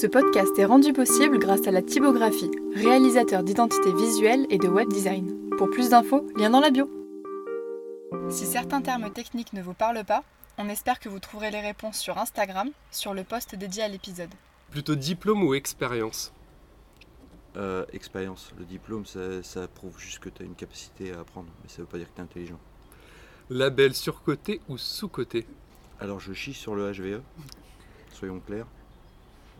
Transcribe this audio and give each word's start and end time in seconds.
Ce 0.00 0.06
podcast 0.06 0.58
est 0.58 0.64
rendu 0.64 0.92
possible 0.92 1.38
grâce 1.38 1.66
à 1.66 1.70
la 1.70 1.82
typographie, 1.82 2.50
réalisateur 2.74 3.42
d'identité 3.42 3.92
visuelle 3.92 4.46
et 4.50 4.58
de 4.58 4.68
web 4.68 4.88
design. 4.88 5.50
Pour 5.56 5.70
plus 5.70 5.90
d'infos, 5.90 6.26
lien 6.36 6.50
dans 6.50 6.60
la 6.60 6.70
bio. 6.70 6.90
Si 8.30 8.46
certains 8.46 8.80
termes 8.82 9.10
techniques 9.12 9.52
ne 9.52 9.62
vous 9.62 9.74
parlent 9.74 10.04
pas, 10.04 10.24
on 10.58 10.68
espère 10.68 10.98
que 11.00 11.08
vous 11.08 11.18
trouverez 11.20 11.50
les 11.50 11.60
réponses 11.60 11.98
sur 11.98 12.18
Instagram, 12.18 12.70
sur 12.90 13.14
le 13.14 13.24
post 13.24 13.54
dédié 13.54 13.82
à 13.82 13.88
l'épisode. 13.88 14.30
Plutôt 14.70 14.94
diplôme 14.94 15.42
ou 15.44 15.54
expérience 15.54 16.32
Euh, 17.56 17.84
expérience. 17.92 18.50
Le 18.58 18.64
diplôme, 18.64 19.06
ça, 19.06 19.42
ça 19.44 19.68
prouve 19.68 19.96
juste 19.98 20.18
que 20.18 20.28
tu 20.28 20.42
as 20.42 20.44
une 20.44 20.56
capacité 20.56 21.12
à 21.12 21.20
apprendre, 21.20 21.48
mais 21.62 21.68
ça 21.68 21.82
veut 21.82 21.86
pas 21.86 21.98
dire 21.98 22.08
que 22.08 22.14
tu 22.16 22.20
es 22.20 22.24
intelligent. 22.24 22.58
Label 23.48 23.94
surcoté 23.94 24.60
ou 24.68 24.76
sous-coté 24.76 25.46
Alors 26.00 26.18
je 26.18 26.32
chie 26.32 26.54
sur 26.54 26.74
le 26.74 26.90
HVE, 26.90 27.22
soyons 28.12 28.40
clairs. 28.40 28.66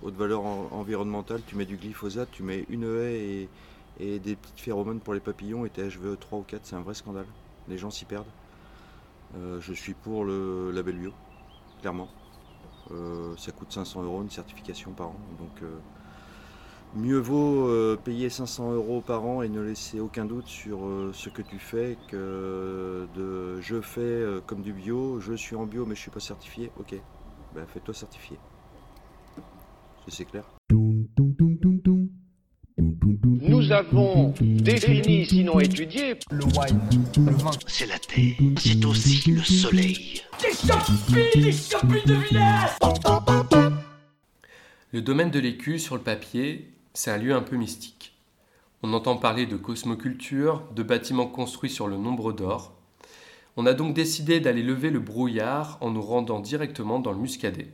Haute 0.05 0.17
valeur 0.17 0.43
en- 0.45 0.69
environnementale, 0.73 1.41
tu 1.47 1.57
mets 1.57 1.65
du 1.65 1.79
glyphosate, 1.79 2.29
tu 2.31 2.43
mets 2.43 2.67
une 2.69 2.85
haie 2.85 3.49
et, 3.99 4.19
des 4.19 4.37
petites 4.37 4.61
phéromones 4.61 5.01
pour 5.01 5.15
les 5.15 5.21
papillons 5.21 5.65
et 5.65 5.71
t'es 5.71 5.83
HVE 5.83 6.19
3 6.19 6.39
ou 6.41 6.43
4, 6.43 6.61
c'est 6.65 6.77
un 6.77 6.83
vrai 6.83 6.93
scandale. 6.95 7.27
Les 7.69 7.79
gens 7.79 7.91
s'y 7.91 8.05
perdent. 8.05 8.27
Euh, 9.37 9.61
je 9.61 9.73
suis 9.73 9.95
pour 9.95 10.25
le 10.25 10.71
label 10.73 10.97
bio, 10.97 11.13
clairement. 11.81 12.09
Euh, 12.91 13.35
ça 13.39 13.51
coûte 13.53 13.73
500 13.73 14.03
euros 14.03 14.23
une 14.23 14.31
certification 14.31 14.93
par 14.93 15.09
an, 15.09 15.17
donc 15.39 15.63
euh, 15.63 15.71
mieux 16.97 17.19
vaut 17.19 17.97
payer 18.05 18.29
500 18.29 18.73
euros 18.73 19.01
par 19.01 19.25
an 19.25 19.43
et 19.43 19.49
ne 19.49 19.61
laisser 19.63 20.01
aucun 20.01 20.27
doute 20.27 20.47
sur 20.47 20.81
ce 21.13 21.29
que 21.31 21.43
tu 21.43 21.59
fais 21.59 21.97
que 22.09 23.09
de 23.17 23.61
je 23.61 23.81
fais 23.81 24.23
comme 24.47 24.63
du 24.63 24.73
bio, 24.73 25.19
je 25.21 25.33
suis 25.33 25.57
en 25.57 25.67
bio 25.67 25.87
mais 25.87 25.95
je 25.95 26.01
suis 26.01 26.11
pas 26.11 26.21
certifié. 26.21 26.71
Ok, 26.79 26.95
ben 27.55 27.67
fais-toi 27.67 27.95
certifier. 27.95 28.39
C'est 30.09 30.27
clair 30.27 30.45
Nous 30.71 31.07
avons 33.73 34.35
défini, 34.41 35.27
sinon 35.27 35.61
étudié, 35.61 36.17
le 36.31 36.45
wine, 36.45 36.81
le 37.17 37.33
vin. 37.33 37.51
C'est 37.67 37.87
la 37.87 37.99
terre, 37.99 38.35
c'est 38.59 38.85
aussi 38.85 39.31
le 39.31 39.43
soleil. 39.43 40.23
Le 44.93 45.01
domaine 45.01 45.31
de 45.31 45.39
l'écu 45.39 45.79
sur 45.79 45.95
le 45.95 46.03
papier, 46.03 46.71
c'est 46.93 47.11
un 47.11 47.17
lieu 47.17 47.35
un 47.35 47.43
peu 47.43 47.57
mystique. 47.57 48.13
On 48.83 48.93
entend 48.93 49.17
parler 49.17 49.47
de 49.47 49.57
cosmoculture, 49.57 50.63
de 50.77 50.83
bâtiments 50.83 51.27
construits 51.27 51.71
sur 51.71 51.89
le 51.89 51.97
nombre 51.97 52.33
d'or. 52.33 52.75
On 53.57 53.65
a 53.67 53.73
donc 53.73 53.95
décidé 53.95 54.41
d'aller 54.41 54.63
lever 54.63 54.91
le 54.91 55.01
brouillard 55.01 55.79
en 55.81 55.91
nous 55.91 56.03
rendant 56.03 56.41
directement 56.41 56.99
dans 56.99 57.13
le 57.13 57.19
muscadet. 57.19 57.69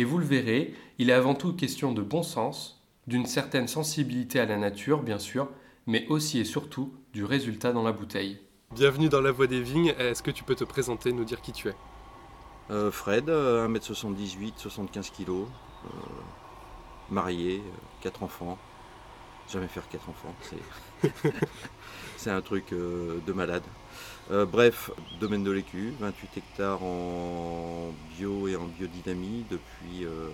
Et 0.00 0.04
vous 0.04 0.16
le 0.16 0.24
verrez, 0.24 0.72
il 0.96 1.10
est 1.10 1.12
avant 1.12 1.34
tout 1.34 1.52
question 1.52 1.92
de 1.92 2.00
bon 2.00 2.22
sens, 2.22 2.82
d'une 3.06 3.26
certaine 3.26 3.68
sensibilité 3.68 4.40
à 4.40 4.46
la 4.46 4.56
nature, 4.56 5.02
bien 5.02 5.18
sûr, 5.18 5.46
mais 5.86 6.06
aussi 6.08 6.38
et 6.38 6.46
surtout 6.46 6.94
du 7.12 7.22
résultat 7.22 7.74
dans 7.74 7.82
la 7.82 7.92
bouteille. 7.92 8.40
Bienvenue 8.74 9.10
dans 9.10 9.20
la 9.20 9.30
voie 9.30 9.46
des 9.46 9.60
vignes. 9.60 9.92
Est-ce 9.98 10.22
que 10.22 10.30
tu 10.30 10.42
peux 10.42 10.54
te 10.54 10.64
présenter, 10.64 11.12
nous 11.12 11.24
dire 11.24 11.42
qui 11.42 11.52
tu 11.52 11.68
es? 11.68 11.74
Euh, 12.70 12.90
Fred, 12.90 13.28
euh, 13.28 13.68
1m78, 13.68 14.54
75 14.56 15.10
kg, 15.10 15.44
marié, 17.10 17.62
4 18.00 18.22
enfants. 18.22 18.56
Jamais 19.52 19.68
faire 19.68 19.86
4 19.86 20.08
enfants, 20.08 20.34
c'est 20.40 21.10
c'est 22.16 22.30
un 22.30 22.40
truc 22.40 22.72
euh, 22.72 23.18
de 23.26 23.34
malade. 23.34 23.64
Euh, 24.30 24.46
bref, 24.46 24.90
domaine 25.20 25.42
de 25.42 25.50
l'écu, 25.50 25.92
28 25.98 26.36
hectares 26.38 26.82
en 26.84 27.92
bio 28.16 28.46
et 28.46 28.54
en 28.56 28.66
biodynamie 28.66 29.44
depuis 29.50 30.04
euh, 30.04 30.28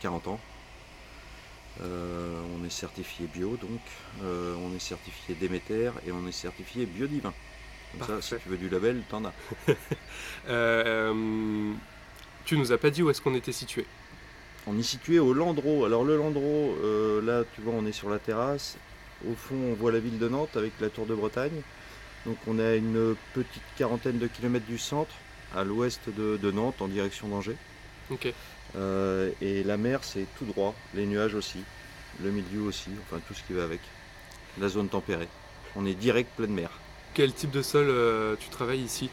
40 0.00 0.28
ans. 0.28 0.40
Euh, 1.80 2.40
on 2.54 2.64
est 2.64 2.70
certifié 2.70 3.26
bio 3.26 3.56
donc, 3.56 3.80
euh, 4.22 4.54
on 4.58 4.74
est 4.76 4.78
certifié 4.78 5.34
Déméter 5.34 5.90
et 6.06 6.12
on 6.12 6.26
est 6.28 6.32
certifié 6.32 6.86
biodivin. 6.86 7.32
Comme 7.92 8.06
ça, 8.06 8.20
si 8.22 8.34
Parfait. 8.34 8.42
tu 8.42 8.48
veux 8.50 8.58
du 8.58 8.68
label, 8.68 9.02
t'en 9.08 9.24
as. 9.24 9.32
Euh, 10.48 11.72
Tu 12.44 12.56
nous 12.58 12.72
as 12.72 12.78
pas 12.78 12.90
dit 12.90 13.02
où 13.02 13.10
est-ce 13.10 13.20
qu'on 13.22 13.34
était 13.34 13.52
situé 13.52 13.86
On 14.66 14.78
est 14.78 14.82
situé 14.82 15.18
au 15.18 15.32
Landreau. 15.34 15.84
Alors 15.84 16.04
le 16.04 16.16
Landreau, 16.16 16.76
euh, 16.82 17.22
là 17.22 17.44
tu 17.54 17.60
vois 17.62 17.74
on 17.74 17.86
est 17.86 17.92
sur 17.92 18.10
la 18.10 18.18
terrasse. 18.18 18.76
Au 19.28 19.34
fond 19.34 19.54
on 19.56 19.74
voit 19.74 19.92
la 19.92 20.00
ville 20.00 20.18
de 20.18 20.28
Nantes 20.28 20.56
avec 20.56 20.72
la 20.80 20.90
tour 20.90 21.06
de 21.06 21.14
Bretagne. 21.14 21.62
Donc 22.26 22.36
on 22.46 22.58
est 22.58 22.66
à 22.66 22.76
une 22.76 23.16
petite 23.34 23.62
quarantaine 23.76 24.18
de 24.18 24.26
kilomètres 24.26 24.66
du 24.66 24.78
centre, 24.78 25.14
à 25.54 25.64
l'ouest 25.64 26.00
de, 26.08 26.36
de 26.36 26.50
Nantes 26.50 26.80
en 26.80 26.88
direction 26.88 27.28
d'Angers. 27.28 27.56
Euh, 28.76 29.30
et 29.40 29.62
la 29.64 29.76
mer 29.76 30.00
c'est 30.02 30.26
tout 30.38 30.44
droit, 30.44 30.74
les 30.94 31.06
nuages 31.06 31.34
aussi, 31.34 31.58
le 32.22 32.30
milieu 32.30 32.62
aussi, 32.62 32.90
enfin 33.02 33.20
tout 33.26 33.34
ce 33.34 33.42
qui 33.42 33.52
va 33.52 33.64
avec. 33.64 33.80
La 34.60 34.68
zone 34.68 34.88
tempérée. 34.88 35.28
On 35.76 35.86
est 35.86 35.94
direct 35.94 36.30
pleine 36.36 36.52
mer. 36.52 36.70
Quel 37.14 37.32
type 37.32 37.50
de 37.50 37.62
sol 37.62 37.86
euh, 37.88 38.36
tu 38.38 38.48
travailles 38.50 38.82
ici? 38.82 39.08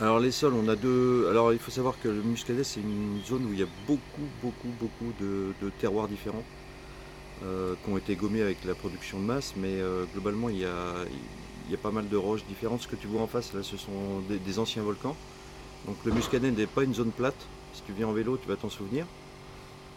Alors 0.00 0.18
les 0.18 0.30
sols, 0.30 0.54
on 0.54 0.68
a 0.68 0.76
deux. 0.76 1.28
Alors 1.28 1.52
il 1.52 1.58
faut 1.58 1.70
savoir 1.70 1.94
que 2.02 2.08
le 2.08 2.22
Muscadet, 2.22 2.64
c'est 2.64 2.80
une 2.80 3.20
zone 3.26 3.44
où 3.44 3.52
il 3.52 3.60
y 3.60 3.62
a 3.62 3.68
beaucoup, 3.86 4.28
beaucoup, 4.42 4.72
beaucoup 4.80 5.12
de, 5.20 5.52
de 5.60 5.70
terroirs 5.70 6.08
différents 6.08 6.44
euh, 7.44 7.74
qui 7.84 7.90
ont 7.90 7.98
été 7.98 8.16
gommés 8.16 8.40
avec 8.40 8.64
la 8.64 8.74
production 8.74 9.20
de 9.20 9.24
masse, 9.24 9.52
mais 9.56 9.80
globalement 10.14 10.48
il 10.48 10.58
y, 10.58 10.64
a, 10.64 10.94
y 11.72 11.74
a 11.74 11.78
pas 11.78 11.90
mal 11.90 12.08
de 12.08 12.16
roches 12.16 12.44
différentes. 12.46 12.82
Ce 12.82 12.88
que 12.88 12.96
tu 12.96 13.06
vois 13.06 13.22
en 13.22 13.26
face 13.26 13.52
là, 13.54 13.62
ce 13.62 13.76
sont 13.76 14.20
des, 14.28 14.58
anciens 14.58 14.82
volcans. 14.82 15.16
Donc 15.86 15.96
le 16.04 16.12
Muscadet 16.12 16.50
n'est 16.50 16.66
pas 16.66 16.84
une 16.84 16.94
zone 16.94 17.10
plate. 17.10 17.46
Si 17.72 17.82
tu 17.82 17.92
viens 17.92 18.08
en 18.08 18.12
vélo, 18.12 18.36
tu 18.36 18.48
vas 18.48 18.56
t'en 18.56 18.68
souvenir. 18.68 19.06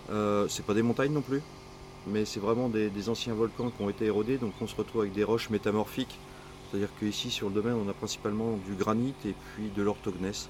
Euh, 0.09 0.47
c'est 0.47 0.66
pas 0.66 0.74
des 0.74 0.84
montagnes 0.84 1.12
non 1.12 1.22
plus, 1.22 1.41
mais 2.08 2.25
c'est 2.25 2.40
vraiment 2.40 2.69
des, 2.69 3.09
anciens 3.09 3.34
volcans 3.34 3.69
qui 3.69 3.81
ont 3.84 3.90
été 3.90 4.06
érodés. 4.06 4.38
Donc 4.38 4.53
on 4.62 4.68
se 4.68 4.75
retrouve 4.75 5.02
avec 5.02 5.13
des 5.13 5.24
roches 5.24 5.50
métamorphiques. 5.50 6.18
C'est-à-dire 6.69 6.90
qu'ici 7.00 7.30
sur 7.30 7.50
le 7.50 7.56
domaine 7.56 7.75
on 7.75 7.90
a 7.90 7.94
principalement 7.94 8.57
du 8.66 8.74
granit 8.74 9.13
et 9.25 9.34
puis 9.53 9.69
de 9.75 9.84
l'orthognesse. 9.84 10.50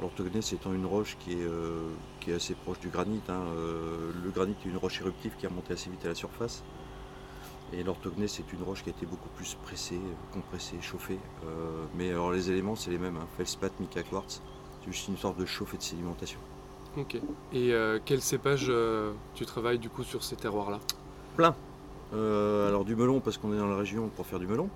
L'orthognesse 0.00 0.52
étant 0.52 0.72
une 0.72 0.86
roche 0.86 1.16
qui 1.20 1.32
est, 1.32 1.42
euh, 1.42 1.88
qui 2.20 2.30
est 2.30 2.34
assez 2.34 2.54
proche 2.54 2.80
du 2.80 2.88
granit. 2.88 3.20
hein. 3.28 3.42
Euh, 3.56 4.10
le 4.24 4.30
granit 4.30 4.54
est 4.64 4.68
une 4.68 4.76
roche 4.76 5.00
éruptive 5.00 5.32
qui 5.38 5.46
est 5.46 5.48
remontée 5.48 5.74
assez 5.74 5.90
vite 5.90 6.04
à 6.04 6.08
la 6.08 6.14
surface. 6.14 6.62
Et 7.72 7.84
l'orthognesse 7.84 8.40
est 8.40 8.52
une 8.52 8.62
roche 8.64 8.82
qui 8.82 8.90
a 8.90 8.92
été 8.92 9.06
beaucoup 9.06 9.28
plus 9.36 9.54
pressée, 9.62 10.00
compressée, 10.32 10.76
chauffée. 10.82 11.18
Euh, 11.44 11.84
mais 11.94 12.10
alors 12.10 12.32
les 12.32 12.50
éléments 12.50 12.74
c'est 12.74 12.90
les 12.90 12.98
mêmes, 12.98 13.16
hein. 13.16 13.26
feldspath, 13.36 13.78
mica 13.78 14.02
quartz. 14.02 14.42
C'est 14.80 14.92
juste 14.92 15.08
une 15.08 15.16
sorte 15.16 15.38
de 15.38 15.46
chauffe 15.46 15.74
et 15.74 15.76
de 15.76 15.82
sédimentation. 15.82 16.40
Ok. 16.96 17.14
Et 17.52 17.72
euh, 17.72 18.00
quel 18.04 18.20
cépage 18.20 18.66
euh, 18.68 19.12
tu 19.34 19.46
travailles 19.46 19.78
du 19.78 19.88
coup 19.88 20.02
sur 20.02 20.24
ces 20.24 20.34
terroirs-là? 20.34 20.80
Plein. 21.36 21.54
Alors 22.12 22.84
du 22.84 22.96
melon 22.96 23.20
parce 23.20 23.38
qu'on 23.38 23.54
est 23.54 23.58
dans 23.58 23.68
la 23.68 23.76
région 23.76 24.08
pour 24.08 24.26
faire 24.26 24.40
du 24.40 24.48
melon. 24.48 24.68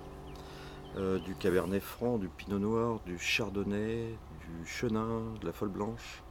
Du 1.25 1.35
cabernet 1.35 1.83
franc, 1.83 2.17
du 2.17 2.29
pinot 2.29 2.59
noir, 2.59 3.01
du 3.05 3.19
chardonnay, 3.19 4.15
du 4.39 4.65
chenin, 4.65 5.19
de 5.41 5.45
la 5.45 5.51
folle 5.51 5.67
blanche. 5.67 6.23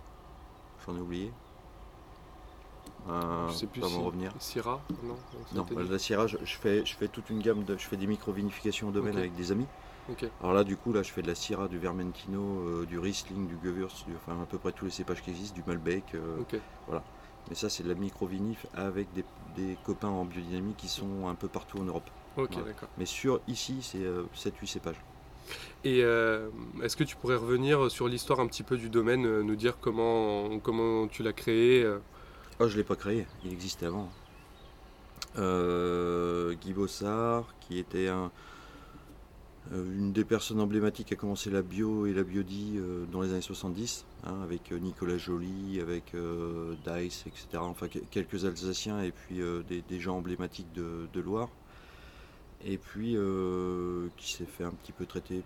J'en 0.87 0.97
ai 0.97 1.01
oublié. 1.01 1.31
Euh, 3.09 3.49
Je 3.49 3.55
sais 3.55 3.67
plus 3.67 3.83
si... 3.83 3.99
revenir. 3.99 4.33
Syrah 4.39 4.81
Non, 5.03 5.17
Non, 5.55 5.67
bah, 5.75 5.83
la 5.91 5.99
Syrah, 5.99 6.27
je, 6.27 6.39
je 6.45 6.57
fais, 6.57 6.85
je 6.87 6.97
fais 6.97 7.09
toute 7.09 7.29
une 7.31 7.41
gamme 7.41 7.65
de. 7.65 7.77
Je 7.77 7.85
fais 7.87 7.97
des 7.97 8.07
micro-vinifications 8.07 8.89
au 8.89 8.93
domaine 8.93 9.17
avec 9.19 9.35
des 9.35 9.53
amis. 9.53 9.67
Ok. 10.11 10.25
Alors 10.41 10.55
là, 10.55 10.65
du 10.65 10.77
coup, 10.77 10.93
là, 10.93 11.03
je 11.03 11.11
fais 11.13 11.23
de 11.23 11.27
la 11.29 11.35
Syrah, 11.35 11.69
du 11.69 11.79
Vermentino, 11.79 12.41
euh, 12.41 12.87
du 12.87 12.99
Riesling, 12.99 13.47
du 13.47 13.57
Gewürz, 13.63 14.05
du- 14.07 14.15
enfin 14.17 14.41
à 14.43 14.47
peu 14.47 14.59
près 14.59 14.73
tous 14.73 14.85
les 14.87 14.91
cépages 14.91 15.23
qui 15.23 15.31
existent, 15.31 15.55
du 15.55 15.63
Malbec. 15.67 16.05
euh, 16.15 16.39
Ok. 16.41 16.57
Mais 17.49 17.55
ça, 17.55 17.69
c'est 17.69 17.83
de 17.83 17.89
la 17.91 17.95
micro-vinif 17.95 18.65
avec 18.75 19.07
des, 19.13 19.25
des 19.55 19.77
copains 19.85 20.09
en 20.09 20.25
biodynamie 20.25 20.73
qui 20.79 20.89
sont 20.89 21.29
un 21.29 21.35
peu 21.35 21.47
partout 21.49 21.79
en 21.79 21.85
Europe. 21.85 22.09
D'accord. 22.65 22.89
Mais 22.97 23.05
sur 23.07 23.41
ici, 23.49 23.79
c'est 23.83 24.03
7-8 24.35 24.67
cépages. 24.67 25.01
Et 25.85 26.03
euh, 26.03 26.49
est-ce 26.83 26.97
que 26.97 27.05
tu 27.05 27.17
pourrais 27.17 27.37
revenir 27.37 27.91
sur 27.91 28.09
l'histoire 28.09 28.41
un 28.41 28.47
petit 28.47 28.63
peu 28.63 28.79
du 28.79 28.89
domaine, 28.89 29.27
euh, 29.27 29.43
nous 29.43 29.57
dire 29.57 29.77
comment, 29.79 30.59
comment 30.61 31.07
tu 31.07 31.23
l'as 31.23 31.35
créé 31.35 31.83
euh, 31.83 31.99
Oh, 32.61 32.69
je 32.69 32.75
ne 32.75 32.79
l'ai 32.79 32.85
pas 32.85 32.95
créé, 32.95 33.27
il 33.45 33.53
existait 33.53 33.87
avant. 33.87 34.09
Euh, 35.37 36.55
Guy 36.55 36.73
Bossard, 36.73 37.53
qui 37.59 37.81
était 37.81 38.07
euh, 38.07 38.29
une 39.73 40.13
des 40.13 40.25
personnes 40.25 40.61
emblématiques 40.61 41.09
qui 41.09 41.15
a 41.15 41.17
commencé 41.17 41.51
la 41.51 41.63
bio 41.63 42.07
et 42.07 42.13
la 42.13 42.23
biodie 42.23 42.75
euh, 42.77 43.07
dans 43.11 43.23
les 43.23 43.33
années 43.33 43.41
70, 43.41 44.05
hein, 44.23 44.41
avec 44.45 44.71
Nicolas 44.71 45.19
Joly, 45.19 45.81
avec 45.81 46.15
Dice, 46.87 47.25
etc. 47.27 47.47
Enfin, 47.55 47.89
que- 47.89 47.99
quelques 48.13 48.45
Alsaciens 48.45 49.03
et 49.03 49.11
puis 49.11 49.41
des, 49.67 50.01
gens 50.01 50.19
emblématiques 50.19 50.73
de, 50.75 51.21
Loire. 51.21 51.49
Et 52.65 52.79
puis, 52.79 53.17
qui 54.17 54.33
s'est 54.33 54.47
fait 54.47 54.65
un 54.65 54.71
petit 54.71 54.93
peu 54.93 55.07
traiter 55.07 55.43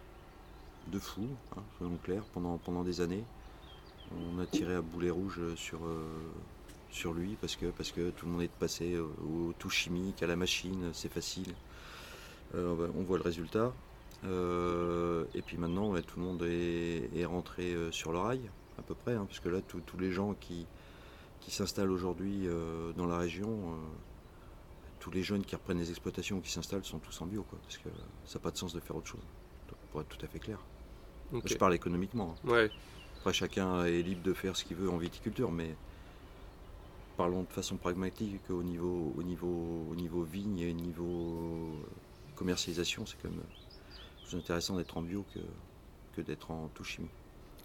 de 0.88 0.98
fou, 0.98 1.26
hein, 1.56 1.62
soyons 1.78 1.98
clairs, 2.04 2.24
pendant, 2.34 2.58
pendant 2.58 2.84
des 2.84 3.00
années. 3.00 3.24
On 4.12 4.38
a 4.40 4.46
tiré 4.46 4.74
à 4.74 4.82
boulet 4.82 5.10
rouge 5.10 5.40
sur, 5.56 5.80
sur 6.90 7.12
lui 7.12 7.36
parce 7.40 7.56
que, 7.56 7.66
parce 7.66 7.92
que 7.92 8.10
tout 8.10 8.26
le 8.26 8.32
monde 8.32 8.42
est 8.42 8.50
passé 8.52 8.98
au, 8.98 9.48
au 9.48 9.52
tout 9.58 9.70
chimique, 9.70 10.22
à 10.22 10.26
la 10.26 10.36
machine, 10.36 10.90
c'est 10.92 11.12
facile. 11.12 11.54
Euh, 12.54 12.74
bah, 12.74 12.92
on 12.96 13.02
voit 13.02 13.18
le 13.18 13.24
résultat. 13.24 13.72
Euh, 14.24 15.24
et 15.34 15.42
puis 15.42 15.56
maintenant, 15.58 15.90
ouais, 15.92 16.02
tout 16.02 16.18
le 16.18 16.24
monde 16.24 16.42
est, 16.42 17.10
est 17.16 17.24
rentré 17.24 17.72
euh, 17.74 17.92
sur 17.92 18.10
le 18.12 18.18
rail, 18.18 18.40
à 18.78 18.82
peu 18.82 18.94
près, 18.94 19.14
hein, 19.14 19.24
parce 19.26 19.38
que 19.40 19.48
là, 19.48 19.60
tous 19.60 19.98
les 19.98 20.10
gens 20.10 20.34
qui, 20.34 20.66
qui 21.40 21.50
s'installent 21.50 21.90
aujourd'hui 21.92 22.46
euh, 22.46 22.92
dans 22.96 23.06
la 23.06 23.16
région, 23.18 23.48
euh, 23.48 23.74
tous 24.98 25.10
les 25.12 25.22
jeunes 25.22 25.44
qui 25.44 25.54
reprennent 25.54 25.78
les 25.78 25.90
exploitations 25.90 26.38
ou 26.38 26.40
qui 26.40 26.50
s'installent 26.50 26.84
sont 26.84 26.98
tous 26.98 27.20
en 27.20 27.26
bio, 27.26 27.44
quoi, 27.48 27.58
parce 27.62 27.78
que 27.78 27.88
ça 28.24 28.38
n'a 28.38 28.42
pas 28.42 28.50
de 28.50 28.56
sens 28.56 28.72
de 28.72 28.80
faire 28.80 28.96
autre 28.96 29.06
chose, 29.06 29.20
pour 29.92 30.00
être 30.00 30.08
tout 30.08 30.24
à 30.24 30.28
fait 30.28 30.40
clair. 30.40 30.58
Je 31.44 31.54
parle 31.58 31.74
économiquement. 31.74 32.34
hein. 32.44 32.48
Ouais. 32.50 32.70
Après, 33.18 33.32
chacun 33.32 33.84
est 33.84 34.02
libre 34.02 34.22
de 34.22 34.32
faire 34.32 34.56
ce 34.56 34.64
qu'il 34.64 34.76
veut 34.78 34.90
en 34.90 34.96
viticulture, 34.96 35.52
mais 35.52 35.76
parlons 37.18 37.42
de 37.42 37.52
façon 37.52 37.76
pragmatique 37.76 38.48
au 38.48 38.62
niveau, 38.62 39.12
au 39.18 39.22
niveau, 39.24 39.88
au 39.90 39.94
niveau 39.96 40.22
vigne 40.22 40.60
et 40.60 40.70
au 40.70 40.74
niveau 40.74 41.04
euh, 41.04 41.86
commercialisation, 42.36 43.04
c'est 43.06 43.16
quand 43.20 43.28
même 43.28 43.42
plus 44.24 44.38
intéressant 44.38 44.76
d'être 44.76 44.96
en 44.96 45.02
bio 45.02 45.24
que, 45.34 45.40
que 46.16 46.20
d'être 46.22 46.52
en 46.52 46.68
tout 46.68 46.84
chimie. 46.84 47.10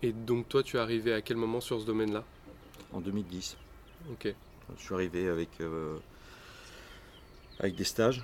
Et 0.01 0.11
donc 0.11 0.49
toi, 0.49 0.63
tu 0.63 0.77
es 0.77 0.79
arrivé 0.79 1.13
à 1.13 1.21
quel 1.21 1.37
moment 1.37 1.61
sur 1.61 1.79
ce 1.79 1.85
domaine-là? 1.85 2.25
En 2.91 2.99
2010, 2.99 3.55
Ok. 4.11 4.35
je 4.75 4.83
suis 4.83 4.93
arrivé 4.95 5.27
avec, 5.29 5.61
euh, 5.61 5.99
avec 7.59 7.75
des 7.75 7.83
stages, 7.83 8.23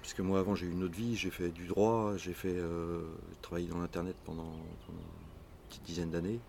puisque 0.00 0.20
moi 0.20 0.40
avant 0.40 0.54
j'ai 0.54 0.66
eu 0.66 0.72
une 0.72 0.84
autre 0.84 0.94
vie, 0.96 1.16
j'ai 1.16 1.30
fait 1.30 1.50
du 1.50 1.66
droit, 1.66 2.16
j'ai 2.16 2.32
fait 2.32 2.56
euh, 2.56 3.02
travaillé 3.42 3.68
dans 3.68 3.78
l'internet 3.78 4.16
pendant, 4.24 4.56
pendant 4.86 5.00
une 5.00 5.68
petite 5.68 5.82
dizaine 5.84 6.10
d'années, 6.10 6.40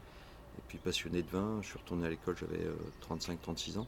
et 0.57 0.61
puis 0.69 0.77
passionné 0.77 1.21
de 1.23 1.29
vin, 1.29 1.59
je 1.61 1.67
suis 1.67 1.77
retourné 1.77 2.07
à 2.07 2.09
l'école, 2.09 2.37
j'avais 2.37 2.65
35-36 3.01 3.79
ans, 3.79 3.87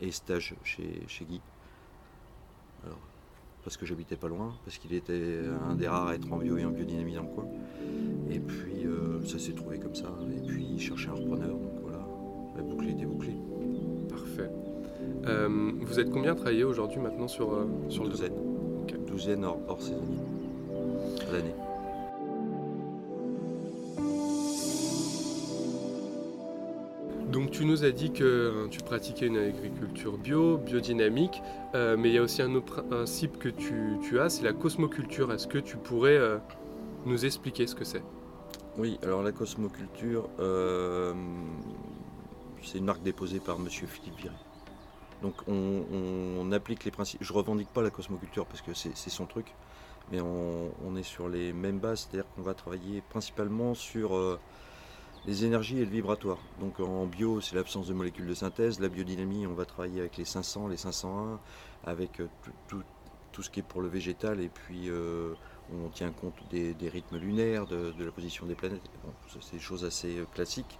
et 0.00 0.10
stage 0.10 0.54
chez, 0.64 1.02
chez 1.06 1.24
Guy. 1.24 1.40
Alors, 2.84 2.98
parce 3.64 3.76
que 3.76 3.86
j'habitais 3.86 4.16
pas 4.16 4.28
loin, 4.28 4.54
parce 4.64 4.78
qu'il 4.78 4.94
était 4.94 5.40
un 5.68 5.74
des 5.74 5.88
rares 5.88 6.08
à 6.08 6.14
être 6.14 6.32
en 6.32 6.38
bio 6.38 6.56
et 6.56 6.64
en 6.64 6.70
biodynamie 6.70 7.14
dans 7.14 7.22
le 7.22 7.28
coin. 7.28 7.46
Et 8.30 8.40
puis 8.40 8.86
euh, 8.86 9.24
ça 9.26 9.38
s'est 9.38 9.52
trouvé 9.52 9.78
comme 9.78 9.94
ça, 9.94 10.08
et 10.36 10.46
puis 10.46 10.64
il 10.64 10.80
cherchait 10.80 11.08
un 11.08 11.14
repreneur, 11.14 11.56
donc 11.56 11.72
voilà, 11.82 12.06
la 12.56 12.62
boucle 12.62 12.88
était 12.88 13.06
bouclée. 13.06 13.36
Parfait. 14.08 14.50
Euh, 15.26 15.72
vous 15.80 16.00
êtes 16.00 16.10
combien 16.10 16.34
travaillé 16.34 16.64
aujourd'hui 16.64 17.00
maintenant 17.00 17.28
sur, 17.28 17.52
euh, 17.52 17.66
sur 17.88 18.04
le 18.04 18.10
douzaine. 18.10 18.34
Douzaine 19.06 19.44
hors, 19.44 19.60
hors 19.68 19.80
saisonnier. 19.80 20.18
À 21.28 21.32
l'année. 21.32 21.54
Tu 27.50 27.64
nous 27.64 27.84
as 27.84 27.90
dit 27.90 28.12
que 28.12 28.24
euh, 28.24 28.68
tu 28.68 28.80
pratiquais 28.80 29.26
une 29.26 29.38
agriculture 29.38 30.18
bio, 30.18 30.58
biodynamique, 30.58 31.42
euh, 31.74 31.96
mais 31.98 32.10
il 32.10 32.14
y 32.14 32.18
a 32.18 32.22
aussi 32.22 32.42
un 32.42 32.54
autre 32.54 32.82
principe 32.82 33.38
que 33.38 33.48
tu, 33.48 34.20
as, 34.20 34.28
c'est 34.28 34.42
la 34.42 34.52
cosmoculture. 34.52 35.32
Est-ce 35.32 35.46
que 35.46 35.58
tu 35.58 35.76
pourrais 35.76 36.16
euh, 36.16 36.38
nous 37.06 37.24
expliquer 37.24 37.66
ce 37.66 37.74
que 37.74 37.84
c'est? 37.84 38.02
Oui, 38.76 38.98
alors 39.02 39.22
la 39.22 39.32
cosmoculture, 39.32 40.28
euh, 40.40 41.14
c'est 42.62 42.78
une 42.78 42.84
marque 42.84 43.02
déposée 43.02 43.40
par 43.40 43.58
Monsieur 43.58 43.86
Philippe 43.86 44.16
Viry. 44.18 44.34
Donc 45.22 45.34
on, 45.48 46.52
applique 46.52 46.84
les 46.84 46.90
principes. 46.90 47.22
Je 47.22 47.32
revendique 47.32 47.68
pas 47.68 47.82
la 47.82 47.90
cosmoculture 47.90 48.46
parce 48.46 48.62
que 48.62 48.72
c'est 48.72 48.94
son 49.10 49.26
truc, 49.26 49.52
mais 50.10 50.20
on, 50.20 50.96
est 50.96 51.02
sur 51.02 51.28
les 51.28 51.52
mêmes 51.52 51.78
bases, 51.78 52.08
c'est-à-dire 52.08 52.30
qu'on 52.34 52.42
va 52.42 52.54
travailler 52.54 53.02
principalement 53.10 53.74
sur 53.74 54.38
les 55.26 55.44
énergies 55.44 55.78
et 55.78 55.84
le 55.84 55.90
vibratoire. 55.90 56.38
Donc 56.60 56.80
en 56.80 57.06
bio, 57.06 57.40
c'est 57.40 57.56
l'absence 57.56 57.88
de 57.88 57.94
molécules 57.94 58.26
de 58.26 58.34
synthèse. 58.34 58.80
La 58.80 58.88
biodynamie, 58.88 59.46
on 59.46 59.54
va 59.54 59.64
travailler 59.64 60.00
avec 60.00 60.16
les 60.16 60.24
500, 60.24 60.68
les 60.68 60.76
501, 60.76 61.38
avec 61.84 62.20
euh, 62.20 62.28
tout, 62.68 62.82
ce 63.42 63.50
qui 63.50 63.60
est 63.60 63.64
pour 63.64 63.80
le 63.80 63.88
végétal, 63.88 64.40
et 64.40 64.48
puis 64.48 64.88
euh, 64.88 65.34
on 65.72 65.88
tient 65.90 66.10
compte 66.10 66.34
des, 66.50 66.74
rythmes 66.88 67.18
lunaires, 67.18 67.66
de, 67.66 67.92
la 67.98 68.10
position 68.10 68.46
des 68.46 68.54
planètes. 68.54 68.82
C'est 69.40 69.56
des 69.56 69.62
choses 69.62 69.84
assez 69.84 70.18
euh, 70.18 70.24
classiques. 70.34 70.78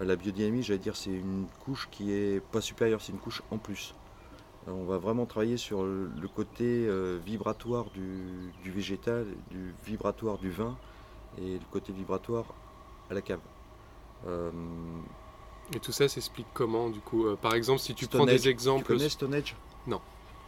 La 0.00 0.14
biodynamie, 0.14 0.62
j'allais 0.62 0.78
dire, 0.78 0.96
c'est 0.96 1.10
une 1.10 1.46
couche 1.64 1.88
qui 1.90 2.12
est 2.12 2.40
pas 2.52 2.60
supérieure, 2.60 3.00
c'est 3.00 3.12
une 3.12 3.18
couche 3.18 3.42
en 3.50 3.58
plus. 3.58 3.94
On 4.68 4.84
va 4.84 4.98
vraiment 4.98 5.26
travailler 5.26 5.56
sur 5.56 5.82
le 5.82 6.28
côté 6.28 6.86
vibratoire 7.24 7.86
du 7.90 8.70
végétal, 8.70 9.26
du 9.50 9.74
vibratoire 9.84 10.38
du 10.38 10.50
vin 10.50 10.76
et 11.38 11.54
le 11.54 11.64
côté 11.72 11.92
vibratoire 11.92 12.54
à 13.10 13.14
la 13.14 13.22
cave. 13.22 13.40
Euh, 14.26 14.50
Et 15.74 15.80
tout 15.80 15.92
ça 15.92 16.08
s'explique 16.08 16.46
comment 16.54 16.88
du 16.90 17.00
coup 17.00 17.26
Euh, 17.26 17.36
Par 17.36 17.54
exemple, 17.54 17.80
si 17.80 17.94
tu 17.94 18.06
Stone 18.06 18.18
prends 18.20 18.26
des 18.26 18.48
exemples... 18.48 18.84
Tu 18.86 18.92
connais 18.92 19.08
Stone 19.08 19.34
Age 19.34 19.54
Non. 19.86 20.00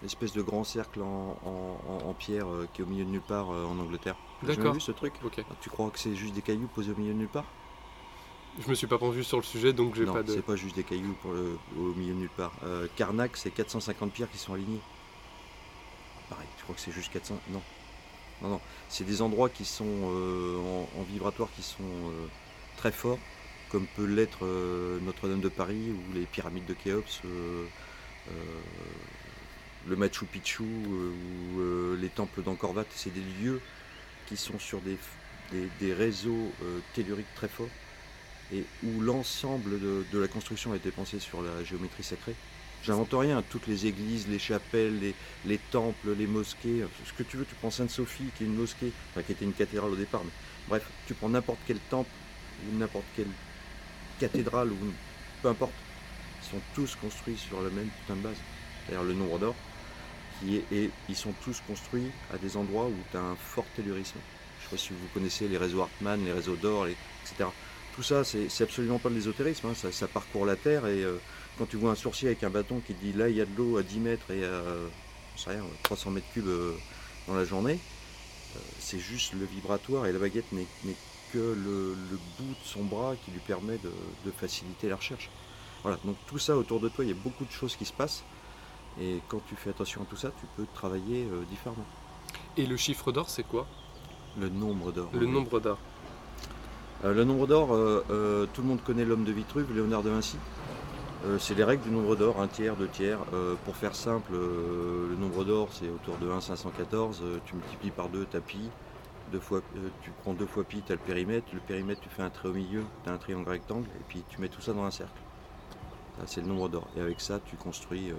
L'espèce 0.02 0.32
de 0.32 0.40
grand 0.42 0.64
cercle 0.64 1.02
en, 1.02 1.36
en- 1.44 1.80
en- 2.04 2.08
en 2.08 2.14
pierre 2.14 2.48
euh, 2.48 2.66
qui 2.72 2.80
est 2.80 2.84
au 2.84 2.88
milieu 2.88 3.04
de 3.04 3.10
nulle 3.10 3.20
part 3.20 3.48
en 3.50 3.78
Angleterre. 3.78 4.16
D'accord. 4.42 4.72
vu 4.72 4.80
ce 4.80 4.92
truc 4.92 5.12
Ok. 5.24 5.44
Tu 5.60 5.68
crois 5.70 5.90
que 5.90 5.98
c'est 5.98 6.14
juste 6.14 6.32
des 6.34 6.40
cailloux 6.42 6.68
posés 6.74 6.92
au 6.92 6.96
milieu 6.96 7.12
de 7.12 7.18
nulle 7.18 7.28
part? 7.28 7.44
Je 8.58 8.68
me 8.68 8.74
suis 8.74 8.86
pas 8.88 8.98
pendu 8.98 9.22
sur 9.22 9.36
le 9.36 9.42
sujet, 9.44 9.72
donc 9.72 9.94
j'ai 9.94 10.04
pas 10.06 10.22
de... 10.24 10.32
c'est 10.32 10.42
pas 10.42 10.56
juste 10.56 10.74
des 10.74 10.82
cailloux 10.82 11.14
pour 11.22 11.32
le- 11.32 11.56
au 11.78 11.92
milieu 11.94 12.14
de 12.14 12.18
nulle 12.18 12.30
part. 12.36 12.52
Euh, 12.64 12.88
Karnak, 12.96 13.36
c'est 13.36 13.50
450 13.50 14.10
pierres 14.12 14.30
qui 14.30 14.38
sont 14.38 14.54
alignées. 14.54 14.80
Pareil, 16.28 16.46
tu 16.56 16.62
crois 16.64 16.74
que 16.74 16.80
c'est 16.80 16.92
juste 16.92 17.12
400 17.12 17.38
Non. 17.50 17.60
Non, 18.42 18.48
non. 18.48 18.60
C'est 18.88 19.04
des 19.04 19.20
endroits 19.22 19.50
qui 19.50 19.64
sont 19.66 19.84
euh, 19.86 20.56
en, 20.96 21.00
en 21.00 21.02
vibratoire 21.04 21.48
qui 21.54 21.62
sont 21.62 21.82
euh, 21.84 22.26
très 22.78 22.90
forts, 22.90 23.18
comme 23.70 23.86
peut 23.86 24.04
l'être 24.04 24.44
euh, 24.44 24.98
Notre-Dame 25.00 25.40
de 25.40 25.48
Paris 25.48 25.90
ou 25.90 26.14
les 26.14 26.26
pyramides 26.26 26.66
de 26.66 26.74
Khéops, 26.74 27.20
euh, 27.24 27.64
euh, 28.28 28.32
le 29.88 29.96
Machu 29.96 30.26
Picchu 30.26 30.62
ou 30.62 31.96
les 32.00 32.08
temples 32.08 32.42
d'Angkor. 32.42 32.74
C'est 32.94 33.14
des 33.14 33.22
lieux 33.42 33.60
qui 34.26 34.36
sont 34.36 34.58
sur 34.58 34.80
des, 34.80 34.98
des- 35.80 35.94
réseaux 35.94 36.52
telluriques 36.94 37.34
très 37.34 37.48
forts 37.48 37.70
et 38.52 38.64
où 38.84 39.00
l'ensemble 39.00 39.80
de, 39.80 40.18
la 40.18 40.28
construction 40.28 40.72
a 40.72 40.76
été 40.76 40.90
pensé 40.90 41.18
sur 41.18 41.40
la 41.40 41.64
géométrie 41.64 42.02
sacrée. 42.02 42.34
J'invente 42.82 43.12
rien, 43.12 43.42
toutes 43.42 43.66
les 43.66 43.86
églises, 43.86 44.26
les 44.28 44.38
chapelles, 44.38 44.98
les, 45.00 45.14
les 45.46 45.58
temples, 45.58 46.14
les 46.16 46.26
mosquées, 46.26 46.84
ce 47.04 47.12
que 47.12 47.22
tu 47.22 47.36
veux, 47.36 47.44
tu 47.44 47.54
prends 47.54 47.70
Sainte-Sophie 47.70 48.32
qui 48.36 48.44
est 48.44 48.46
une 48.46 48.54
mosquée, 48.56 48.92
enfin 49.10 49.22
qui 49.22 49.32
était 49.32 49.44
une 49.44 49.54
cathédrale 49.54 49.90
au 49.90 49.96
départ, 49.96 50.24
mais 50.24 50.32
bref, 50.66 50.90
tu 51.06 51.14
prends 51.14 51.28
n'importe 51.28 51.60
quel 51.66 51.78
temple 51.80 52.10
ou 52.62 52.76
n'importe 52.76 53.06
quelle 53.14 53.28
cathédrale 54.20 54.70
ou 54.70 54.76
peu 55.42 55.48
importe, 55.48 55.72
ils 56.42 56.50
sont 56.50 56.62
tous 56.74 56.94
construits 56.96 57.36
sur 57.36 57.60
la 57.62 57.70
même 57.70 57.88
putain 57.88 58.16
de 58.16 58.22
base, 58.22 58.36
c'est-à-dire 58.86 59.04
le 59.04 59.14
nombre 59.14 59.38
d'or, 59.38 59.54
et 60.46 60.90
ils 61.08 61.16
sont 61.16 61.32
tous 61.42 61.60
construits 61.66 62.10
à 62.32 62.38
des 62.38 62.56
endroits 62.56 62.86
où 62.86 62.96
tu 63.10 63.16
as 63.16 63.20
un 63.20 63.36
fort 63.36 63.66
tellurisme. 63.76 64.18
Je 64.58 64.64
sais 64.64 64.70
pas 64.70 64.76
si 64.76 64.90
vous 64.90 65.08
connaissez 65.12 65.48
les 65.48 65.58
réseaux 65.58 65.82
Hartmann, 65.82 66.24
les 66.24 66.32
réseaux 66.32 66.56
d'or, 66.56 66.86
etc. 66.86 67.48
Tout 67.94 68.02
ça, 68.02 68.24
c'est 68.24 68.62
absolument 68.62 68.98
pas 68.98 69.08
de 69.08 69.14
l'ésotérisme, 69.14 69.68
hein, 69.68 69.90
ça, 69.92 70.06
parcourt 70.06 70.46
la 70.46 70.56
Terre 70.56 70.86
et 70.86 71.02
euh, 71.02 71.18
quand 71.58 71.66
tu 71.66 71.76
vois 71.76 71.90
un 71.90 71.96
sourcier 71.96 72.28
avec 72.28 72.44
un 72.44 72.50
bâton 72.50 72.80
qui 72.86 72.94
dit 72.94 73.12
là 73.12 73.28
il 73.28 73.36
y 73.36 73.40
a 73.40 73.44
de 73.44 73.54
l'eau 73.56 73.76
à 73.76 73.82
10 73.82 73.98
mètres 73.98 74.30
et 74.30 74.44
à 74.44 75.50
rien, 75.50 75.64
300 75.82 76.10
mètres 76.10 76.26
cubes 76.32 76.46
euh, 76.46 76.76
dans 77.26 77.34
la 77.34 77.44
journée, 77.44 77.78
euh, 78.56 78.58
c'est 78.78 78.98
juste 78.98 79.34
le 79.34 79.44
vibratoire 79.44 80.06
et 80.06 80.12
la 80.12 80.18
baguette 80.18 80.50
n'est 80.52 80.66
que 81.32 81.38
le, 81.38 81.94
le 82.10 82.18
bout 82.38 82.52
de 82.52 82.64
son 82.64 82.84
bras 82.84 83.14
qui 83.24 83.30
lui 83.30 83.40
permet 83.40 83.78
de, 83.78 83.90
de 84.24 84.30
faciliter 84.30 84.88
la 84.88 84.96
recherche. 84.96 85.30
Voilà, 85.82 85.98
donc 86.04 86.16
tout 86.26 86.38
ça 86.38 86.56
autour 86.56 86.80
de 86.80 86.88
toi, 86.88 87.04
il 87.04 87.08
y 87.08 87.12
a 87.12 87.22
beaucoup 87.22 87.44
de 87.44 87.50
choses 87.50 87.76
qui 87.76 87.84
se 87.84 87.92
passent 87.92 88.22
et 89.00 89.20
quand 89.28 89.40
tu 89.48 89.54
fais 89.56 89.70
attention 89.70 90.02
à 90.02 90.04
tout 90.04 90.16
ça, 90.16 90.30
tu 90.40 90.46
peux 90.56 90.66
travailler 90.74 91.26
euh, 91.30 91.42
différemment. 91.50 91.84
Et 92.56 92.66
le 92.66 92.76
chiffre 92.76 93.12
d'or, 93.12 93.30
c'est 93.30 93.44
quoi? 93.44 93.66
Le 94.38 94.48
nombre 94.48 94.92
d'or. 94.92 95.10
Le 95.12 95.26
nombre 95.26 95.60
d'or. 95.60 95.78
Euh, 97.04 97.14
le 97.14 97.24
nombre 97.24 97.46
d'or, 97.46 97.70
euh, 97.72 98.46
tout 98.52 98.62
le 98.62 98.68
monde 98.68 98.82
connaît 98.82 99.04
l'homme 99.04 99.24
de 99.24 99.32
Vitruve, 99.32 99.72
Léonard 99.74 100.02
de 100.02 100.10
Vinci. 100.10 100.36
C'est 101.38 101.54
les 101.54 101.64
règles 101.64 101.82
du 101.82 101.90
nombre 101.90 102.16
d'or, 102.16 102.40
un 102.40 102.48
tiers, 102.48 102.76
deux 102.76 102.88
tiers. 102.88 103.18
Pour 103.66 103.76
faire 103.76 103.94
simple, 103.94 104.32
le 104.32 105.14
nombre 105.18 105.44
d'or 105.44 105.68
c'est 105.70 105.90
autour 105.90 106.16
de 106.16 106.26
1,514. 106.30 107.20
Euh, 107.22 107.38
tu 107.44 107.56
multiplies 107.56 107.90
par 107.90 108.08
deux, 108.08 108.24
t'as 108.24 108.40
pi. 108.40 108.58
Deux 109.32 109.40
fois, 109.40 109.62
euh, 109.76 109.88
tu 110.02 110.10
prends 110.22 110.34
deux 110.34 110.46
fois 110.46 110.64
pi, 110.64 110.82
tu 110.84 110.92
as 110.92 110.96
le 110.96 111.00
périmètre. 111.00 111.46
Le 111.52 111.60
périmètre, 111.60 112.00
tu 112.00 112.08
fais 112.08 112.22
un 112.22 112.30
trait 112.30 112.48
au 112.48 112.52
milieu, 112.52 112.82
tu 113.04 113.10
as 113.10 113.12
un 113.12 113.18
triangle 113.18 113.48
rectangle, 113.48 113.86
et 114.00 114.02
puis 114.08 114.24
tu 114.28 114.40
mets 114.40 114.48
tout 114.48 114.60
ça 114.60 114.72
dans 114.72 114.84
un 114.84 114.90
cercle. 114.90 115.20
C'est 116.26 116.40
le 116.40 116.46
nombre 116.48 116.68
d'or. 116.68 116.88
Et 116.96 117.00
avec 117.00 117.20
ça, 117.20 117.40
tu 117.46 117.56
construis 117.56 118.10
euh, 118.10 118.14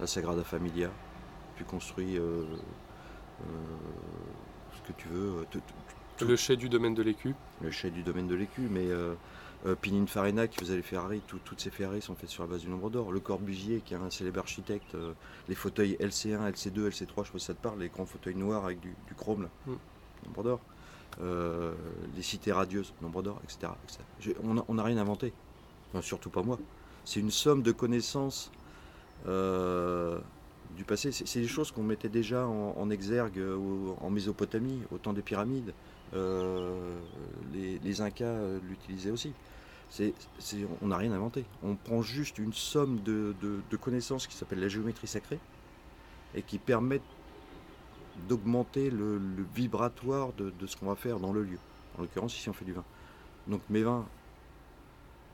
la 0.00 0.06
Sagrada 0.06 0.42
Familia. 0.44 0.90
Tu 1.56 1.64
construis 1.64 2.16
euh, 2.18 2.44
ce 4.74 4.88
que 4.88 4.92
tu 4.98 5.08
veux. 5.08 5.46
Le 6.20 6.36
chai 6.36 6.56
du 6.56 6.68
domaine 6.68 6.94
de 6.94 7.02
l'écu. 7.02 7.34
le 7.62 7.70
chai 7.70 7.90
du 7.90 8.02
domaine 8.02 8.26
de 8.26 8.34
l'écu, 8.34 8.62
mais 8.70 8.86
Pininfarina 9.82 10.48
qui 10.48 10.58
faisait 10.58 10.76
les 10.76 10.82
Ferrari, 10.82 11.20
tout- 11.26 11.38
toutes 11.44 11.60
ces 11.60 11.70
Ferrari 11.70 12.00
sont 12.00 12.14
faites 12.16 12.30
sur 12.30 12.42
la 12.44 12.48
base 12.50 12.60
du 12.62 12.68
nombre 12.68 12.90
d'or. 12.90 13.12
Le 13.12 13.20
Corbusier 13.20 13.80
qui 13.84 13.94
est 13.94 13.96
un 13.96 14.10
célèbre 14.10 14.40
architecte, 14.40 14.96
les 15.48 15.54
fauteuils 15.54 15.96
LC1, 16.00 16.50
LC2, 16.50 16.88
LC3, 16.88 16.90
je 16.90 17.26
sais 17.26 17.32
pas 17.32 17.38
si 17.38 17.44
ça 17.44 17.54
te 17.54 17.62
parle, 17.62 17.78
les 17.80 17.88
grands 17.88 18.06
fauteuils 18.06 18.34
noirs 18.36 18.64
avec 18.64 18.80
du, 18.80 18.94
du 19.06 19.14
chrome 19.14 19.42
là, 19.42 19.48
Mm. 19.66 19.72
Nombre 20.26 20.42
d'or. 20.42 20.60
Euh, 21.20 21.74
les 22.14 22.22
cités 22.22 22.52
radieuses, 22.52 22.92
nombre 23.02 23.22
d'or, 23.22 23.40
etc. 23.42 23.72
On 24.68 24.74
n'a 24.74 24.82
rien 24.82 24.98
inventé, 24.98 25.32
surtout 26.00 26.30
pas 26.30 26.42
moi. 26.42 26.58
C'est 27.04 27.20
une 27.20 27.30
somme 27.30 27.62
de 27.62 27.72
connaissances 27.72 28.52
euh, 29.26 30.18
du 30.76 30.84
passé. 30.84 31.10
C'est 31.10 31.40
des 31.40 31.48
choses 31.48 31.72
qu'on 31.72 31.82
mettait 31.82 32.08
déjà 32.10 32.46
en, 32.46 32.90
exergue 32.90 33.38
euh, 33.38 33.56
en 34.00 34.10
Mésopotamie, 34.10 34.82
au 34.92 34.98
temps 34.98 35.12
des 35.12 35.22
pyramides. 35.22 35.72
Les, 36.12 38.00
Incas 38.00 38.36
l'utilisaient 38.68 39.10
aussi. 39.10 39.32
On 40.82 40.88
n'a 40.88 40.98
rien 40.98 41.12
inventé. 41.12 41.44
On 41.62 41.74
prend 41.74 42.02
juste 42.02 42.38
une 42.38 42.52
somme 42.52 43.00
de, 43.02 43.34
de- 43.40 43.60
de 43.68 43.76
connaissances 43.76 44.26
qui 44.26 44.36
s'appelle 44.36 44.60
la 44.60 44.68
géométrie 44.68 45.06
sacrée 45.06 45.40
et 46.34 46.42
qui 46.42 46.58
permettent 46.58 47.02
d'augmenter 48.28 48.90
le, 48.90 49.20
vibratoire 49.54 50.32
de, 50.32 50.52
ce 50.66 50.76
qu'on 50.76 50.86
va 50.86 50.96
faire 50.96 51.20
dans 51.20 51.32
le 51.32 51.42
lieu. 51.42 51.58
En 51.96 52.02
l'occurrence, 52.02 52.36
ici, 52.36 52.48
on 52.48 52.52
fait 52.52 52.64
du 52.64 52.72
vin. 52.72 52.84
Donc 53.46 53.62
mes 53.70 53.82
vins, 53.82 54.06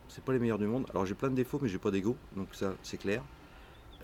c'est 0.08 0.24
pas 0.24 0.32
les 0.32 0.38
meilleurs 0.38 0.58
du 0.58 0.66
monde. 0.66 0.86
Alors 0.90 1.06
j'ai 1.06 1.14
plein 1.14 1.30
de 1.30 1.34
défauts, 1.34 1.58
mais 1.60 1.68
j'ai 1.68 1.78
pas 1.78 1.90
d'ego, 1.90 2.16
donc 2.36 2.48
ça, 2.54 2.74
c'est 2.82 2.98
clair. 2.98 3.22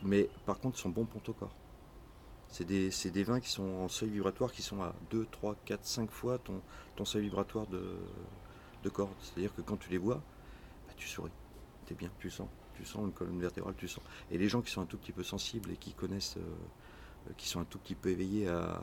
Mais 0.02 0.28
par 0.46 0.58
contre, 0.58 0.78
ils 0.78 0.82
sont 0.82 0.88
bons 0.88 1.04
pour 1.04 1.22
ton 1.22 1.32
corps. 1.32 1.54
C'est 2.49 2.64
des, 2.64 3.22
vins 3.22 3.38
qui 3.38 3.49
sont 3.49 3.62
en 3.62 3.88
seuil 3.88 4.10
vibratoire 4.10 4.50
qui 4.50 4.62
sont 4.62 4.82
à 4.82 4.92
2, 5.10 5.26
3, 5.30 5.54
4, 5.64 5.84
5 5.84 6.10
fois 6.10 6.38
ton, 6.38 7.04
seuil 7.04 7.22
vibratoire 7.22 7.66
de, 7.68 7.96
de 8.82 8.88
corde. 8.88 9.14
C'est-à-dire 9.20 9.54
que 9.54 9.62
quand 9.62 9.76
tu 9.76 9.88
les 9.90 9.99
bois, 9.99 10.20
bah, 10.88 10.94
tu 10.96 11.06
souris. 11.06 11.30
Tu 11.87 11.92
es 11.92 11.96
bien, 11.96 12.10
tu 12.18 12.28
sens. 12.28 12.49
Tu 12.75 12.84
sens 12.84 13.04
une 13.04 13.12
colonne 13.12 13.40
vertébrale, 13.40 13.75
tu 13.76 13.87
sens. 13.87 14.02
Et 14.30 14.38
les 14.38 14.49
gens 14.49 14.62
qui 14.62 14.70
sont 14.70 14.80
un 14.80 14.87
tout 14.87 14.99
petit 14.99 15.12
peu 15.12 15.22
sensibles 15.22 15.70
et 15.70 15.76
qui 15.76 15.92
connaissent, 15.92 16.38
euh, 16.38 16.54
qui 17.37 17.49
sont 17.49 17.60
un 17.60 17.64
tout 17.64 17.78
petit 17.78 17.94
peu 17.94 18.10
éveillés 18.10 18.49
à, 18.49 18.80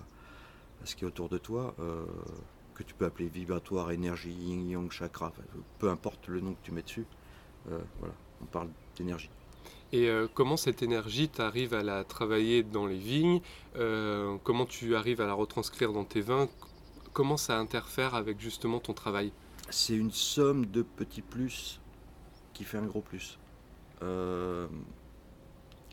à 0.82 0.86
ce 0.86 0.96
qui 0.96 1.04
est 1.04 1.08
autour 1.08 1.30
de 1.30 1.38
toi, 1.38 1.74
euh, 1.80 2.06
que 2.76 2.84
tu 2.84 2.94
peux 2.94 3.06
appeler 3.06 3.28
vibratoire, 3.28 3.92
énergie, 3.92 4.32
yin, 4.32 4.70
yang, 4.70 4.92
chakra, 4.92 5.34
peu 5.80 5.90
importe 5.90 6.28
le 6.28 6.42
nom 6.42 6.54
que 6.54 6.64
tu 6.64 6.72
mets 6.72 6.84
dessus, 6.84 7.06
euh, 7.72 7.80
voilà, 8.00 8.14
on 8.42 8.46
parle 8.46 8.70
d'énergie. 8.96 9.30
Et 9.94 10.10
euh, 10.10 10.28
comment 10.34 10.58
cette 10.58 10.84
énergie, 10.84 11.30
tu 11.30 11.42
arrives 11.42 11.74
à 11.74 11.82
la 11.82 12.04
travailler 12.04 12.64
dans 12.64 12.86
les 12.86 12.98
vignes 12.98 13.42
Euh, 13.78 14.38
Comment 14.44 14.66
tu 14.66 14.96
arrives 14.96 15.22
à 15.22 15.26
la 15.26 15.34
retranscrire 15.34 15.94
dans 15.94 16.04
tes 16.04 16.22
vins 16.22 16.50
Comment 17.14 17.38
ça 17.38 17.58
interfère 17.58 18.14
avec 18.16 18.40
justement 18.40 18.80
ton 18.80 18.94
travail? 18.94 19.32
C'est 19.70 19.96
une 19.96 20.12
somme 20.12 20.66
de 20.66 20.82
petits 20.82 21.22
plus 21.22 21.80
qui 22.54 22.64
fait 22.64 22.78
un 22.78 22.86
gros 22.86 23.02
plus. 23.02 23.40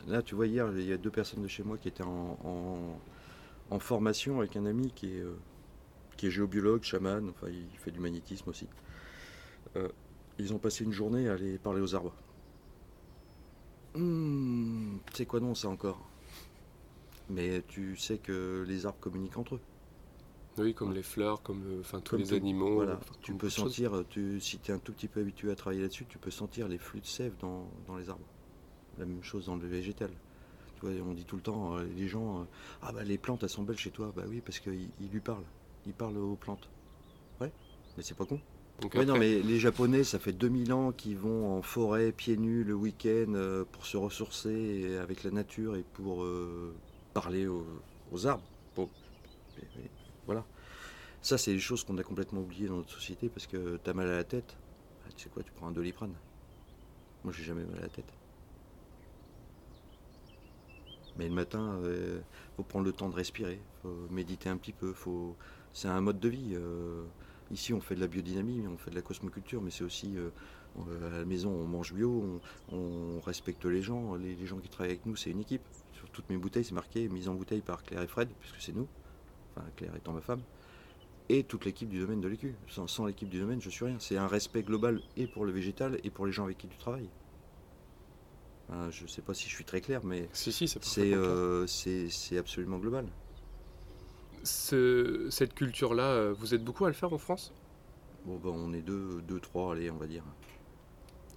Là, 0.07 0.21
tu 0.21 0.35
vois, 0.35 0.47
hier, 0.47 0.71
il 0.77 0.85
y 0.85 0.93
a 0.93 0.97
deux 0.97 1.09
personnes 1.11 1.41
de 1.43 1.47
chez 1.47 1.63
moi 1.63 1.77
qui 1.77 1.87
étaient 1.87 2.03
en, 2.03 2.37
en- 2.43 3.01
en 3.71 3.79
formation 3.79 4.39
avec 4.39 4.55
un 4.57 4.65
ami 4.65 4.91
qui 4.93 5.07
est, 5.17 5.21
euh, 5.21 5.35
qui 6.17 6.27
est 6.27 6.31
géobiologue, 6.31 6.83
chaman, 6.83 7.29
enfin, 7.29 7.47
il 7.49 7.77
fait 7.79 7.91
du 7.91 7.99
magnétisme 7.99 8.49
aussi. 8.49 8.67
Euh, 9.75 9.89
ils 10.39 10.53
ont 10.53 10.59
passé 10.59 10.83
une 10.83 10.91
journée 10.91 11.29
à 11.29 11.33
aller 11.33 11.57
parler 11.57 11.81
aux 11.81 11.95
arbres. 11.95 12.13
Hmm, 13.95 14.97
c'est 15.13 15.25
quoi 15.25 15.39
non, 15.39 15.55
ça 15.55 15.69
encore 15.69 15.99
Mais 17.29 17.61
tu 17.67 17.95
sais 17.97 18.17
que 18.17 18.63
les 18.67 18.85
arbres 18.85 18.99
communiquent 18.99 19.37
entre 19.37 19.55
eux. 19.55 19.61
Oui, 20.57 20.73
comme 20.73 20.93
les 20.93 21.03
fleurs, 21.03 21.41
comme 21.43 21.63
euh, 21.65 21.79
enfin, 21.81 21.99
tous 22.01 22.11
Comme 22.11 22.19
les 22.21 22.27
tout. 22.27 22.35
animaux. 22.35 22.75
Voilà, 22.75 22.99
tu 23.21 23.33
peux 23.35 23.49
sentir, 23.49 24.03
tu, 24.09 24.39
si 24.41 24.59
tu 24.59 24.71
es 24.71 24.73
un 24.73 24.79
tout 24.79 24.93
petit 24.93 25.07
peu 25.07 25.19
habitué 25.21 25.51
à 25.51 25.55
travailler 25.55 25.81
là-dessus, 25.81 26.05
tu 26.07 26.17
peux 26.17 26.31
sentir 26.31 26.67
les 26.67 26.77
flux 26.77 27.01
de 27.01 27.05
sève 27.05 27.35
dans, 27.39 27.69
dans 27.87 27.97
les 27.97 28.09
arbres. 28.09 28.25
La 28.97 29.05
même 29.05 29.23
chose 29.23 29.45
dans 29.47 29.55
le 29.55 29.67
végétal. 29.67 30.09
Tu 30.79 30.85
vois, 30.85 30.91
on 31.05 31.13
dit 31.13 31.25
tout 31.25 31.35
le 31.35 31.41
temps, 31.41 31.77
euh, 31.77 31.85
les 31.95 32.07
gens, 32.07 32.41
euh, 32.41 32.45
ah 32.81 32.91
bah 32.91 33.03
les 33.03 33.17
plantes 33.17 33.43
elles 33.43 33.49
sont 33.49 33.63
belles 33.63 33.77
chez 33.77 33.91
toi. 33.91 34.11
Bah 34.15 34.23
oui, 34.27 34.41
parce 34.41 34.59
qu'ils 34.59 34.89
ils 34.99 35.09
lui 35.09 35.19
parlent. 35.19 35.45
Ils 35.85 35.93
parlent 35.93 36.17
aux 36.17 36.35
plantes. 36.35 36.69
Ouais, 37.39 37.51
mais 37.97 38.03
c'est 38.03 38.17
pas 38.17 38.25
con. 38.25 38.39
Donc 38.81 38.93
Ouais, 38.93 39.05
non, 39.05 39.13
après- 39.15 39.27
mais 39.27 39.41
les 39.41 39.57
Japonais, 39.59 40.03
ça 40.03 40.19
fait 40.19 40.33
2000 40.33 40.73
ans 40.73 40.91
qu'ils 40.91 41.17
vont 41.17 41.57
en 41.57 41.61
forêt, 41.61 42.11
pieds 42.11 42.35
nus, 42.37 42.63
le 42.63 42.73
week-end, 42.73 43.33
euh, 43.35 43.63
pour 43.71 43.85
se 43.85 43.95
ressourcer 43.95 44.97
avec 44.97 45.23
la 45.23 45.31
nature 45.31 45.75
et 45.77 45.83
pour 45.93 46.23
euh, 46.23 46.73
parler 47.13 47.47
aux, 47.47 47.65
aux 48.11 48.27
arbres. 48.27 48.43
Bon, 48.75 48.89
voilà. 50.25 50.45
Ça, 51.21 51.37
c'est 51.37 51.53
des 51.53 51.59
choses 51.59 51.83
qu'on 51.83 51.97
a 51.97 52.03
complètement 52.03 52.41
oubliées 52.41 52.67
dans 52.67 52.77
notre 52.77 52.91
société 52.91 53.29
parce 53.29 53.47
que 53.47 53.77
t'as 53.77 53.93
mal 53.93 54.07
à 54.07 54.15
la 54.17 54.23
tête. 54.23 54.55
Ah, 55.05 55.09
tu 55.15 55.23
sais 55.23 55.29
quoi, 55.29 55.41
tu 55.43 55.51
prends 55.53 55.67
un 55.67 55.71
doliprane. 55.71 56.13
Moi, 57.23 57.33
j'ai 57.35 57.43
jamais 57.43 57.63
mal 57.63 57.77
à 57.79 57.81
la 57.83 57.89
tête. 57.89 58.11
Mais 61.17 61.27
le 61.27 61.33
matin, 61.33 61.79
il 61.85 62.21
faut 62.57 62.63
prendre 62.63 62.85
le 62.85 62.91
temps 62.91 63.09
de 63.09 63.15
respirer, 63.15 63.59
faut 63.81 64.07
méditer 64.11 64.49
un 64.49 64.57
petit 64.57 64.73
peu. 64.73 64.93
Faut... 64.93 65.35
C'est 65.71 65.87
un 65.87 66.01
mode 66.01 66.19
de 66.19 66.29
vie. 66.29 66.53
euh, 66.53 67.03
Ici, 67.51 67.73
on 67.73 67.81
fait 67.81 67.95
de 67.95 67.99
la 67.99 68.07
biodynamie, 68.07 68.65
on 68.67 68.77
fait 68.77 68.89
de 68.89 68.95
la 68.95 69.01
cosmoculture, 69.01 69.61
mais 69.61 69.69
c'est 69.69 69.83
aussi 69.83 70.17
euh, 70.17 70.29
euh, 70.79 71.07
à 71.07 71.19
la 71.19 71.25
maison, 71.25 71.51
on 71.51 71.65
mange 71.67 71.93
bio, 71.93 72.39
on, 72.71 73.19
respecte 73.19 73.65
les 73.65 73.81
gens. 73.81 74.15
Les, 74.15 74.45
gens 74.45 74.57
qui 74.57 74.69
travaillent 74.69 74.93
avec 74.93 75.05
nous, 75.05 75.15
c'est 75.15 75.29
une 75.29 75.41
équipe. 75.41 75.61
Sur 75.93 76.09
toutes 76.09 76.29
mes 76.29 76.37
bouteilles, 76.37 76.63
c'est 76.63 76.73
marqué 76.73 77.07
mise 77.07 77.29
en 77.29 77.35
bouteille 77.35 77.61
par 77.61 77.83
Claire 77.83 78.01
et 78.01 78.07
Fred, 78.07 78.29
puisque 78.39 78.59
c'est 78.59 78.75
nous. 78.75 78.87
Enfin, 79.55 79.67
Claire 79.75 79.95
étant 79.95 80.13
ma 80.13 80.21
femme. 80.21 80.41
Et 81.29 81.43
toute 81.43 81.65
l'équipe 81.65 81.89
du 81.89 81.99
domaine 81.99 82.21
de 82.21 82.27
l'écu. 82.27 82.55
Sans, 82.67 82.87
sans 82.87 83.05
l'équipe 83.05 83.29
du 83.29 83.39
domaine, 83.39 83.61
je 83.61 83.69
suis 83.69 83.85
rien. 83.85 83.97
C'est 83.99 84.17
un 84.17 84.27
respect 84.27 84.63
global 84.63 85.01
et 85.15 85.27
pour 85.27 85.45
le 85.45 85.51
végétal 85.51 85.99
et 86.03 86.09
pour 86.09 86.25
les 86.25 86.31
gens 86.31 86.45
avec 86.45 86.57
qui 86.57 86.67
tu 86.67 86.77
travailles. 86.77 87.09
Enfin, 88.69 88.89
je 88.89 89.03
ne 89.03 89.07
sais 89.07 89.21
pas 89.21 89.33
si 89.33 89.47
je 89.47 89.53
suis 89.53 89.63
très 89.63 89.81
clair, 89.81 90.01
mais 90.03 90.27
Si, 90.33 90.51
si, 90.51 90.67
c'est 90.67 91.13
euh, 91.13 91.67
c'est- 91.67 92.37
absolument 92.37 92.79
global. 92.79 93.05
Ce- 94.43 95.27
cette 95.29 95.53
culture-là, 95.53 96.03
euh, 96.03 96.33
vous 96.37 96.53
êtes 96.53 96.63
beaucoup 96.63 96.85
à 96.85 96.87
le 96.87 96.93
faire 96.93 97.13
en 97.13 97.17
France? 97.17 97.51
Bon, 98.25 98.37
ben, 98.37 98.49
on 98.49 98.73
est 98.73 98.81
deux, 98.81 99.21
deux, 99.21 99.39
trois, 99.39 99.73
allez, 99.73 99.89
on 99.91 99.97
va 99.97 100.07
dire. 100.07 100.23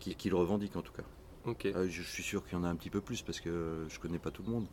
Qui, 0.00 0.14
qui 0.14 0.30
le 0.30 0.36
revendiquent 0.36 0.76
en 0.76 0.82
tout 0.82 0.92
cas. 0.92 1.02
Ok. 1.44 1.66
Euh, 1.66 1.88
je 1.88 2.02
suis 2.02 2.22
sûr 2.22 2.44
qu'il 2.44 2.56
y 2.56 2.60
en 2.60 2.64
a 2.64 2.68
un 2.68 2.76
petit 2.76 2.90
peu 2.90 3.00
plus 3.00 3.22
parce 3.22 3.40
que 3.40 3.86
je 3.88 3.98
connais 3.98 4.18
pas 4.18 4.30
tout 4.30 4.42
le 4.42 4.50
monde. 4.50 4.66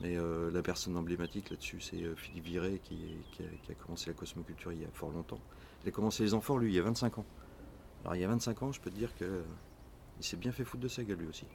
Mais 0.00 0.16
la 0.52 0.62
personne 0.62 0.96
emblématique 0.96 1.50
là-dessus, 1.50 1.80
c'est 1.80 2.02
Philippe 2.16 2.44
Viré 2.44 2.80
qui, 2.82 2.96
qui 3.30 3.42
a, 3.42 3.46
qui 3.62 3.70
a 3.72 3.74
commencé 3.74 4.10
la 4.10 4.14
cosmoculture 4.14 4.72
il 4.72 4.80
y 4.80 4.84
a 4.84 4.88
fort 4.92 5.10
longtemps. 5.10 5.38
Il 5.84 5.88
a 5.88 5.92
commencé 5.92 6.24
les 6.24 6.34
enfants, 6.34 6.56
lui, 6.56 6.72
il 6.72 6.74
y 6.74 6.78
a 6.78 6.82
25 6.82 7.18
ans. 7.18 7.26
Alors, 8.02 8.16
il 8.16 8.20
y 8.20 8.24
a 8.24 8.28
25 8.28 8.62
ans, 8.62 8.72
je 8.72 8.80
peux 8.80 8.90
te 8.90 8.96
dire 8.96 9.14
que 9.16 9.42
il 10.18 10.24
s'est 10.24 10.36
bien 10.36 10.50
fait 10.50 10.64
foutre 10.64 10.82
de 10.82 10.88
sa 10.88 11.04
gueule, 11.04 11.18
lui 11.18 11.28
aussi. 11.28 11.46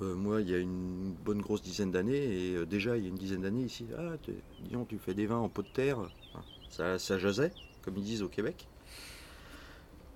Euh, 0.00 0.14
moi, 0.14 0.40
il 0.40 0.48
y 0.48 0.54
a 0.54 0.58
une 0.58 1.14
bonne 1.24 1.40
grosse 1.40 1.62
dizaine 1.62 1.90
d'années, 1.90 2.16
et 2.16 2.56
euh, 2.56 2.66
déjà, 2.66 2.96
il 2.96 3.02
y 3.02 3.06
a 3.06 3.08
une 3.08 3.16
dizaine 3.16 3.42
d'années 3.42 3.64
ici, 3.64 3.86
ah, 3.96 4.16
tu, 4.22 4.32
dis 4.64 4.70
donc, 4.70 4.88
tu 4.88 4.98
fais 4.98 5.14
des 5.14 5.26
vins 5.26 5.38
en 5.38 5.48
pot 5.48 5.62
de 5.62 5.68
terre. 5.68 5.98
Enfin, 5.98 6.44
ça, 6.70 6.98
ça 6.98 7.18
jasait, 7.18 7.52
comme 7.82 7.96
ils 7.98 8.04
disent 8.04 8.22
au 8.22 8.28
Québec. 8.28 8.66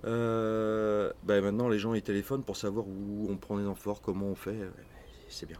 Euh, 0.05 1.11
ben 1.23 1.43
maintenant, 1.43 1.69
les 1.69 1.79
gens 1.79 1.93
ils 1.93 2.03
téléphonent 2.03 2.43
pour 2.43 2.55
savoir 2.55 2.87
où 2.87 3.27
on 3.29 3.35
prend 3.35 3.57
les 3.57 3.65
amphores, 3.65 4.01
comment 4.01 4.27
on 4.27 4.35
fait. 4.35 4.57
C'est 5.27 5.47
bien. 5.47 5.57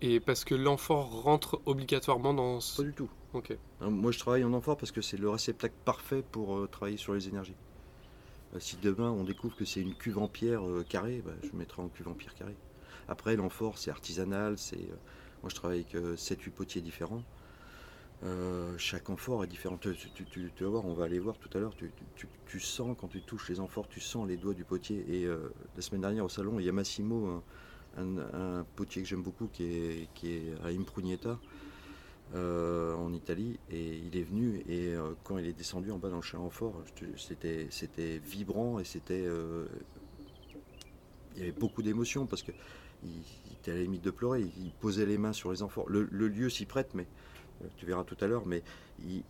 Et 0.00 0.20
parce 0.20 0.44
que 0.44 0.54
l'amphore 0.54 1.22
rentre 1.22 1.60
obligatoirement 1.66 2.34
dans 2.34 2.58
Pas 2.76 2.82
du 2.82 2.92
tout. 2.92 3.08
Ok. 3.32 3.56
Moi, 3.80 4.12
je 4.12 4.18
travaille 4.18 4.44
en 4.44 4.52
amphore 4.52 4.76
parce 4.76 4.92
que 4.92 5.00
c'est 5.00 5.16
le 5.16 5.28
réceptacle 5.28 5.74
parfait 5.84 6.22
pour 6.30 6.68
travailler 6.68 6.96
sur 6.96 7.14
les 7.14 7.28
énergies. 7.28 7.56
Si 8.58 8.76
demain 8.76 9.10
on 9.10 9.24
découvre 9.24 9.56
que 9.56 9.64
c'est 9.64 9.80
une 9.80 9.94
cuve 9.94 10.18
en 10.18 10.28
pierre 10.28 10.62
carrée, 10.88 11.22
bah, 11.24 11.32
je 11.42 11.56
mettrai 11.56 11.82
en 11.82 11.88
cuve 11.88 12.08
en 12.08 12.14
pierre 12.14 12.34
carrée. 12.34 12.56
Après, 13.08 13.36
l'amphore, 13.36 13.78
c'est 13.78 13.90
artisanal. 13.90 14.58
C'est, 14.58 14.76
euh, 14.76 14.96
moi, 15.42 15.50
je 15.50 15.54
travaille 15.54 15.86
avec 15.90 16.18
7-8 16.18 16.50
potiers 16.50 16.80
différents. 16.80 17.22
Euh, 18.24 18.74
chaque 18.78 19.08
amphore 19.10 19.44
est 19.44 19.46
différent. 19.46 19.78
Tu, 19.78 19.90
vas 20.60 20.68
voir, 20.68 20.84
on 20.84 20.92
va 20.92 21.04
aller 21.04 21.18
voir 21.18 21.38
tout 21.38 21.50
à 21.56 21.60
l'heure. 21.60 21.74
Tu, 22.46 22.60
sens 22.60 22.96
quand 23.00 23.08
tu 23.08 23.22
touches 23.22 23.48
les 23.48 23.60
amphores, 23.60 23.88
tu 23.88 24.00
sens 24.00 24.26
les 24.26 24.36
doigts 24.36 24.54
du 24.54 24.64
potier. 24.64 25.04
Et 25.08 25.24
euh, 25.24 25.52
la 25.76 25.82
semaine 25.82 26.00
dernière 26.00 26.24
au 26.24 26.28
salon, 26.28 26.58
il 26.58 26.66
y 26.66 26.68
a 26.68 26.72
Massimo, 26.72 27.42
un, 27.96 28.64
potier 28.76 29.02
que 29.02 29.08
j'aime 29.08 29.22
beaucoup, 29.22 29.48
qui 29.48 29.64
est, 29.64 30.64
à 30.64 30.68
Imprunieta 30.68 31.38
euh, 32.34 32.94
en 32.94 33.14
Italie 33.14 33.58
et 33.70 33.96
il 33.96 34.14
est 34.14 34.22
venu 34.22 34.62
et 34.68 34.88
euh, 34.88 35.12
quand 35.24 35.38
il 35.38 35.46
est 35.46 35.54
descendu 35.54 35.90
en 35.90 35.96
bas 35.96 36.10
dans 36.10 36.16
le 36.16 36.22
chien 36.22 36.38
fort, 36.50 36.82
c'était 37.16 37.68
c'était 37.70 38.18
vibrant 38.18 38.78
et 38.78 38.84
c'était 38.84 39.24
euh, 39.24 39.64
il 41.34 41.38
y 41.38 41.42
avait 41.44 41.58
beaucoup 41.58 41.80
d'émotions 41.80 42.26
parce 42.26 42.42
que 42.42 42.52
il, 43.02 43.52
était 43.52 43.72
à 43.72 43.74
la 43.74 43.80
limite 43.80 44.02
de 44.02 44.10
pleurer, 44.10 44.40
il, 44.40 44.72
posait 44.80 45.06
les 45.06 45.18
mains 45.18 45.32
sur 45.32 45.50
les 45.50 45.62
enfants. 45.62 45.84
Le, 45.88 46.04
lieu 46.04 46.48
s'y 46.48 46.66
prête, 46.66 46.94
mais 46.94 47.06
euh, 47.62 47.68
tu 47.76 47.86
verras 47.86 48.04
tout 48.04 48.16
à 48.20 48.26
l'heure, 48.26 48.46
mais 48.46 48.62
il, 49.00 49.22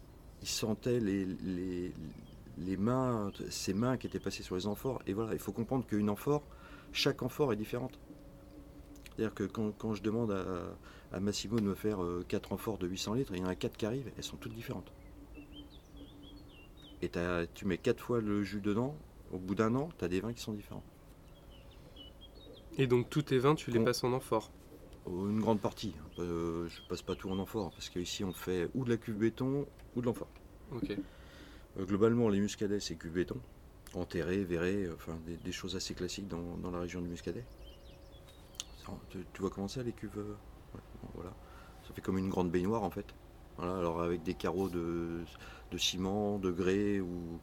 sentait 0.42 1.00
les, 1.00 2.76
mains, 2.76 3.32
ses 3.50 3.74
mains 3.74 3.96
qui 3.96 4.06
étaient 4.06 4.20
passées 4.20 4.42
sur 4.42 4.54
les 4.54 4.66
amphores. 4.66 5.02
Et 5.06 5.12
voilà, 5.12 5.32
il 5.32 5.38
faut 5.38 5.52
comprendre 5.52 5.86
qu'une 5.86 6.10
amphore, 6.10 6.42
chaque 6.92 7.22
amphore 7.22 7.52
est 7.52 7.56
différente. 7.56 7.98
C'est-à-dire 9.16 9.34
que 9.34 9.44
quand, 9.44 9.94
je 9.94 10.02
demande 10.02 10.30
à, 10.30 11.16
à 11.16 11.20
Massimo 11.20 11.58
de 11.58 11.64
me 11.64 11.74
faire 11.74 11.98
4 12.28 12.52
amphores 12.52 12.78
de 12.78 12.86
800 12.86 13.14
litres, 13.14 13.32
il 13.34 13.40
y 13.40 13.44
en 13.44 13.48
a 13.48 13.56
4 13.56 13.76
qui 13.76 13.84
arrivent, 13.84 14.10
elles 14.16 14.24
sont 14.24 14.36
toutes 14.36 14.54
différentes. 14.54 14.92
Et 17.02 17.10
tu 17.54 17.64
mets 17.64 17.78
4 17.78 18.00
fois 18.00 18.20
le 18.20 18.42
jus 18.44 18.60
dedans, 18.60 18.96
au 19.32 19.38
bout 19.38 19.54
d'un 19.54 19.74
an, 19.74 19.88
tu 19.98 20.04
as 20.04 20.08
des 20.08 20.20
vins 20.20 20.32
qui 20.32 20.42
sont 20.42 20.52
différents. 20.52 20.82
Et 22.78 22.86
donc 22.86 23.10
tous 23.10 23.22
tes 23.22 23.38
vins, 23.38 23.54
tu 23.54 23.70
les 23.70 23.80
passes 23.80 24.04
en 24.04 24.12
amphore 24.12 24.50
Euh, 25.08 25.30
Une 25.30 25.40
grande 25.40 25.60
partie. 25.60 25.94
Euh, 26.18 26.68
je 26.68 26.80
passe 26.88 27.02
pas 27.02 27.14
tout 27.16 27.28
en 27.30 27.38
amphore, 27.38 27.70
parce 27.72 27.88
qu'ici 27.88 28.24
on 28.24 28.32
fait 28.32 28.68
ou 28.74 28.84
de 28.84 28.90
la 28.90 28.96
cuve 28.96 29.16
béton 29.16 29.66
ou 29.96 30.00
de 30.00 30.06
l'amphore. 30.06 30.28
Ok. 30.72 30.90
Euh, 30.90 31.84
globalement, 31.84 32.28
les 32.28 32.40
muscadets, 32.40 32.80
c'est 32.80 32.96
cuve 32.96 33.12
béton. 33.12 33.36
Enterré, 33.94 34.44
verré, 34.44 34.84
euh, 34.84 34.94
enfin 34.94 35.18
des, 35.26 35.36
des 35.36 35.52
choses 35.52 35.74
assez 35.74 35.94
classiques 35.94 36.28
dans, 36.28 36.56
dans 36.58 36.70
la 36.70 36.80
région 36.80 37.00
du 37.00 37.08
muscadet. 37.08 37.44
Ça, 38.84 38.92
Tu, 39.10 39.18
tu 39.32 39.40
vois 39.40 39.50
comment 39.50 39.68
c'est 39.68 39.82
les 39.82 39.92
cuves 39.92 40.16
ouais, 40.16 40.80
bon, 41.02 41.08
voilà. 41.14 41.34
Ça 41.86 41.94
fait 41.94 42.00
comme 42.02 42.18
une 42.18 42.28
grande 42.28 42.50
baignoire 42.50 42.82
en 42.84 42.90
fait. 42.90 43.06
Voilà, 43.56 43.76
alors 43.78 44.02
avec 44.02 44.22
des 44.22 44.34
carreaux 44.34 44.68
de, 44.68 45.24
de 45.72 45.78
ciment, 45.78 46.38
de 46.38 46.52
grès 46.52 47.00
ou, 47.00 47.40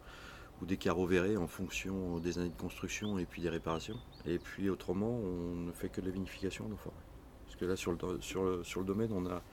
ou 0.61 0.65
des 0.65 0.77
carreaux 0.77 1.05
verrés 1.07 1.37
en 1.37 1.47
fonction 1.47 2.19
des 2.19 2.37
années 2.39 2.49
de 2.49 2.57
construction 2.61 3.17
et 3.19 3.25
puis 3.25 3.41
des 3.41 3.49
réparations. 3.49 3.99
Et 4.25 4.39
puis 4.39 4.69
autrement, 4.69 5.09
on 5.19 5.55
ne 5.55 5.71
fait 5.71 5.89
que 5.89 6.01
de 6.01 6.07
la 6.07 6.11
vinification 6.13 6.65
en 6.71 6.77
forêt. 6.77 6.95
Parce 7.45 7.55
que 7.57 7.65
là, 7.65 7.75
sur 7.75 7.91
le, 7.91 7.97
sur 8.21 8.43
le, 8.43 8.63
sur 8.63 8.79
le 8.81 8.85
domaine, 8.85 9.11
on 9.13 9.25
a 9.27 9.43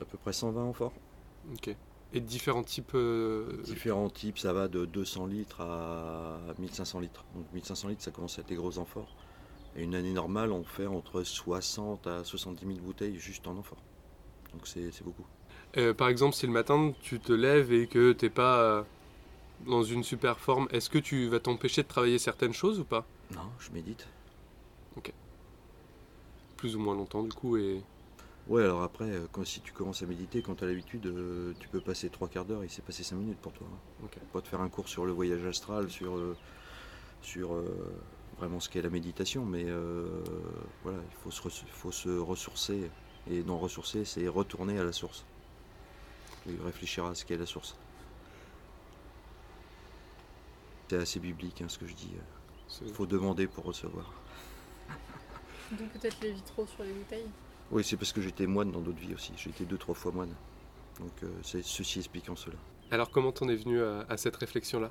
à 0.00 0.04
peu 0.04 0.18
près 0.18 0.32
120 0.32 0.62
amphores. 0.64 0.92
Ok. 1.52 1.76
Et 2.12 2.20
différents 2.20 2.64
types 2.64 2.92
euh, 2.94 3.62
Différents 3.62 4.10
types, 4.10 4.38
ça 4.38 4.52
va 4.52 4.66
de 4.68 4.84
200 4.84 5.26
litres 5.26 5.60
à 5.60 6.38
1500 6.58 7.00
litres. 7.00 7.24
Donc 7.34 7.46
1500 7.52 7.88
litres, 7.88 8.02
ça 8.02 8.10
commence 8.10 8.38
à 8.38 8.42
être 8.42 8.48
des 8.48 8.56
gros 8.56 8.78
amphores. 8.78 9.16
Et 9.76 9.84
une 9.84 9.94
année 9.94 10.12
normale, 10.12 10.50
on 10.52 10.64
fait 10.64 10.86
entre 10.86 11.22
60 11.22 12.06
à 12.08 12.24
70 12.24 12.66
000 12.66 12.78
bouteilles 12.80 13.16
juste 13.18 13.46
en 13.46 13.56
amphores. 13.56 13.82
Donc 14.52 14.66
c'est 14.66 14.90
c'est 14.90 15.04
beaucoup. 15.04 15.26
euh, 15.76 15.94
Par 15.94 16.08
exemple, 16.08 16.34
si 16.34 16.46
le 16.46 16.52
matin 16.52 16.92
tu 17.00 17.20
te 17.20 17.32
lèves 17.32 17.72
et 17.72 17.86
que 17.86 18.12
t'es 18.12 18.30
pas 18.30 18.60
euh, 18.62 18.82
dans 19.66 19.82
une 19.82 20.02
super 20.02 20.38
forme, 20.38 20.68
est-ce 20.70 20.88
que 20.90 20.98
tu 20.98 21.28
vas 21.28 21.40
t'empêcher 21.40 21.82
de 21.82 21.88
travailler 21.88 22.18
certaines 22.18 22.52
choses 22.54 22.80
ou 22.80 22.84
pas? 22.84 23.06
Non, 23.34 23.50
je 23.58 23.70
médite. 23.72 24.06
Plus 26.56 26.76
ou 26.76 26.80
moins 26.80 26.94
longtemps 26.94 27.22
du 27.22 27.32
coup 27.32 27.56
et 27.56 27.82
Ouais, 28.46 28.64
alors 28.64 28.82
après, 28.82 29.04
euh, 29.04 29.26
quand, 29.32 29.46
si 29.46 29.60
tu 29.60 29.72
commences 29.72 30.02
à 30.02 30.06
méditer, 30.06 30.42
quand 30.42 30.56
tu 30.56 30.64
as 30.64 30.66
l'habitude, 30.66 31.06
euh, 31.06 31.52
tu 31.60 31.68
peux 31.68 31.80
passer 31.80 32.08
trois 32.10 32.26
quarts 32.28 32.44
d'heure, 32.44 32.64
il 32.64 32.70
s'est 32.70 32.82
passé 32.82 33.04
cinq 33.04 33.16
minutes 33.16 33.38
pour 33.38 33.52
toi. 33.52 33.66
hein. 33.70 34.04
Ok. 34.04 34.18
Pas 34.32 34.40
te 34.40 34.48
faire 34.48 34.60
un 34.60 34.68
cours 34.68 34.88
sur 34.88 35.06
le 35.06 35.12
voyage 35.12 35.44
astral, 35.46 35.88
sur, 35.88 36.16
euh, 36.16 36.36
sur 37.22 37.54
euh, 37.54 37.64
vraiment 38.38 38.58
ce 38.58 38.68
qu'est 38.68 38.82
la 38.82 38.90
méditation, 38.90 39.44
mais 39.44 39.66
voilà, 40.82 40.98
il 41.08 41.14
faut 41.22 41.30
se, 41.30 41.40
faut 41.72 41.92
se 41.92 42.08
ressourcer. 42.08 42.90
Et 43.30 43.42
non, 43.44 43.58
ressourcer, 43.58 44.04
c'est 44.04 44.26
retourner 44.26 44.78
à 44.78 44.84
la 44.84 44.92
source. 44.92 45.24
Et 46.48 46.54
réfléchir 46.64 47.04
à 47.04 47.14
ce 47.14 47.24
qu'est 47.24 47.36
la 47.36 47.46
source. 47.46 47.76
C'est 50.90 50.96
assez 50.96 51.20
biblique 51.20 51.62
hein, 51.62 51.68
ce 51.68 51.78
que 51.78 51.86
je 51.86 51.94
dis. 51.94 52.10
c'est- 52.66 52.84
Il 52.84 52.92
faut 52.92 53.06
demander 53.06 53.46
pour 53.46 53.62
recevoir. 53.62 54.12
D'où 55.70 55.84
peut-être 55.86 56.16
les 56.20 56.32
vitraux 56.32 56.66
sur 56.66 56.82
les 56.82 56.90
bouteilles. 56.92 57.28
Oui, 57.70 57.84
c'est 57.84 57.96
parce 57.96 58.12
que 58.12 58.20
j'étais 58.20 58.48
moine 58.48 58.72
dans 58.72 58.80
d'autres 58.80 58.98
vies 58.98 59.14
aussi. 59.14 59.30
J'ai 59.36 59.50
été 59.50 59.64
deux, 59.66 59.78
trois 59.78 59.94
fois 59.94 60.10
moine. 60.10 60.34
Donc 60.98 61.12
euh, 61.22 61.28
c'est 61.44 61.62
ceci 61.62 62.00
expliquant 62.00 62.34
cela. 62.34 62.56
Alors 62.90 63.12
comment 63.12 63.30
t'en 63.30 63.48
es 63.48 63.54
venu 63.54 63.80
à, 63.80 64.04
à 64.08 64.16
cette 64.16 64.34
réflexion-là? 64.34 64.90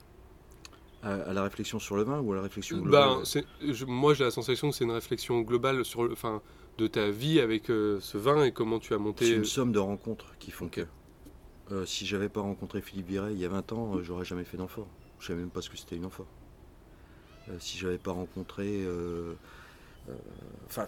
À, 1.04 1.16
à 1.16 1.34
la 1.34 1.44
réflexion 1.44 1.80
sur 1.80 1.98
le 1.98 2.04
vin 2.04 2.22
ou 2.22 2.32
à 2.32 2.38
la 2.38 2.44
réflexion 2.44 2.78
Ben, 2.78 2.86
globale? 2.86 3.26
je- 3.74 3.84
Moi 3.84 4.14
j'ai 4.14 4.24
la 4.24 4.32
sensation 4.32 4.70
que 4.70 4.76
c'est 4.78 4.86
une 4.86 4.92
réflexion 4.92 5.42
globale 5.42 5.84
sur 5.84 6.06
le, 6.06 6.14
enfin, 6.14 6.42
de 6.78 6.88
ta 6.88 7.10
vie 7.10 7.42
avec 7.42 7.70
euh, 7.70 8.00
ce 8.00 8.18
vin 8.18 8.46
et 8.46 8.54
comment 8.54 8.80
tu 8.80 8.94
as 8.94 8.98
C'est 8.98 9.02
monté. 9.04 9.36
une 9.36 9.44
somme 9.44 9.74
de 9.74 9.80
rencontres 9.80 10.34
qui 10.40 10.52
font 10.52 10.70
que. 10.70 10.88
Euh, 11.72 11.86
si 11.86 12.06
j'avais 12.08 12.30
pas 12.30 12.42
rencontré 12.42 12.82
Philippe 12.82 13.08
Viret 13.10 13.34
il 13.34 13.40
y 13.40 13.46
a 13.46 13.50
20 13.50 13.74
ans, 13.74 13.98
euh, 13.98 14.02
j'aurais 14.04 14.26
jamais 14.26 14.46
fait 14.46 14.58
d'amphore. 14.58 14.88
Je 15.20 15.28
savais 15.28 15.40
même 15.40 15.52
pas 15.52 15.62
ce 15.62 15.70
que 15.70 15.78
c'était 15.78 15.96
une 15.98 16.06
amphore. 16.06 16.28
Euh, 17.50 17.58
si 17.60 17.78
j'avais 17.78 17.98
pas 18.00 18.12
rencontré. 18.12 18.84
euh, 18.86 19.36
euh, 20.10 20.14
Enfin, 20.66 20.88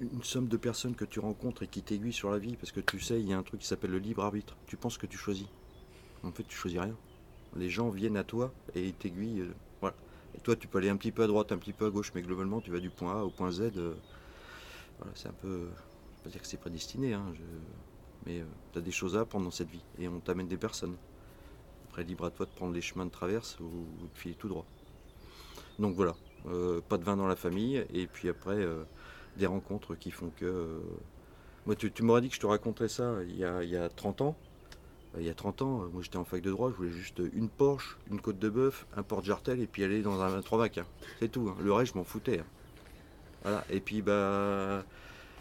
une 0.00 0.22
somme 0.22 0.48
de 0.48 0.56
personnes 0.56 0.94
que 0.94 1.04
tu 1.04 1.20
rencontres 1.20 1.62
et 1.62 1.68
qui 1.68 1.82
t'aiguillent 1.82 2.12
sur 2.12 2.30
la 2.30 2.38
vie, 2.38 2.56
parce 2.56 2.72
que 2.72 2.80
tu 2.80 3.00
sais, 3.00 3.20
il 3.20 3.28
y 3.28 3.32
a 3.32 3.38
un 3.38 3.42
truc 3.42 3.60
qui 3.60 3.66
s'appelle 3.66 3.90
le 3.90 3.98
libre 3.98 4.24
arbitre. 4.24 4.56
Tu 4.66 4.76
penses 4.76 4.98
que 4.98 5.06
tu 5.06 5.16
choisis. 5.18 5.48
En 6.22 6.32
fait, 6.32 6.44
tu 6.44 6.56
choisis 6.56 6.80
rien. 6.80 6.96
Les 7.56 7.70
gens 7.70 7.90
viennent 7.90 8.16
à 8.16 8.24
toi 8.24 8.54
et 8.74 8.86
ils 8.88 8.94
t'aiguillent. 8.94 9.40
euh, 9.42 9.54
voilà. 9.80 9.96
Et 10.34 10.40
toi, 10.40 10.56
tu 10.56 10.68
peux 10.68 10.78
aller 10.78 10.90
un 10.90 10.96
petit 10.96 11.12
peu 11.12 11.22
à 11.24 11.26
droite, 11.26 11.52
un 11.52 11.58
petit 11.58 11.72
peu 11.72 11.86
à 11.86 11.90
gauche, 11.90 12.12
mais 12.14 12.22
globalement, 12.22 12.60
tu 12.60 12.70
vas 12.72 12.80
du 12.80 12.90
point 12.90 13.20
A 13.20 13.24
au 13.24 13.30
point 13.30 13.50
Z. 13.52 13.72
voilà, 14.98 15.12
c'est 15.14 15.28
un 15.28 15.32
peu. 15.32 15.70
Je 15.70 16.18
vais 16.18 16.22
pas 16.24 16.30
dire 16.30 16.40
que 16.42 16.46
c'est 16.46 16.58
prédestiné, 16.58 17.14
hein, 17.14 17.32
mais 18.26 18.44
tu 18.72 18.78
as 18.78 18.82
des 18.82 18.90
choses 18.90 19.16
à 19.16 19.20
apprendre 19.20 19.44
dans 19.46 19.50
cette 19.50 19.70
vie 19.70 19.84
et 19.98 20.08
on 20.08 20.20
t'amène 20.20 20.48
des 20.48 20.58
personnes. 20.58 20.96
Après, 21.90 22.04
libre 22.04 22.24
à 22.24 22.30
toi 22.30 22.46
de 22.46 22.50
prendre 22.52 22.72
les 22.72 22.80
chemins 22.80 23.04
de 23.04 23.10
traverse 23.10 23.58
ou, 23.60 23.64
de 23.64 24.18
filer 24.18 24.34
tout 24.36 24.48
droit. 24.48 24.64
Donc 25.80 25.96
voilà, 25.96 26.14
euh, 26.46 26.80
pas 26.88 26.98
de 26.98 27.04
vin 27.04 27.16
dans 27.16 27.26
la 27.26 27.34
famille 27.36 27.84
et 27.92 28.06
puis 28.06 28.28
après 28.28 28.54
euh, 28.56 28.84
des 29.36 29.46
rencontres 29.46 29.94
qui 29.96 30.10
font 30.12 30.30
que. 30.36 30.44
euh, 30.44 30.78
Moi, 31.66 31.74
tu, 31.74 31.90
m'aurais 32.02 32.20
dit 32.20 32.28
que 32.28 32.34
je 32.36 32.40
te 32.40 32.46
raconterais 32.46 32.88
ça 32.88 33.16
il 33.28 33.36
y 33.36 33.44
a, 33.44 33.62
il 33.64 33.70
y 33.70 33.76
a 33.76 33.88
30 33.88 34.20
ans. 34.20 34.36
Il 35.18 35.24
y 35.24 35.28
a 35.28 35.34
30 35.34 35.62
ans, 35.62 35.88
moi 35.92 36.02
j'étais 36.02 36.18
en 36.18 36.24
fac 36.24 36.40
de 36.40 36.50
droit, 36.52 36.70
je 36.70 36.76
voulais 36.76 36.90
juste 36.92 37.20
une 37.32 37.48
Porsche, 37.48 37.98
une 38.12 38.20
côte 38.20 38.38
de 38.38 38.48
bœuf, 38.48 38.86
un 38.96 39.02
porte-jartel 39.02 39.60
et 39.60 39.66
puis 39.66 39.82
aller 39.82 40.02
dans 40.02 40.20
un 40.20 40.28
23 40.28 40.58
vac. 40.58 40.78
hein. 40.78 40.86
C'est 41.18 41.28
tout. 41.32 41.48
hein. 41.48 41.56
Le 41.60 41.72
reste, 41.72 41.92
je 41.94 41.98
m'en 41.98 42.04
foutais. 42.04 42.38
hein. 42.38 42.46
Voilà. 43.42 43.64
Et 43.70 43.80
puis, 43.80 44.02
bah, 44.02 44.84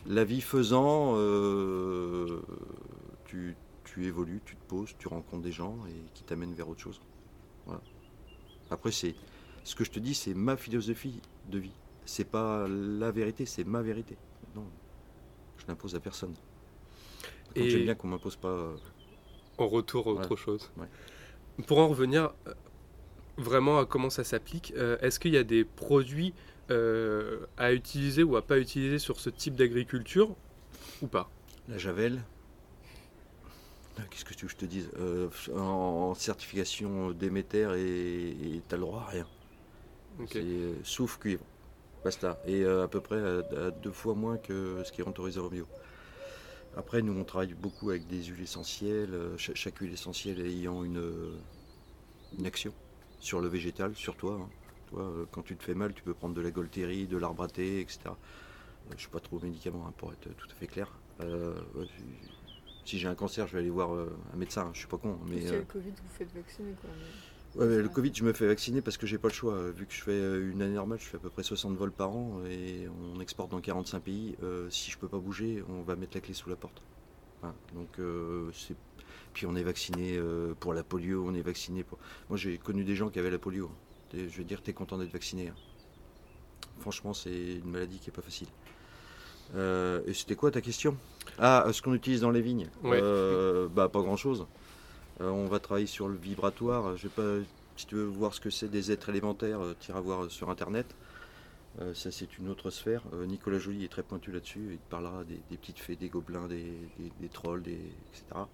la 0.08 0.24
vie 0.24 0.42
faisant, 0.42 1.14
tu, 3.26 3.56
tu 4.00 4.06
évolues, 4.08 4.42
tu 4.46 4.56
te 4.56 4.64
poses, 4.68 4.96
tu 4.98 5.08
rencontres 5.08 5.44
des 5.44 5.52
gens 5.52 5.76
et 5.88 5.94
qui 6.14 6.24
t'amènent 6.24 6.54
vers 6.54 6.70
autre 6.70 6.80
chose. 6.82 7.00
Voilà. 7.66 7.82
Après, 8.72 8.92
c'est 8.92 9.16
ce 9.64 9.76
que 9.76 9.84
je 9.84 9.92
te 9.92 10.00
dis, 10.00 10.14
c'est 10.14 10.34
ma 10.34 10.56
philosophie 10.58 11.22
de 11.50 11.60
vie. 11.60 11.74
C'est 12.06 12.24
pas 12.30 12.68
la 12.68 13.12
vérité, 13.12 13.46
c'est 13.46 13.64
ma 13.66 13.82
vérité. 13.82 14.16
Non, 14.56 14.66
je 15.58 15.66
n'impose 15.68 15.96
à 15.96 16.00
personne. 16.00 16.32
Donc, 16.34 17.58
Et- 17.58 17.70
J'aime 17.70 17.84
bien 17.84 17.96
qu'on 17.96 18.08
m'impose 18.08 18.36
pas. 18.38 18.48
euh, 18.48 18.76
en 19.58 19.68
retour 19.68 20.08
Ouais. 20.08 20.14
autre 20.14 20.36
chose. 20.38 20.72
Ouais. 20.78 20.88
Pour 21.68 21.80
en 21.80 21.90
revenir 21.90 22.32
euh, 22.48 22.54
vraiment 23.38 23.80
à 23.80 23.86
comment 23.86 24.10
ça 24.10 24.24
s'applique, 24.24 24.74
euh, 24.78 24.98
est-ce 25.02 25.20
qu'il 25.20 25.34
y 25.34 25.38
a 25.38 25.44
des 25.44 25.66
produits 25.66 26.34
euh, 26.72 27.46
à 27.58 27.74
utiliser 27.74 28.24
ou 28.24 28.38
à 28.38 28.42
pas 28.44 28.60
utiliser 28.60 28.98
sur 29.00 29.20
ce 29.20 29.30
type 29.30 29.56
d'agriculture 29.56 30.36
ou 31.02 31.08
pas? 31.08 31.30
La 31.68 31.78
Javel. 31.78 32.22
Ah, 34.00 34.08
Qu'est-ce 34.10 34.26
que 34.26 34.34
tu 34.34 34.46
veux 34.46 34.48
que 34.48 34.54
je 34.54 34.58
te 34.58 34.66
dise 34.66 34.92
Euh, 34.96 35.30
en, 35.54 35.60
en 35.60 36.14
certification 36.16 37.12
Déméter 37.12 37.68
et 37.78 38.64
t'as 38.68 38.78
le 38.78 38.82
droit 38.84 39.02
à 39.04 39.06
rien. 39.08 39.30
C'est 40.26 40.44
euh, 40.46 40.84
sauf 40.84 41.18
cuivre. 41.20 41.46
Et 42.44 42.64
euh, 42.64 42.84
à 42.84 42.88
peu 42.90 43.02
près 43.02 43.18
à, 43.20 43.68
à 43.68 43.72
deux 43.72 43.92
fois 43.92 44.16
moins 44.16 44.38
que 44.38 44.84
ce 44.84 44.92
qui 44.92 45.02
est 45.02 45.08
autorisé 45.08 45.40
au 45.40 45.50
bio. 45.50 45.70
Après, 46.74 47.02
nous, 47.02 47.14
on 47.14 47.26
travaille 47.26 47.54
beaucoup 47.54 47.90
avec 47.90 48.06
des 48.08 48.24
huiles 48.26 48.42
essentielles, 48.44 49.14
euh, 49.14 49.38
cha- 49.38 49.56
chaque, 49.56 49.78
huile 49.80 49.94
essentielle 49.94 50.40
ayant 50.42 50.84
une, 50.84 50.98
euh, 51.00 51.42
une 52.38 52.46
action 52.48 52.76
sur 53.20 53.42
le 53.42 53.48
végétal, 53.50 53.96
sur 53.96 54.18
toi. 54.18 54.36
hein. 54.42 54.54
Toi, 54.88 55.04
euh, 55.04 55.28
quand 55.32 55.44
tu 55.44 55.58
te 55.58 55.64
fais 55.64 55.76
mal, 55.76 55.94
tu 55.94 56.04
peux 56.04 56.16
prendre 56.16 56.36
de 56.36 56.42
la 56.42 56.52
golterie, 56.52 57.08
de 57.08 57.18
l'arbre 57.18 57.44
à 57.44 57.50
thé, 57.50 57.82
etc. 57.82 58.20
Euh, 58.88 58.90
je 58.92 58.96
ne 58.96 59.00
suis 59.00 59.10
pas 59.10 59.22
trop 59.22 59.38
aux 59.38 59.42
médicaments, 59.42 59.88
hein, 59.88 59.94
pour 59.98 60.14
être 60.14 60.30
tout 60.36 60.48
à 60.52 60.56
fait 60.56 60.68
clair. 60.68 61.02
Euh, 61.22 61.62
si- 62.90 62.96
si 62.96 63.00
j'ai 63.00 63.08
un 63.08 63.16
cancer, 63.16 63.48
je 63.48 63.54
vais 63.54 63.60
aller 63.60 63.70
voir 63.70 63.94
euh, 63.94 64.10
un 64.34 64.38
médecin, 64.38 64.64
hein, 64.64 64.72
je 64.74 64.80
suis 64.80 64.88
pas 64.88 64.98
con. 64.98 65.18
Mais, 65.30 65.42
y 65.42 65.48
a 65.48 65.52
euh, 65.54 65.60
le 65.60 65.66
Covid, 65.66 65.90
vous 65.92 66.10
faites 66.18 66.34
vacciner 66.34 66.74
quoi. 66.82 66.90
mais- 66.98 67.62
Ouais, 67.62 67.66
mais 67.68 67.82
le 67.82 67.90
Covid, 67.90 68.12
je 68.14 68.24
me 68.24 68.32
fais 68.34 68.46
vacciner 68.48 68.82
parce 68.82 68.98
que 68.98 69.08
j'ai 69.08 69.18
pas 69.18 69.28
le 69.30 69.34
choix. 69.34 69.72
Vu 69.72 69.88
que 69.88 69.94
je 69.94 70.02
fais 70.04 70.12
euh, 70.12 70.52
une 70.52 70.62
année 70.62 70.76
normale, 70.76 71.00
je 71.00 71.06
fais 71.06 71.18
à 71.18 71.20
peu 71.20 71.30
près 71.32 71.42
60 71.44 71.76
vols 71.76 71.92
par 71.92 72.12
an 72.12 72.42
et 72.50 72.88
on 73.16 73.20
exporte 73.20 73.50
dans 73.52 73.60
45 73.60 74.02
pays. 74.04 74.36
Euh, 74.44 74.70
si 74.70 74.92
je 74.92 74.98
peux 75.00 75.08
pas 75.08 75.18
bouger, 75.18 75.64
on 75.68 75.82
va 75.82 75.96
mettre 75.96 76.16
la 76.16 76.22
clé 76.22 76.34
sous 76.36 76.48
la 76.50 76.56
porte. 76.56 76.82
Voilà. 77.42 77.56
Donc, 77.74 77.98
euh, 78.00 78.52
c'est. 78.54 78.76
Puis 79.34 79.46
on 79.48 79.56
est 79.56 79.64
vacciné 79.64 80.16
euh, 80.18 80.54
pour 80.60 80.74
la 80.76 80.84
polio, 80.84 81.24
on 81.28 81.34
est 81.34 81.42
vacciné 81.42 81.84
pour. 81.84 81.98
Moi, 82.30 82.38
j'ai 82.38 82.58
connu 82.60 82.84
des 82.84 82.96
gens 82.96 83.10
qui 83.10 83.18
avaient 83.20 83.32
la 83.32 83.40
polio. 83.40 83.72
Je 84.14 84.20
veux 84.38 84.44
dire, 84.44 84.62
t'es 84.62 84.74
content 84.74 84.98
d'être 85.00 85.12
vacciné. 85.14 85.48
hein. 85.50 85.56
Franchement, 86.80 87.14
c'est 87.14 87.56
une 87.56 87.70
maladie 87.72 87.98
qui 88.00 88.10
est 88.10 88.14
pas 88.14 88.22
facile. 88.22 88.48
Et 89.56 90.14
c'était 90.14 90.36
quoi 90.36 90.52
ta 90.52 90.62
question? 90.62 90.96
Ah, 91.38 91.66
euh, 91.68 91.74
ce 91.74 91.82
qu'on 91.82 91.94
utilise 91.94 92.22
dans 92.22 92.32
les 92.32 92.42
vignes 92.42 92.68
Ouais. 92.84 93.00
Euh, 93.02 93.68
Bah, 93.68 93.90
pas 93.90 94.02
grand 94.02 94.18
chose. 94.18 94.46
Euh, 95.22 95.30
on 95.30 95.48
va 95.48 95.60
travailler 95.60 95.88
sur 95.88 96.08
le 96.08 96.16
vibratoire. 96.16 96.96
Je 96.98 97.08
pas, 97.08 97.40
si 97.76 97.86
tu 97.88 97.96
veux 97.96 98.06
voir 98.06 98.34
ce 98.34 98.40
que 98.40 98.50
c'est 98.50 98.70
des 98.70 98.92
êtres 98.92 99.10
élémentaires, 99.10 99.62
euh, 99.62 99.74
t'iras 99.80 100.02
voir 100.02 100.30
sur 100.32 100.50
internet. 100.50 100.96
Euh, 101.82 101.94
ça, 101.94 102.12
c'est 102.12 102.38
une 102.38 102.50
autre 102.50 102.70
sphère. 102.72 103.04
Euh, 103.14 103.26
Nicolas 103.26 103.60
Joly 103.60 103.86
est 103.86 103.90
très 103.90 104.04
pointu 104.04 104.32
là-dessus. 104.32 104.70
Il 104.72 104.78
te 104.80 104.90
parlera 104.90 105.24
des, 105.24 105.40
des 105.50 105.58
petites 105.58 105.80
fées, 105.80 105.96
des 105.96 106.10
gobelins, 106.10 106.48
des, 106.48 106.64
des- 106.98 107.12
des 107.20 107.30
trolls, 107.30 107.64
etc. 107.68 108.50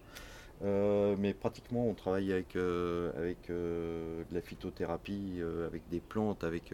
Euh, 0.63 1.15
mais 1.17 1.33
pratiquement, 1.33 1.87
on 1.87 1.93
travaille 1.93 2.31
avec, 2.31 2.55
avec 2.55 3.47
de 3.49 4.25
la 4.31 4.41
phytothérapie, 4.41 5.41
avec 5.67 5.81
des 5.89 5.99
plantes, 5.99 6.43
avec 6.43 6.71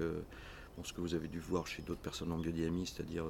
bon, 0.77 0.83
ce 0.83 0.93
que 0.93 1.01
vous 1.01 1.15
avez 1.15 1.27
dû 1.27 1.39
voir 1.39 1.67
chez 1.67 1.81
d'autres 1.81 2.01
personnes 2.01 2.31
en 2.31 2.37
biodynamie, 2.37 2.85
c'est-à-dire 2.87 3.25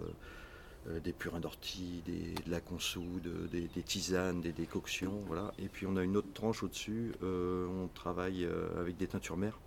des 0.86 1.13
purins 1.13 1.39
d'ortie, 1.39 2.02
de 2.06 2.50
la 2.50 2.60
consoude, 2.62 3.50
des, 3.52 3.67
des 3.67 3.84
tisanes, 3.84 4.41
des 4.41 4.54
décoctions, 4.54 5.20
voilà. 5.28 5.54
Et 5.60 5.70
puis 5.70 5.86
on 5.86 5.96
a 5.96 6.04
une 6.04 6.17
autre 6.17 6.34
tranche 6.34 6.63
au-dessus, 6.63 7.13
euh, 7.22 7.67
on 7.67 7.88
travaille 7.88 8.46
euh, 8.46 8.80
avec 8.80 8.98
des 8.98 9.08
teintures 9.08 9.38
mères. 9.38 9.60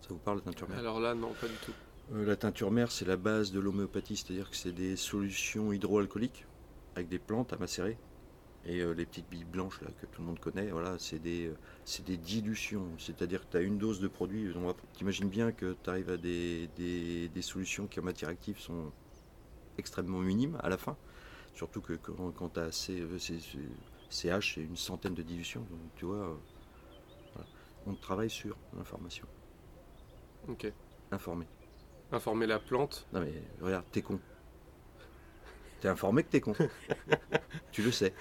Ça 0.00 0.08
vous 0.10 0.18
parle, 0.18 0.38
la 0.38 0.44
teinture 0.44 0.68
mère? 0.68 0.78
Alors 0.78 1.00
là, 1.00 1.14
non, 1.14 1.32
pas 1.34 1.48
du 1.48 1.56
tout. 1.56 1.72
Euh, 2.12 2.24
La 2.26 2.36
teinture 2.36 2.70
mère, 2.70 2.90
c'est 2.90 3.04
la 3.04 3.16
base 3.16 3.52
de 3.52 3.60
l'homéopathie, 3.60 4.16
c'est-à-dire 4.16 4.50
que 4.50 4.56
c'est 4.56 4.72
des 4.72 4.96
solutions 4.96 5.72
hydroalcooliques 5.72 6.46
avec 6.94 7.08
des 7.08 7.18
plantes 7.18 7.52
à 7.52 7.58
macérer. 7.58 7.98
Et 8.64 8.80
euh, 8.80 8.92
les 8.92 9.06
petites 9.06 9.28
billes 9.28 9.44
blanches 9.44 9.80
là, 9.82 9.88
que 10.00 10.06
tout 10.06 10.20
le 10.22 10.26
monde 10.28 10.38
connaît, 10.38 10.70
voilà, 10.70 10.96
c'est 10.98 11.18
des, 11.18 11.48
euh, 11.48 12.16
dilutions. 12.16 12.96
C'est-à-dire 12.98 13.40
que 13.46 13.52
tu 13.52 13.56
as 13.56 13.60
une 13.62 13.78
dose 13.78 14.00
de 14.00 14.08
produit. 14.08 14.52
T'imagines 14.92 15.28
bien 15.28 15.52
que 15.52 15.76
tu 15.82 15.90
arrives 15.90 16.10
à 16.10 16.16
des, 16.16 16.68
des- 16.76 17.28
des 17.28 17.42
solutions 17.42 17.86
qui 17.88 17.98
en 18.00 18.04
matière 18.04 18.30
active 18.30 18.58
sont 18.60 18.92
extrêmement 19.78 20.18
minimes 20.20 20.58
à 20.62 20.68
la 20.68 20.78
fin. 20.78 20.96
Surtout 21.54 21.80
que 21.80 21.92
quand, 21.94 22.32
quand 22.32 22.48
tu 22.50 22.60
as 22.60 22.70
CH, 22.72 24.54
c'est 24.54 24.60
une 24.62 24.76
centaine 24.76 25.14
de 25.14 25.22
dilutions. 25.22 25.60
Donc, 25.70 25.80
tu 25.96 26.04
vois, 26.06 26.16
euh, 26.16 26.34
voilà. 27.34 27.48
On 27.86 27.94
travaille 27.94 28.30
sur 28.30 28.56
l'information. 28.76 29.26
Ok. 30.48 30.72
Informer. 31.10 31.46
Informer 32.10 32.46
la 32.46 32.58
plante. 32.58 33.06
Non 33.12 33.20
mais 33.20 33.32
regarde, 33.60 33.84
t'es 33.92 34.02
con. 34.02 34.18
T'es 35.80 35.88
informé 35.88 36.22
que 36.22 36.28
t'es 36.30 36.40
con. 36.40 36.54
tu 37.72 37.82
le 37.82 37.90
sais. 37.90 38.14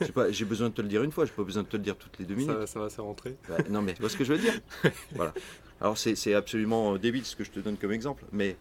J'ai 0.00 0.12
pas- 0.12 0.30
J'ai 0.30 0.44
besoin 0.44 0.68
de 0.70 0.74
te 0.74 0.82
le 0.82 0.88
dire 0.88 1.02
une 1.02 1.12
fois, 1.12 1.26
j'ai 1.26 1.32
pas 1.32 1.42
besoin 1.44 1.62
de 1.62 1.68
te 1.68 1.76
le 1.76 1.82
dire 1.82 1.96
toutes 1.98 2.18
les 2.18 2.24
deux 2.24 2.34
minutes. 2.34 2.50
Ça, 2.52 2.58
va- 2.58 2.66
ça 2.66 2.80
va 2.80 2.90
se 2.90 3.00
rentrer. 3.00 3.36
Bah, 3.48 3.56
non 3.70 3.82
mais 3.82 3.94
tu 3.94 4.00
vois 4.00 4.08
ce 4.08 4.16
que 4.16 4.24
je 4.24 4.32
veux 4.32 4.38
dire 4.38 4.54
Voilà. 5.14 5.34
Alors 5.80 5.98
c'est 5.98 6.14
c'est 6.14 6.34
absolument 6.34 6.94
euh, 6.94 6.98
débile 6.98 7.24
ce 7.24 7.34
que 7.36 7.44
je 7.44 7.50
te 7.50 7.60
donne 7.60 7.76
comme 7.76 7.92
exemple, 7.92 8.24
mais 8.32 8.56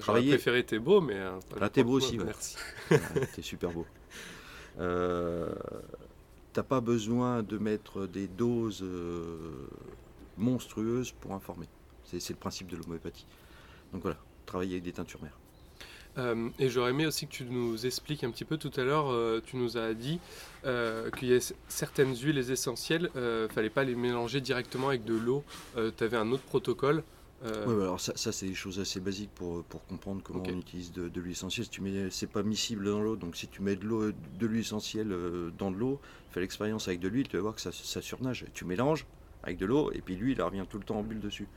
J'aurais 0.00 0.22
préféré 0.22 0.64
t'es 0.64 0.78
beau, 0.78 1.00
mais. 1.00 1.14
euh, 1.16 1.38
Ah, 1.60 1.68
t'es 1.68 1.84
beau 1.84 1.94
aussi, 1.94 2.18
ouais. 2.18 2.24
Merci. 2.24 2.56
Ouais, 2.90 3.00
T'es 3.34 3.42
super 3.42 3.70
beau. 3.70 3.86
Euh, 4.78 5.54
T'as 6.52 6.62
pas 6.62 6.80
besoin 6.80 7.42
de 7.42 7.58
mettre 7.58 8.06
des 8.06 8.28
doses 8.28 8.82
euh, 8.82 9.66
monstrueuses 10.38 11.10
pour 11.20 11.32
informer. 11.32 11.66
C'est 12.04 12.30
le 12.30 12.36
principe 12.36 12.68
de 12.68 12.76
l'homéopathie. 12.76 13.26
Donc 13.92 14.02
voilà, 14.02 14.16
travailler 14.46 14.72
avec 14.74 14.84
des 14.84 14.92
teintures 14.92 15.20
mères. 15.22 15.36
Euh, 16.16 16.48
et 16.60 16.68
j'aurais 16.70 16.90
aimé 16.90 17.06
aussi 17.06 17.26
que 17.26 17.32
tu 17.32 17.44
nous 17.44 17.86
expliques 17.86 18.22
un 18.22 18.30
petit 18.30 18.44
peu 18.44 18.56
tout 18.56 18.70
à 18.76 18.84
l'heure, 18.84 19.10
euh, 19.10 19.42
tu 19.44 19.56
nous 19.56 19.76
as 19.76 19.94
dit 19.94 20.20
euh, 20.64 21.10
qu'il 21.10 21.26
y 21.26 21.34
a 21.36 21.40
certaines 21.66 22.14
huiles 22.14 22.38
essentielles, 22.38 23.10
euh, 23.16 23.48
fallait 23.48 23.68
pas 23.68 23.82
les 23.82 23.96
mélanger 23.96 24.40
directement 24.40 24.90
avec 24.90 25.04
de 25.04 25.14
l'eau. 25.14 25.42
tu 25.74 26.04
avais 26.04 26.16
un 26.16 26.30
autre 26.30 26.44
protocole. 26.44 27.02
Euh, 27.44 27.66
bah 27.66 27.72
alors 27.82 28.00
ça, 28.00 28.12
ça, 28.16 28.32
c'est 28.32 28.46
des 28.46 28.54
choses 28.54 28.80
assez 28.80 29.00
basiques 29.00 29.30
pour, 29.34 29.64
pour 29.64 29.84
comprendre 29.86 30.22
comment 30.22 30.42
on 30.46 30.58
utilise 30.58 30.92
de, 30.92 31.08
de 31.08 31.20
l'huile 31.20 31.32
essentielle. 31.32 31.64
Si 31.64 31.70
tu 31.70 31.82
mets, 31.82 32.10
c'est 32.10 32.26
pas 32.26 32.42
miscible 32.42 32.84
dans 32.84 33.02
l'eau, 33.02 33.16
donc 33.16 33.36
si 33.36 33.48
tu 33.48 33.62
mets 33.62 33.76
de 33.76 33.84
l'eau, 33.84 34.12
de 34.12 34.46
l'huile 34.46 34.60
essentielle 34.60 35.12
euh, 35.12 35.50
dans 35.58 35.70
de 35.70 35.76
l'eau, 35.76 36.00
fais 36.30 36.40
l'expérience 36.40 36.88
avec 36.88 37.00
de 37.00 37.08
l'huile, 37.08 37.28
tu 37.28 37.36
vas 37.36 37.42
voir 37.42 37.54
que 37.54 37.60
ça, 37.60 37.70
ça 37.72 38.00
surnage. 38.00 38.46
Tu 38.54 38.64
mélanges 38.64 39.06
avec 39.42 39.58
de 39.58 39.66
l'eau 39.66 39.92
et 39.92 40.00
puis 40.00 40.16
l'huile 40.16 40.36
elle 40.38 40.44
revient 40.44 40.64
tout 40.68 40.78
le 40.78 40.84
temps 40.84 40.98
en 40.98 41.02
bulle 41.02 41.20
dessus. 41.20 41.48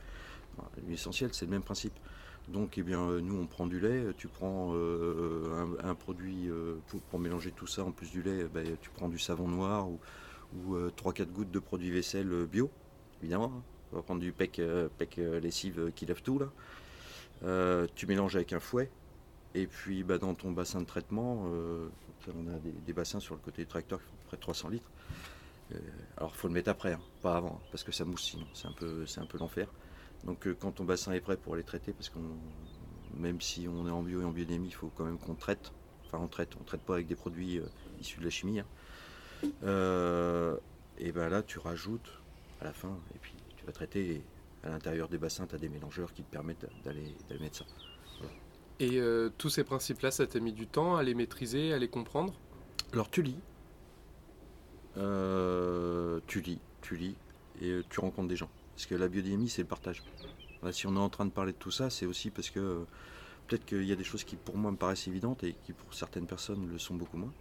L'huile 0.82 0.94
essentielle, 0.94 1.30
c'est 1.32 1.46
le 1.46 1.50
même 1.50 1.62
principe. 1.62 1.94
Donc, 2.48 2.78
eh 2.78 2.82
bien, 2.82 3.00
euh, 3.00 3.20
nous, 3.20 3.38
on 3.38 3.46
prend 3.46 3.66
du 3.66 3.78
lait. 3.78 4.06
Tu 4.16 4.28
prends 4.28 4.70
euh, 4.72 5.76
un, 5.82 5.90
un 5.90 5.94
produit 5.94 6.48
euh, 6.48 6.76
pour, 6.86 7.00
pour 7.02 7.18
mélanger 7.18 7.52
tout 7.52 7.66
ça 7.66 7.84
en 7.84 7.92
plus 7.92 8.10
du 8.10 8.22
lait. 8.22 8.44
ben, 8.52 8.76
tu 8.80 8.90
prends 8.90 9.08
du 9.08 9.18
savon 9.18 9.48
noir 9.48 9.88
ou, 9.88 9.98
ou 10.56 10.76
3-4 10.76 11.26
gouttes 11.26 11.50
de 11.50 11.58
produit 11.58 11.90
vaisselle 11.90 12.46
bio, 12.46 12.70
évidemment. 13.20 13.62
Hein. 13.88 13.92
On 13.92 13.96
va 13.96 14.02
prendre 14.02 14.20
du 14.20 14.32
pec, 14.32 14.58
euh, 14.58 14.88
euh, 15.18 15.40
lessive 15.40 15.78
euh, 15.80 15.90
qui 15.90 16.06
lave 16.06 16.22
tout 16.22 16.38
là. 16.38 17.86
Tu 17.94 18.06
mélanges 18.06 18.36
avec 18.36 18.52
un 18.52 18.60
fouet. 18.60 18.90
Et 19.54 19.66
puis 19.66 20.02
bah, 20.02 20.18
dans 20.18 20.34
ton 20.34 20.52
bassin 20.52 20.80
de 20.80 20.86
traitement, 20.86 21.46
on 21.46 22.48
a 22.48 22.58
des, 22.86 22.92
bassins 22.92 23.20
sur 23.20 23.34
le 23.34 23.40
côté 23.40 23.62
du 23.62 23.68
tracteur 23.68 24.00
qui 24.00 24.06
font 24.06 24.16
près 24.26 24.36
300 24.36 24.68
litres. 24.68 24.90
Alors 26.16 26.32
il 26.34 26.38
faut 26.38 26.48
le 26.48 26.54
mettre 26.54 26.70
après, 26.70 26.92
hein, 26.94 27.00
pas 27.22 27.36
avant, 27.36 27.60
parce 27.70 27.84
que 27.84 27.92
ça 27.92 28.04
mousse 28.04 28.22
sinon, 28.24 28.46
c'est 28.54 28.66
un 28.66 28.72
peu, 28.72 29.04
peu 29.28 29.38
l'enfer. 29.38 29.68
Donc 30.24 30.48
quand 30.58 30.72
ton 30.72 30.84
bassin 30.84 31.12
est 31.12 31.20
prêt 31.20 31.36
pour 31.36 31.56
les 31.56 31.62
traiter, 31.62 31.92
parce 31.92 32.08
qu'on 32.08 32.20
même 33.16 33.40
si 33.40 33.66
on 33.68 33.86
est 33.86 33.90
en 33.90 34.02
bio 34.02 34.20
et 34.20 34.24
en 34.24 34.30
biodémie, 34.30 34.68
il 34.68 34.74
faut 34.74 34.90
quand 34.94 35.04
même 35.04 35.18
qu'on 35.18 35.34
traite. 35.34 35.72
Enfin 36.06 36.18
on 36.22 36.28
traite, 36.28 36.50
on 36.60 36.64
traite 36.64 36.82
pas 36.82 36.94
avec 36.94 37.06
des 37.06 37.16
produits 37.16 37.60
issus 38.00 38.20
de 38.20 38.24
la 38.24 38.30
chimie. 38.30 38.60
hein. 38.60 38.66
Et 40.98 41.12
ben 41.12 41.28
là 41.28 41.42
tu 41.42 41.58
rajoutes 41.58 42.10
à 42.60 42.64
la 42.64 42.72
fin, 42.72 42.96
et 43.14 43.18
puis 43.18 43.34
vas 43.68 43.72
traiter 43.72 44.22
à 44.64 44.68
l'intérieur 44.70 45.08
des 45.08 45.18
bassins, 45.18 45.46
tu 45.46 45.54
as 45.54 45.58
des 45.58 45.68
mélangeurs 45.68 46.12
qui 46.12 46.22
te 46.22 46.30
permettent 46.30 46.66
d'aller 46.84 47.14
mettre 47.40 47.58
ça. 47.58 47.64
Et 48.80 48.98
euh, 48.98 49.30
tous 49.38 49.50
ces 49.50 49.64
principes-là, 49.64 50.10
ça 50.10 50.26
t'a 50.26 50.40
mis 50.40 50.52
du 50.52 50.66
temps 50.66 50.96
à 50.96 51.02
les 51.02 51.14
maîtriser, 51.14 51.72
à 51.72 51.78
les 51.78 51.88
comprendre? 51.88 52.34
Alors 52.92 53.08
tu 53.08 53.22
lis, 53.22 53.38
Euh, 54.96 56.18
tu 56.26 56.40
lis, 56.40 56.58
tu 56.80 56.96
lis 56.96 57.14
et 57.60 57.70
euh, 57.70 57.84
tu 57.88 58.00
rencontres 58.00 58.28
des 58.28 58.36
gens. 58.36 58.50
Parce 58.74 58.86
que 58.86 58.96
la 58.96 59.06
biodynamie, 59.06 59.48
c'est 59.48 59.62
le 59.62 59.68
partage. 59.68 60.02
Si 60.72 60.88
on 60.88 60.94
est 60.96 60.98
en 61.08 61.08
train 61.08 61.24
de 61.24 61.30
parler 61.30 61.52
de 61.52 61.58
tout 61.58 61.70
ça, 61.70 61.88
c'est 61.88 62.06
aussi 62.06 62.30
parce 62.30 62.50
que 62.50 62.84
peut-être 63.46 63.64
qu'il 63.64 63.84
y 63.84 63.92
a 63.92 63.96
des 63.96 64.02
choses 64.02 64.24
qui 64.24 64.34
pour 64.34 64.56
moi 64.56 64.72
me 64.72 64.76
paraissent 64.76 65.06
évidentes 65.06 65.44
et 65.44 65.54
qui 65.62 65.72
pour 65.72 65.94
certaines 65.94 66.26
personnes 66.26 66.68
le 66.68 66.78
sont 66.78 66.96
beaucoup 66.96 67.16
moins. 67.16 67.32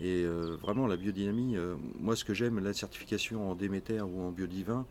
Et 0.00 0.24
euh, 0.24 0.56
vraiment, 0.56 0.86
la 0.86 0.96
biodynamie, 0.96 1.56
moi 1.98 2.16
ce 2.16 2.24
que 2.24 2.32
j'aime, 2.32 2.58
la 2.58 2.72
certification 2.72 3.50
en 3.50 3.54
Déméter 3.54 4.00
ou 4.00 4.22
en 4.22 4.30
biodivin, 4.30 4.86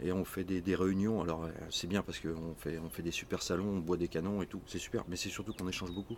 et 0.00 0.12
on 0.12 0.24
fait 0.24 0.44
des, 0.44 0.60
des 0.60 0.74
réunions. 0.74 1.20
Alors 1.22 1.44
euh, 1.44 1.50
c'est 1.70 1.86
bien 1.86 2.02
parce 2.02 2.20
qu'on 2.20 2.54
fait, 2.56 2.78
on 2.78 2.90
fait 2.90 3.02
des 3.02 3.10
super 3.10 3.42
salons, 3.42 3.68
on 3.68 3.78
boit 3.80 3.96
des 3.96 4.08
canons 4.08 4.42
et 4.42 4.46
tout, 4.46 4.60
c'est 4.66 4.78
super. 4.78 5.04
Mais 5.08 5.16
c'est 5.16 5.28
surtout 5.30 5.52
qu'on 5.52 5.68
échange 5.68 5.92
beaucoup. 5.92 6.16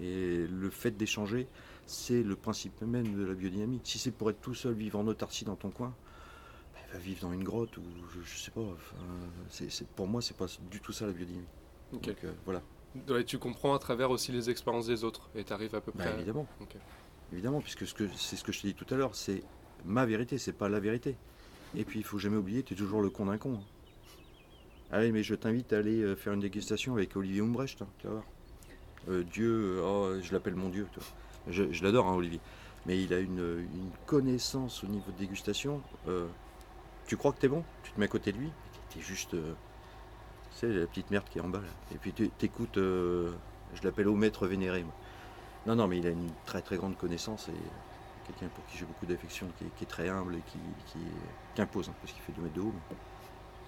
Et 0.00 0.46
le 0.48 0.70
fait 0.70 0.90
d'échanger, 0.92 1.46
c'est 1.86 2.22
le 2.22 2.34
principe 2.34 2.80
même 2.82 3.14
de 3.14 3.24
la 3.24 3.34
biodynamie. 3.34 3.80
Si 3.84 3.98
c'est 3.98 4.10
pour 4.10 4.30
être 4.30 4.40
tout 4.40 4.54
seul, 4.54 4.74
vivre 4.74 4.98
en 4.98 5.06
autarcie 5.06 5.44
dans 5.44 5.54
ton 5.56 5.70
coin, 5.70 5.94
bah, 6.74 6.80
va 6.94 6.98
vivre 6.98 7.20
dans 7.20 7.32
une 7.32 7.44
grotte 7.44 7.76
ou 7.76 7.82
je, 8.14 8.20
je 8.22 8.38
sais 8.38 8.50
pas. 8.50 8.62
enfin, 8.62 8.96
pour 9.94 10.08
moi, 10.08 10.22
c'est 10.22 10.36
pas 10.36 10.46
du 10.70 10.80
tout 10.80 10.92
ça 10.92 11.06
la 11.06 11.12
biodynamie. 11.12 11.46
Ok. 11.92 12.06
Donc 12.06 12.24
euh, 12.24 12.32
voilà, 12.44 12.62
Ouais, 13.08 13.24
Tu 13.24 13.38
comprends 13.38 13.74
à 13.74 13.78
travers 13.78 14.10
aussi 14.10 14.32
les 14.32 14.50
expériences 14.50 14.86
des 14.86 15.04
autres 15.04 15.30
et 15.34 15.44
tu 15.44 15.52
arrives 15.52 15.74
à 15.74 15.80
peu 15.80 15.92
Bah, 15.94 16.04
près. 16.04 16.12
à- 16.12 16.16
évidemment. 16.16 16.46
Ok. 16.60 16.74
Évidemment, 17.32 17.60
puisque 17.60 17.86
ce 17.86 17.94
que, 17.94 18.08
c'est 18.16 18.36
ce 18.36 18.44
que 18.44 18.52
je 18.52 18.60
t'ai 18.60 18.68
dit 18.68 18.74
tout 18.74 18.92
à 18.92 18.96
l'heure, 18.96 19.14
c'est 19.14 19.42
ma 19.84 20.04
vérité, 20.04 20.36
c'est 20.38 20.52
pas 20.52 20.68
la 20.68 20.80
vérité. 20.80 21.16
Et 21.74 21.84
puis 21.84 22.00
il 22.00 22.04
faut 22.04 22.18
jamais 22.18 22.36
oublier, 22.36 22.62
tu 22.62 22.74
es 22.74 22.76
toujours 22.76 23.00
le 23.00 23.10
con 23.10 23.26
d'un 23.26 23.38
con. 23.38 23.54
hein. 23.54 23.64
Allez, 24.90 25.10
mais 25.10 25.22
je 25.22 25.34
t'invite 25.34 25.72
à 25.72 25.78
aller 25.78 26.02
euh, 26.02 26.14
faire 26.14 26.34
une 26.34 26.40
dégustation 26.40 26.94
avec 26.94 27.16
Olivier 27.16 27.40
Umbrecht, 27.40 27.80
hein, 27.80 27.88
tu 27.98 28.06
vas 28.06 28.12
voir. 28.14 28.24
Euh, 29.08 29.22
Dieu, 29.24 29.78
euh, 29.78 29.82
oh, 29.82 30.20
je 30.22 30.32
l'appelle 30.32 30.54
mon 30.54 30.68
Dieu. 30.68 30.86
tu 30.92 31.00
vois. 31.00 31.08
Je, 31.48 31.82
l'adore, 31.82 32.06
hein, 32.08 32.14
Olivier. 32.14 32.40
Mais 32.84 33.02
il 33.02 33.14
a 33.14 33.18
une, 33.18 33.66
connaissance 34.06 34.84
au 34.84 34.86
niveau 34.86 35.10
de 35.12 35.18
dégustation. 35.18 35.80
tu 37.06 37.16
crois 37.16 37.32
que 37.32 37.38
t'es 37.38 37.48
bon, 37.48 37.64
tu 37.84 37.92
te 37.92 37.98
mets 37.98 38.06
à 38.06 38.08
côté 38.08 38.32
de 38.32 38.38
lui, 38.38 38.50
t'es 38.92 39.00
juste. 39.00 39.30
tu 39.30 39.38
sais, 40.50 40.68
la 40.68 40.86
petite 40.86 41.10
merde 41.10 41.24
qui 41.30 41.38
est 41.38 41.40
en 41.40 41.48
bas 41.48 41.60
là. 41.60 41.68
Et 41.94 41.98
puis 41.98 42.12
t'écoutes, 42.12 42.76
je 42.76 43.82
l'appelle 43.82 44.08
au 44.08 44.16
maître 44.16 44.46
vénéré. 44.46 44.82
moi. 44.82 44.92
Non, 45.66 45.76
non, 45.76 45.86
mais 45.86 45.98
il 45.98 46.06
a 46.06 46.10
une 46.10 46.30
très 46.44 46.60
très 46.60 46.76
grande 46.76 46.98
connaissance 46.98 47.48
et 47.48 47.52
quelqu'un 48.32 48.52
pour 48.54 48.64
qui 48.66 48.78
j'ai 48.78 48.84
beaucoup 48.84 49.06
d'affection, 49.06 49.46
qui, 49.58 49.64
est- 49.64 49.74
qui 49.76 49.84
est 49.84 49.86
très 49.86 50.08
humble 50.08 50.34
et 50.36 50.42
qui, 50.50 50.58
qui, 50.86 50.98
qui 51.54 51.62
impose, 51.62 51.88
hein, 51.88 51.94
parce 52.00 52.12
qu'il 52.12 52.22
fait 52.22 52.32
2 52.32 52.42
mètres 52.42 52.54
de 52.54 52.60
haut. 52.60 52.72
mais 52.90 52.96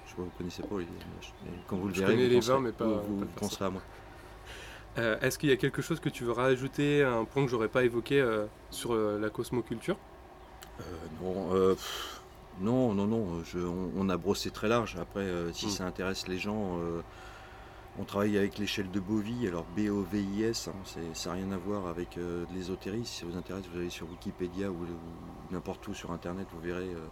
je 0.07 0.15
pas, 0.15 0.23
vous 0.23 0.31
connaissez 0.39 0.63
pas. 0.63 0.75
Mais 0.77 1.51
quand 1.67 1.77
vous 1.77 1.89
le 1.89 1.95
Je 1.95 2.01
verrez, 2.01 2.15
vous 2.15 2.21
les 2.31 2.37
penserez- 2.37 2.53
vins, 2.55 2.61
mais 2.61 2.73
pas- 2.73 2.85
vous, 2.87 2.95
pas 2.95 3.25
vous 3.25 3.27
penserez 3.37 3.65
à 3.65 3.71
moi. 3.71 3.83
Euh, 4.99 5.19
Est-ce 5.21 5.39
qu'il 5.39 5.49
y 5.49 5.53
a 5.53 5.57
quelque 5.57 5.83
chose 5.83 5.99
que 5.99 6.09
tu 6.09 6.25
veux 6.25 6.33
rajouter, 6.33 7.03
un 7.03 7.25
point 7.25 7.45
que 7.45 7.51
j'aurais 7.51 7.69
pas 7.69 7.85
évoqué 7.85 8.21
euh, 8.21 8.47
sur 8.71 8.93
euh, 8.95 9.19
la 9.19 9.29
cosmoculture? 9.31 9.97
Non, 11.23 11.51
pff, 11.75 12.21
non, 12.61 12.95
non, 12.95 13.07
non. 13.07 13.43
je- 13.45 13.59
on, 13.59 13.91
on 13.97 14.09
a 14.09 14.17
brossé 14.17 14.51
très 14.51 14.69
large. 14.69 14.97
Après, 15.01 15.27
si 15.53 15.67
Mm. 15.67 15.71
ça 15.71 15.85
intéresse 15.87 16.29
les 16.29 16.39
gens, 16.39 16.79
on 17.99 18.05
travaille 18.05 18.37
avec 18.39 18.59
l'échelle 18.59 18.91
de 18.91 19.01
Bovie. 19.01 19.47
Alors 19.47 19.65
B-O-V-I-S, 19.77 20.69
hein, 20.69 20.75
ça 21.15 21.31
n'a 21.31 21.35
rien 21.37 21.53
à 21.53 21.57
voir 21.57 21.87
avec 21.87 22.19
euh, 22.19 22.45
l'ésotérisme. 22.55 23.05
Si 23.05 23.21
ça 23.21 23.27
vous 23.27 23.37
intéresse, 23.37 23.65
vous 23.73 23.79
allez 23.79 23.91
sur 23.91 24.09
Wikipédia 24.11 24.71
ou, 24.71 24.87
n'importe 25.51 25.87
où 25.89 25.95
sur 25.95 26.11
Internet, 26.13 26.47
vous 26.53 26.61
verrez. 26.61 26.93
euh, 26.95 27.07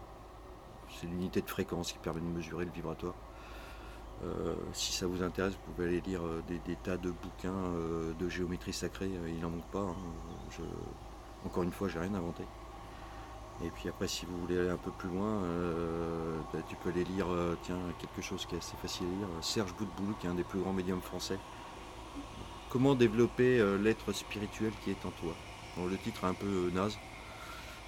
c'est 1.00 1.06
l'unité 1.06 1.40
de 1.40 1.48
fréquence 1.48 1.92
qui 1.92 1.98
permet 1.98 2.20
de 2.20 2.26
mesurer 2.26 2.64
le 2.66 2.70
vibratoire. 2.70 3.14
Euh, 4.24 4.54
si 4.72 4.92
ça 4.92 5.06
vous 5.06 5.22
intéresse, 5.22 5.54
vous 5.54 5.72
pouvez 5.72 5.88
aller 5.88 6.00
lire 6.02 6.24
euh, 6.24 6.42
des, 6.46 6.76
tas 6.76 6.96
de 6.96 7.10
bouquins 7.10 7.72
de 8.18 8.28
géométrie 8.28 8.72
sacrée. 8.72 9.10
il 9.28 9.40
n'en 9.40 9.50
manque 9.50 9.70
pas. 9.70 9.80
hein. 9.80 9.96
Encore 11.44 11.62
une 11.62 11.72
fois, 11.72 11.88
j'ai 11.88 11.98
rien 11.98 12.14
inventé. 12.14 12.44
Et 13.64 13.70
puis 13.70 13.88
après, 13.88 14.08
si 14.08 14.26
vous 14.26 14.36
voulez 14.40 14.58
aller 14.58 14.70
un 14.70 14.76
peu 14.76 14.90
plus 14.90 15.08
loin, 15.08 15.44
euh, 15.44 16.36
bah, 16.52 16.58
tu 16.68 16.74
peux 16.76 16.88
aller 16.88 17.04
lire, 17.04 17.26
euh, 17.30 17.56
tiens, 17.62 17.78
quelque 18.00 18.20
chose 18.20 18.44
qui 18.44 18.56
est 18.56 18.58
assez 18.58 18.76
facile 18.82 19.06
à 19.06 19.18
lire, 19.18 19.28
Serge 19.40 19.72
Boutboulou, 19.74 20.14
qui 20.20 20.26
est 20.26 20.30
un 20.30 20.34
des 20.34 20.42
plus 20.42 20.58
grands 20.58 20.72
médiums 20.72 21.00
français. 21.00 21.38
Comment 22.70 22.94
développer 22.94 23.60
euh, 23.60 23.78
l'être 23.78 24.12
spirituel 24.12 24.72
qui 24.82 24.90
est 24.90 25.06
en 25.06 25.10
toi? 25.10 25.34
Le 25.78 25.96
titre 25.96 26.24
est 26.24 26.26
un 26.26 26.34
peu 26.34 26.70
naze, 26.74 26.98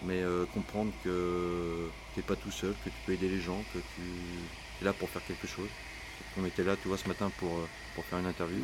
mais 0.05 0.22
comprendre 0.55 0.90
que 1.03 1.88
tu 2.14 2.20
n'es 2.20 2.22
pas 2.22 2.37
tout 2.37 2.50
seul, 2.50 2.74
que 2.83 2.88
tu 2.88 2.96
peux 3.05 3.12
aider 3.12 3.29
les 3.29 3.40
gens, 3.40 3.62
que 3.74 3.79
tu 3.79 4.03
es 4.81 4.85
là 4.87 4.94
pour 4.94 5.11
faire 5.11 5.22
quelque 5.27 5.46
chose. 5.46 5.68
On 6.38 6.46
était 6.46 6.64
là, 6.64 6.77
tu 6.81 6.88
vois, 6.88 6.96
ce 6.96 7.07
matin 7.09 7.31
pour, 7.37 7.50
pour 7.94 8.05
faire 8.07 8.20
une 8.20 8.27
interview. 8.27 8.62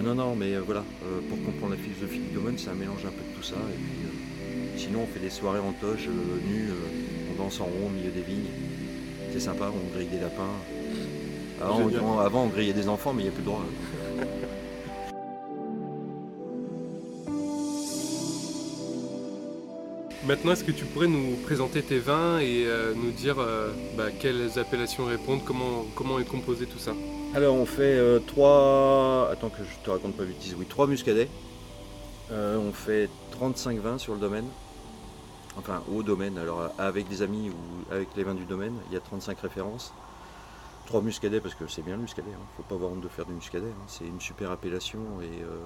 Non, 0.00 0.14
non, 0.14 0.36
mais 0.36 0.56
voilà, 0.58 0.84
pour 1.28 1.42
comprendre 1.44 1.74
la 1.74 1.80
philosophie 1.80 2.20
du 2.20 2.34
domaine, 2.34 2.56
c'est 2.56 2.70
un 2.70 2.74
mélange 2.74 3.04
un 3.04 3.10
peu 3.10 3.22
de 3.22 3.36
tout 3.36 3.42
ça. 3.42 3.56
Sinon, 4.78 5.00
on 5.02 5.06
fait 5.06 5.20
des 5.20 5.30
soirées 5.30 5.58
en 5.58 5.72
toge, 5.72 6.08
euh, 6.08 6.48
nus, 6.48 6.70
euh, 6.70 7.32
on 7.32 7.42
danse 7.42 7.60
en 7.60 7.64
rond 7.64 7.86
au 7.86 7.90
milieu 7.90 8.10
des 8.10 8.22
vignes. 8.22 8.50
C'est 9.32 9.40
sympa, 9.40 9.70
on 9.72 9.94
grille 9.94 10.08
des 10.08 10.20
lapins. 10.20 10.44
Avant, 11.60 11.80
on, 11.80 12.18
avant, 12.20 12.44
on 12.44 12.46
grillait 12.46 12.72
des 12.72 12.88
enfants, 12.88 13.12
mais 13.12 13.22
il 13.22 13.24
n'y 13.26 13.30
a 13.30 13.32
plus 13.32 13.42
de 13.42 13.48
droit. 13.48 13.64
Maintenant, 20.28 20.52
est-ce 20.52 20.62
que 20.62 20.72
tu 20.72 20.84
pourrais 20.84 21.06
nous 21.06 21.36
présenter 21.36 21.80
tes 21.80 21.98
vins 21.98 22.38
et 22.38 22.66
euh, 22.66 22.92
nous 22.94 23.12
dire 23.12 23.36
euh, 23.38 23.72
bah, 23.96 24.10
quelles 24.10 24.58
appellations 24.58 25.06
répondent, 25.06 25.40
comment, 25.42 25.86
comment 25.94 26.18
est 26.18 26.28
composé 26.28 26.66
tout 26.66 26.78
ça? 26.78 26.92
Alors, 27.34 27.54
on 27.54 27.64
fait 27.64 27.96
euh, 27.96 28.18
trois. 28.18 29.30
Attends 29.32 29.48
que 29.48 29.62
je 29.64 29.84
te 29.84 29.88
raconte 29.88 30.18
pas 30.18 30.24
bêtise. 30.24 30.54
Oui, 30.58 30.66
trois 30.66 30.86
muscadets. 30.86 31.28
On 32.30 32.72
fait 32.72 33.08
35 33.30 33.78
vins 33.78 33.96
sur 33.96 34.12
le 34.12 34.20
domaine. 34.20 34.44
Enfin 35.58 35.82
au 35.92 36.02
domaine. 36.02 36.38
Alors 36.38 36.70
avec 36.78 37.08
des 37.08 37.22
amis 37.22 37.50
ou 37.50 37.92
avec 37.92 38.08
les 38.16 38.24
vins 38.24 38.34
du 38.34 38.44
domaine, 38.44 38.74
il 38.88 38.94
y 38.94 38.96
a 38.96 39.00
35 39.00 39.38
références. 39.40 39.92
Trois 40.86 41.02
muscadets 41.02 41.40
parce 41.40 41.54
que 41.54 41.66
c'est 41.66 41.82
bien 41.82 41.96
le 41.96 42.02
muscadet, 42.02 42.30
hein. 42.32 42.46
faut 42.56 42.62
pas 42.62 42.74
avoir 42.76 42.90
honte 42.92 43.02
de 43.02 43.08
faire 43.08 43.26
du 43.26 43.32
muscadet. 43.34 43.66
hein. 43.68 43.84
C'est 43.88 44.06
une 44.06 44.20
super 44.20 44.50
appellation 44.50 45.00
et 45.22 45.42
euh, 45.42 45.58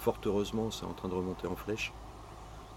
fort 0.00 0.18
heureusement 0.26 0.70
c'est 0.72 0.84
en 0.86 0.92
train 0.92 1.08
de 1.08 1.14
remonter 1.14 1.46
en 1.46 1.56
flèche. 1.56 1.92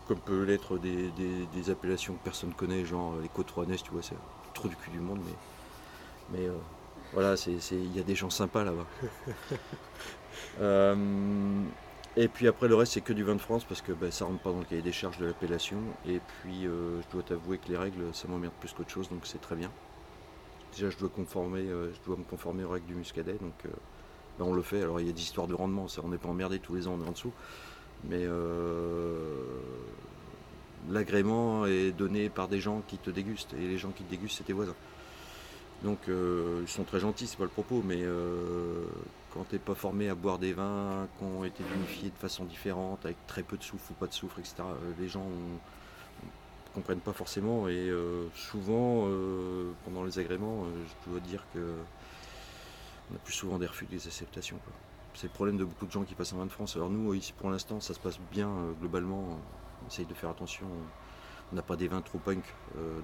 Comme 0.07 0.19
peut 0.19 0.43
l'être 0.43 0.77
des, 0.77 1.09
des- 1.11 1.45
des 1.53 1.69
appellations 1.69 2.13
que 2.15 2.23
personne 2.23 2.53
connaît, 2.53 2.85
genre 2.85 3.15
les 3.21 3.29
côtes 3.29 3.49
rouennaises, 3.51 3.81
tu 3.83 3.91
vois, 3.91 4.01
c'est 4.03 4.15
le 4.15 4.19
trou 4.53 4.67
du 4.67 4.75
cul 4.75 4.91
du 4.91 4.99
monde, 4.99 5.19
mais, 5.25 6.39
mais 6.39 6.47
euh, 6.47 6.53
voilà, 7.13 7.35
il 7.47 7.95
y 7.95 7.99
a 7.99 8.03
des 8.03 8.15
gens 8.15 8.29
sympas 8.29 8.63
là-bas. 8.63 8.85
Euh, 10.59 10.95
et 12.15 12.27
puis 12.27 12.47
après 12.47 12.67
le 12.67 12.75
reste 12.75 12.93
c'est 12.93 13.01
que 13.01 13.13
du 13.13 13.23
vin 13.23 13.33
de 13.33 13.41
France 13.41 13.63
parce 13.63 13.81
que 13.81 13.91
ben, 13.91 14.11
ça 14.11 14.25
rentre 14.25 14.39
pas 14.39 14.51
dans 14.51 14.59
le 14.59 14.65
cahier 14.65 14.83
des 14.83 14.91
charges 14.91 15.17
de 15.17 15.25
l'appellation. 15.25 15.77
Et 16.07 16.19
puis 16.19 16.67
euh, 16.67 17.01
je 17.01 17.07
dois 17.11 17.23
t'avouer 17.23 17.57
que 17.57 17.69
les 17.69 17.77
règles 17.77 18.03
ça 18.13 18.27
m'emmerde 18.27 18.53
plus 18.59 18.71
qu'autre 18.71 18.91
chose 18.91 19.09
donc 19.09 19.21
c'est 19.25 19.41
très 19.41 19.55
bien. 19.55 19.71
Déjà 20.73 20.89
je 20.89 20.97
dois 20.97 21.09
euh, 21.17 21.89
me 22.07 22.23
conformer 22.23 22.63
aux 22.63 22.69
règles 22.69 22.85
du 22.85 22.95
muscadet 22.95 23.37
donc 23.41 23.53
euh, 23.65 23.69
ben, 24.37 24.45
on 24.45 24.53
le 24.53 24.61
fait. 24.61 24.81
Alors 24.83 24.99
il 24.99 25.07
y 25.07 25.09
a 25.09 25.13
des 25.13 25.21
histoires 25.21 25.47
de 25.47 25.55
rendement, 25.55 25.87
ça 25.87 26.01
on 26.03 26.09
n'est 26.09 26.17
pas 26.17 26.29
emmerdé 26.29 26.59
tous 26.59 26.75
les 26.75 26.87
ans 26.87 26.97
on 26.99 27.03
est 27.03 27.09
en 27.09 27.13
dessous. 27.13 27.33
Mais 28.05 28.27
l'agrément 30.89 31.65
est 31.65 31.91
donné 31.91 32.29
par 32.29 32.49
des 32.49 32.59
gens 32.59 32.81
qui 32.85 32.97
te 32.97 33.09
dégustent 33.09 33.53
et 33.53 33.65
les 33.65 33.77
gens 33.77 33.91
qui 33.91 34.03
te 34.03 34.09
dégustent 34.09 34.37
c'est 34.39 34.43
tes 34.43 34.53
voisins. 34.53 34.75
Donc 35.83 35.99
ils 36.07 36.67
sont 36.67 36.83
très 36.83 36.99
gentils, 36.99 37.27
c'est 37.27 37.37
pas 37.37 37.45
le 37.45 37.49
propos, 37.49 37.81
mais 37.85 38.03
quand 39.33 39.45
t'es 39.45 39.57
pas 39.59 39.73
formé 39.75 40.09
à 40.09 40.15
boire 40.15 40.37
des 40.37 40.53
vins 40.53 41.07
qui 41.17 41.23
ont 41.23 41.43
été 41.43 41.63
vinifiés 41.63 42.09
de 42.11 42.17
façon 42.17 42.45
différente, 42.45 43.03
avec 43.05 43.17
très 43.27 43.41
peu 43.43 43.57
de 43.57 43.63
soufre 43.63 43.91
ou 43.91 43.93
pas 43.95 44.07
de 44.07 44.13
soufre, 44.13 44.39
etc., 44.39 44.55
euh, 44.59 44.93
les 44.99 45.07
gens 45.07 45.21
ont- 45.21 45.59
comprennent 46.75 46.99
pas 46.99 47.13
forcément 47.13 47.67
et 47.67 47.89
euh, 47.89 48.27
souvent 48.35 49.05
euh, 49.07 49.71
pendant 49.85 50.03
les 50.03 50.17
agréments, 50.19 50.65
je 51.05 51.11
dois 51.11 51.19
dire 51.19 51.43
que 51.53 51.59
on 53.11 53.15
a 53.15 53.19
plus 53.19 53.33
souvent 53.33 53.57
des 53.59 53.67
refus 53.67 53.85
que 53.85 53.91
des 53.91 54.07
acceptations. 54.07 54.57
C'est 55.13 55.27
le 55.27 55.33
problème 55.33 55.57
de 55.57 55.65
beaucoup 55.65 55.85
de 55.85 55.91
gens 55.91 56.03
qui 56.03 56.15
passent 56.15 56.33
en 56.33 56.37
vin 56.37 56.45
de 56.45 56.51
France. 56.51 56.75
Alors 56.75 56.89
nous, 56.89 57.13
ici 57.13 57.33
pour 57.33 57.49
l'instant, 57.51 57.79
ça 57.79 57.93
se 57.93 57.99
passe 57.99 58.19
bien 58.31 58.49
globalement. 58.79 59.39
On 59.83 59.87
essaye 59.87 60.05
de 60.05 60.13
faire 60.13 60.29
attention. 60.29 60.65
On 61.51 61.55
n'a 61.55 61.61
pas 61.61 61.75
des 61.75 61.87
vins 61.87 62.01
trop 62.01 62.17
punk, 62.17 62.43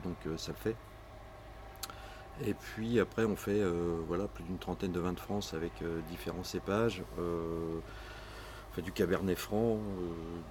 donc 0.04 0.16
ça 0.38 0.52
le 0.52 0.58
fait. 0.58 0.76
Et 2.46 2.54
puis 2.54 3.00
après, 3.00 3.26
on 3.26 3.36
fait 3.36 3.60
euh, 3.60 4.00
voilà, 4.08 4.28
plus 4.28 4.44
d'une 4.44 4.58
trentaine 4.58 4.92
de 4.92 5.00
vins 5.00 5.14
de 5.14 5.20
France 5.20 5.54
avec 5.54 5.74
euh, 5.82 6.00
différents 6.10 6.44
cépages. 6.44 7.04
Euh, 7.20 7.80
du 8.78 8.94
cabernet 8.94 9.38
franc, 9.38 9.78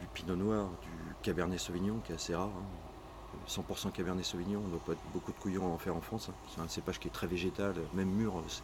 du 0.00 0.06
pinot 0.12 0.36
noir, 0.36 0.66
du 0.82 1.14
cabernet 1.22 1.58
sauvignon 1.58 2.00
qui 2.04 2.12
est 2.12 2.16
assez 2.16 2.34
rare. 2.34 2.48
hein. 2.48 3.38
100% 3.48 3.90
cabernet 3.90 4.22
sauvignon, 4.22 4.60
on 4.62 4.66
ne 4.66 4.72
doit 4.72 4.84
pas 4.84 4.92
être 4.92 5.12
beaucoup 5.14 5.32
de 5.32 5.38
couillons 5.38 5.64
à 5.64 5.70
en 5.70 5.78
faire 5.78 5.96
en 5.96 6.02
France. 6.02 6.28
hein. 6.28 6.34
C'est 6.54 6.60
un 6.60 6.68
cépage 6.68 6.98
qui 7.00 7.08
est 7.08 7.10
très 7.10 7.26
végétal, 7.26 7.74
même 7.94 8.10
mûr, 8.10 8.34
c'est 8.48 8.62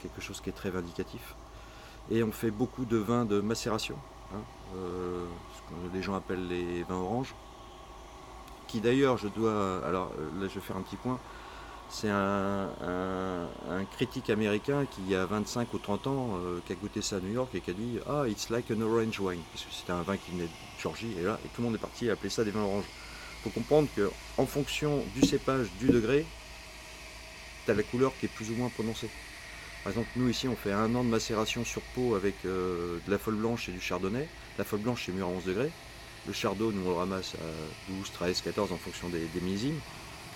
quelque 0.00 0.20
chose 0.20 0.40
qui 0.40 0.50
est 0.50 0.52
très 0.52 0.70
vindicatif. 0.70 1.34
Et 2.08 2.22
on 2.22 2.30
fait 2.30 2.52
beaucoup 2.52 2.84
de 2.84 2.98
vins 2.98 3.24
de 3.24 3.40
macération, 3.40 3.96
hein, 4.32 4.42
ce 4.74 5.60
que 5.62 5.92
les 5.92 6.02
gens 6.02 6.14
appellent 6.14 6.46
les 6.46 6.84
vins 6.84 6.96
oranges. 6.98 7.34
Qui 8.68 8.80
d'ailleurs, 8.80 9.16
je 9.18 9.26
dois. 9.26 9.84
Alors 9.84 10.12
là, 10.38 10.46
je 10.46 10.54
vais 10.54 10.60
faire 10.60 10.76
un 10.76 10.82
petit 10.82 10.96
point. 10.96 11.18
C'est 11.92 12.08
un, 12.08 12.70
critique 13.92 14.30
américain 14.30 14.86
qui, 14.86 15.02
il 15.02 15.10
y 15.12 15.14
a 15.14 15.26
25 15.26 15.74
ou 15.74 15.78
30 15.78 16.06
ans, 16.06 16.30
euh, 16.36 16.60
qui 16.66 16.72
a 16.72 16.74
goûté 16.74 17.02
ça 17.02 17.16
à 17.16 17.20
New 17.20 17.32
York 17.32 17.54
et 17.54 17.60
qui 17.60 17.70
a 17.70 17.74
dit 17.74 17.98
Ah, 18.08 18.24
it's 18.26 18.48
like 18.48 18.70
an 18.70 18.80
orange 18.80 19.20
wine. 19.20 19.42
Parce 19.52 19.66
que 19.66 19.72
c'était 19.72 19.92
un 19.92 20.00
vin 20.00 20.16
qui 20.16 20.30
venait 20.30 20.44
de 20.44 20.48
Georgie, 20.82 21.14
et 21.20 21.22
là, 21.22 21.38
et 21.44 21.48
tout 21.48 21.60
le 21.60 21.66
monde 21.66 21.74
est 21.74 21.78
parti 21.78 22.08
appeler 22.08 22.30
ça 22.30 22.44
des 22.44 22.50
vins 22.50 22.62
oranges. 22.62 22.86
Il 22.86 23.42
faut 23.44 23.50
comprendre 23.50 23.88
qu'en 23.94 24.46
fonction 24.46 25.04
du 25.14 25.20
cépage, 25.26 25.68
du 25.78 25.88
degré, 25.88 26.24
tu 27.66 27.70
as 27.70 27.74
la 27.74 27.82
couleur 27.82 28.12
qui 28.18 28.26
est 28.26 28.30
plus 28.30 28.50
ou 28.50 28.54
moins 28.54 28.70
prononcée. 28.70 29.10
Par 29.84 29.92
exemple, 29.92 30.08
nous 30.16 30.30
ici, 30.30 30.48
on 30.48 30.56
fait 30.56 30.72
un 30.72 30.94
an 30.94 31.04
de 31.04 31.10
macération 31.10 31.62
sur 31.62 31.82
peau 31.94 32.14
avec 32.14 32.36
euh, 32.46 32.98
de 33.06 33.10
la 33.10 33.18
folle 33.18 33.34
blanche 33.34 33.68
et 33.68 33.72
du 33.72 33.80
chardonnay. 33.80 34.28
La 34.56 34.64
folle 34.64 34.80
blanche, 34.80 35.02
c'est 35.06 35.12
mûr 35.12 35.26
à 35.26 35.30
11 35.30 35.44
degrés. 35.44 35.70
Le 36.26 36.32
chardonnay, 36.32 36.74
nous, 36.74 36.86
on 36.86 36.90
le 36.90 36.96
ramasse 36.96 37.34
à 37.34 37.92
12, 37.92 38.12
13, 38.12 38.40
14 38.40 38.72
en 38.72 38.76
fonction 38.78 39.08
des, 39.10 39.26
des. 39.26 39.40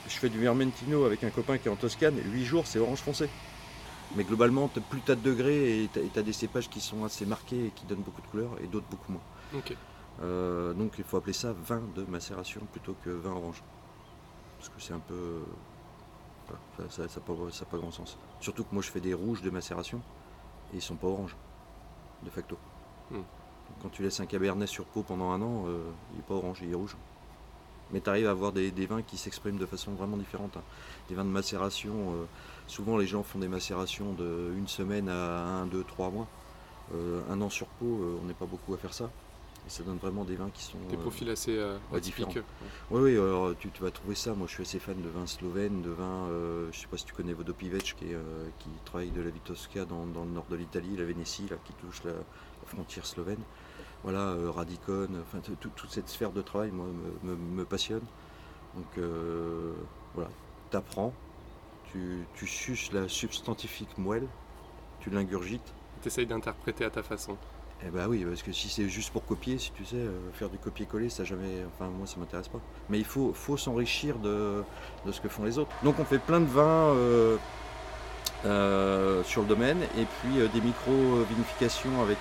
Je 0.08 0.14
fais 0.18 0.28
du 0.28 0.38
Vermentino 0.38 1.04
avec 1.04 1.24
un 1.24 1.30
copain 1.30 1.58
qui 1.58 1.68
est 1.68 1.70
en 1.70 1.76
Toscane. 1.76 2.16
8 2.32 2.44
jours, 2.44 2.66
c'est 2.66 2.78
orange 2.78 3.00
foncé. 3.00 3.28
Mais 4.14 4.24
globalement, 4.24 4.68
t'as- 4.68 4.80
plus 4.80 5.00
tu 5.02 5.10
as 5.10 5.16
de 5.16 5.20
degrés 5.20 5.82
et 5.84 5.88
tu 5.92 6.18
as, 6.18 6.22
des 6.22 6.32
cépages 6.32 6.68
qui 6.68 6.80
sont 6.80 7.04
assez 7.04 7.26
marqués 7.26 7.66
et 7.66 7.70
qui 7.70 7.84
donnent 7.86 8.02
beaucoup 8.02 8.22
de 8.22 8.26
couleurs 8.28 8.52
et 8.62 8.66
d'autres 8.68 8.86
beaucoup 8.88 9.12
moins. 9.12 9.22
Euh, 10.22 10.72
donc 10.72 10.92
il 10.96 11.04
faut 11.04 11.16
appeler 11.18 11.32
ça 11.34 11.52
vin 11.52 11.82
de 11.94 12.04
macération 12.04 12.60
plutôt 12.72 12.94
que 13.04 13.10
vin 13.10 13.32
orange. 13.32 13.62
Parce 14.58 14.68
que 14.70 14.80
c'est 14.80 14.94
un 14.94 15.00
peu. 15.00 15.42
voilà, 16.46 16.90
ça 16.90 17.02
n'a 17.02 17.08
ça, 17.08 17.20
pas- 17.20 17.34
ça 17.50 17.64
a 17.64 17.66
pas 17.70 17.76
grand 17.76 17.90
sens. 17.90 18.16
Surtout 18.40 18.62
que 18.64 18.72
moi 18.72 18.82
je 18.82 18.90
fais 18.90 19.00
des 19.00 19.12
rouges 19.12 19.42
de 19.42 19.50
macération 19.50 20.00
et 20.72 20.76
ils 20.76 20.82
sont 20.82 20.94
pas 20.96 21.08
oranges, 21.08 21.36
de 22.22 22.30
facto. 22.30 22.56
Hmm. 23.10 23.16
Donc, 23.16 23.24
Quand 23.82 23.88
tu 23.90 24.02
laisses 24.02 24.20
un 24.20 24.26
cabernet 24.26 24.68
sur 24.68 24.84
peau 24.86 25.02
pendant 25.02 25.32
un 25.32 25.42
an, 25.42 25.64
euh, 25.66 25.90
il 26.14 26.20
est 26.20 26.22
pas 26.26 26.34
orange, 26.34 26.60
il 26.62 26.70
est 26.70 26.74
rouge. 26.74 26.96
Mais 27.92 28.00
tu 28.00 28.10
arrives 28.10 28.26
à 28.26 28.30
avoir 28.30 28.52
des, 28.52 28.70
des 28.70 28.86
vins 28.86 29.02
qui 29.02 29.16
s'expriment 29.16 29.58
de 29.58 29.66
façon 29.66 29.92
vraiment 29.92 30.16
différente. 30.16 30.56
hein. 30.56 30.62
Des 31.08 31.14
vins 31.14 31.24
de 31.24 31.30
macération, 31.30 31.92
euh, 31.92 32.24
souvent 32.66 32.96
les 32.96 33.06
gens 33.06 33.22
font 33.22 33.38
des 33.38 33.48
macérations 33.48 34.12
de 34.12 34.52
une 34.56 34.66
semaine 34.68 35.08
à 35.08 35.60
1, 35.62 35.66
2, 35.66 35.84
3 35.84 36.10
mois. 36.10 36.26
Euh, 36.94 37.20
un 37.30 37.40
an 37.40 37.50
sur 37.50 37.66
peau, 37.66 37.84
euh, 37.86 38.18
on 38.22 38.26
n'est 38.26 38.34
pas 38.34 38.46
beaucoup 38.46 38.74
à 38.74 38.76
faire 38.76 38.92
ça. 38.94 39.10
Et 39.66 39.70
ça 39.70 39.82
donne 39.82 39.98
vraiment 39.98 40.24
des 40.24 40.36
vins 40.36 40.50
qui 40.54 40.62
sont. 40.62 40.78
Des 40.88 40.96
profils 40.96 41.28
assez 41.28 41.58
ouais, 41.90 42.00
différents. 42.00 42.32
Oui, 42.92 43.00
oui, 43.00 43.12
alors 43.14 43.52
tu, 43.58 43.68
tu 43.70 43.82
vas 43.82 43.90
trouver 43.90 44.14
ça. 44.14 44.32
Moi, 44.32 44.46
je 44.46 44.52
suis 44.54 44.62
assez 44.62 44.78
fan 44.78 45.00
de 45.02 45.08
vins 45.08 45.26
slovènes, 45.26 45.82
de 45.82 45.90
vins. 45.90 46.28
je 46.70 46.78
sais 46.78 46.86
pas 46.86 46.96
si 46.96 47.04
tu 47.04 47.12
connais 47.12 47.32
Vodopivec, 47.32 47.82
qui, 47.82 48.06
qui 48.60 48.68
travaille 48.84 49.10
de 49.10 49.20
la 49.20 49.30
Vitosca 49.30 49.84
dans, 49.84 50.06
dans 50.06 50.22
le 50.24 50.30
nord 50.30 50.46
de 50.48 50.54
l'Italie, 50.54 50.96
la 50.96 51.04
Vénétie, 51.04 51.48
là, 51.50 51.56
qui 51.64 51.72
touche 51.72 52.04
la 52.04 52.12
frontière 52.66 53.06
slovène. 53.06 53.40
Voilà, 54.02 54.20
euh, 54.20 54.50
Radicon, 54.50 55.08
enfin, 55.22 55.38
tout- 55.40 55.56
tout- 55.60 55.70
toute 55.74 55.90
cette 55.90 56.08
sphère 56.08 56.30
de 56.32 56.42
travail, 56.42 56.70
moi, 56.70 56.86
me, 57.22 57.30
me- 57.30 57.36
me 57.36 57.64
passionne. 57.64 58.02
Donc, 58.74 58.86
euh, 58.98 59.72
voilà, 60.14 60.30
t'apprends, 60.70 61.12
tu, 61.92 62.24
tu 62.34 62.46
suces 62.46 62.92
la 62.92 63.08
substantifique 63.08 63.96
moelle, 63.98 64.26
tu 65.00 65.10
l'ingurgites. 65.10 65.72
Tu 66.02 66.08
essayes 66.08 66.26
d'interpréter 66.26 66.84
à 66.84 66.90
ta 66.90 67.02
façon. 67.02 67.36
Eh 67.84 67.90
bah 67.90 68.06
oui, 68.08 68.24
parce 68.24 68.42
que 68.42 68.52
si 68.52 68.68
c'est 68.68 68.88
juste 68.88 69.10
pour 69.12 69.24
copier, 69.26 69.58
si 69.58 69.70
tu 69.72 69.84
sais, 69.84 69.96
euh, 69.96 70.10
faire 70.32 70.48
du 70.50 70.56
copier-coller, 70.58 71.08
ça 71.10 71.24
jamais. 71.24 71.62
Enfin, 71.74 71.90
moi, 71.90 72.06
ça 72.06 72.18
m'intéresse 72.18 72.48
pas. 72.48 72.60
Mais 72.88 72.98
il 72.98 73.04
faut, 73.04 73.32
faut 73.34 73.56
s'enrichir 73.56 74.18
de, 74.18 74.62
de 75.04 75.12
ce 75.12 75.20
que 75.20 75.28
font 75.28 75.44
les 75.44 75.58
autres. 75.58 75.70
Donc, 75.82 75.98
on 75.98 76.04
fait 76.04 76.18
plein 76.18 76.40
de 76.40 76.46
vins 76.46 76.94
euh, 76.94 77.36
euh, 78.44 79.22
sur 79.24 79.42
le 79.42 79.48
domaine 79.48 79.82
et 79.98 80.04
puis 80.20 80.48
des 80.52 80.60
micro-vinifications 80.60 82.02
avec, 82.02 82.18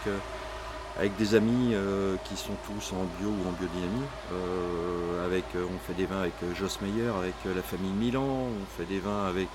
avec 0.97 1.15
des 1.17 1.35
amis 1.35 1.71
euh, 1.73 2.15
qui 2.23 2.37
sont 2.37 2.55
tous 2.65 2.93
en 2.93 3.03
bio 3.19 3.29
ou 3.29 3.47
en 3.47 3.51
biodynamie. 3.51 4.05
Euh, 4.31 5.41
euh, 5.55 5.65
on 5.69 5.79
fait 5.85 5.93
des 5.93 6.05
vins 6.05 6.21
avec 6.21 6.33
Joss 6.57 6.79
Meyer, 6.81 7.09
avec 7.17 7.33
la 7.45 7.61
famille 7.61 7.91
Milan, 7.91 8.23
on 8.23 8.65
fait 8.77 8.85
des 8.85 8.99
vins 8.99 9.25
avec. 9.27 9.49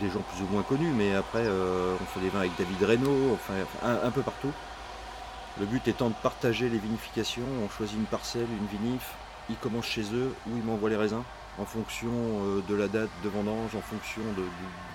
des 0.00 0.10
gens 0.10 0.20
plus 0.20 0.42
ou 0.44 0.48
moins 0.52 0.62
connus, 0.62 0.92
mais 0.94 1.14
après 1.14 1.46
on 1.46 2.04
fait 2.12 2.20
des 2.20 2.28
vins 2.28 2.40
avec 2.40 2.52
David 2.58 2.82
Reynaud, 2.82 3.32
enfin 3.32 3.54
un, 3.82 4.06
un 4.06 4.10
peu 4.10 4.22
partout. 4.22 4.52
Le 5.60 5.66
but 5.66 5.86
étant 5.88 6.08
de 6.08 6.14
partager 6.22 6.68
les 6.68 6.78
vinifications, 6.78 7.46
on 7.64 7.68
choisit 7.68 7.96
une 7.96 8.04
parcelle, 8.04 8.48
une 8.50 8.78
vinif, 8.78 9.14
ils 9.48 9.56
commencent 9.56 9.86
chez 9.86 10.04
eux 10.12 10.34
ou 10.46 10.56
ils 10.56 10.62
m'envoient 10.62 10.90
les 10.90 10.96
raisins 10.96 11.22
en 11.58 11.64
fonction 11.66 12.10
euh, 12.12 12.62
de 12.68 12.74
la 12.74 12.88
date 12.88 13.10
de 13.22 13.28
vendange, 13.28 13.74
en 13.76 13.80
fonction 13.82 14.22
de, 14.36 14.42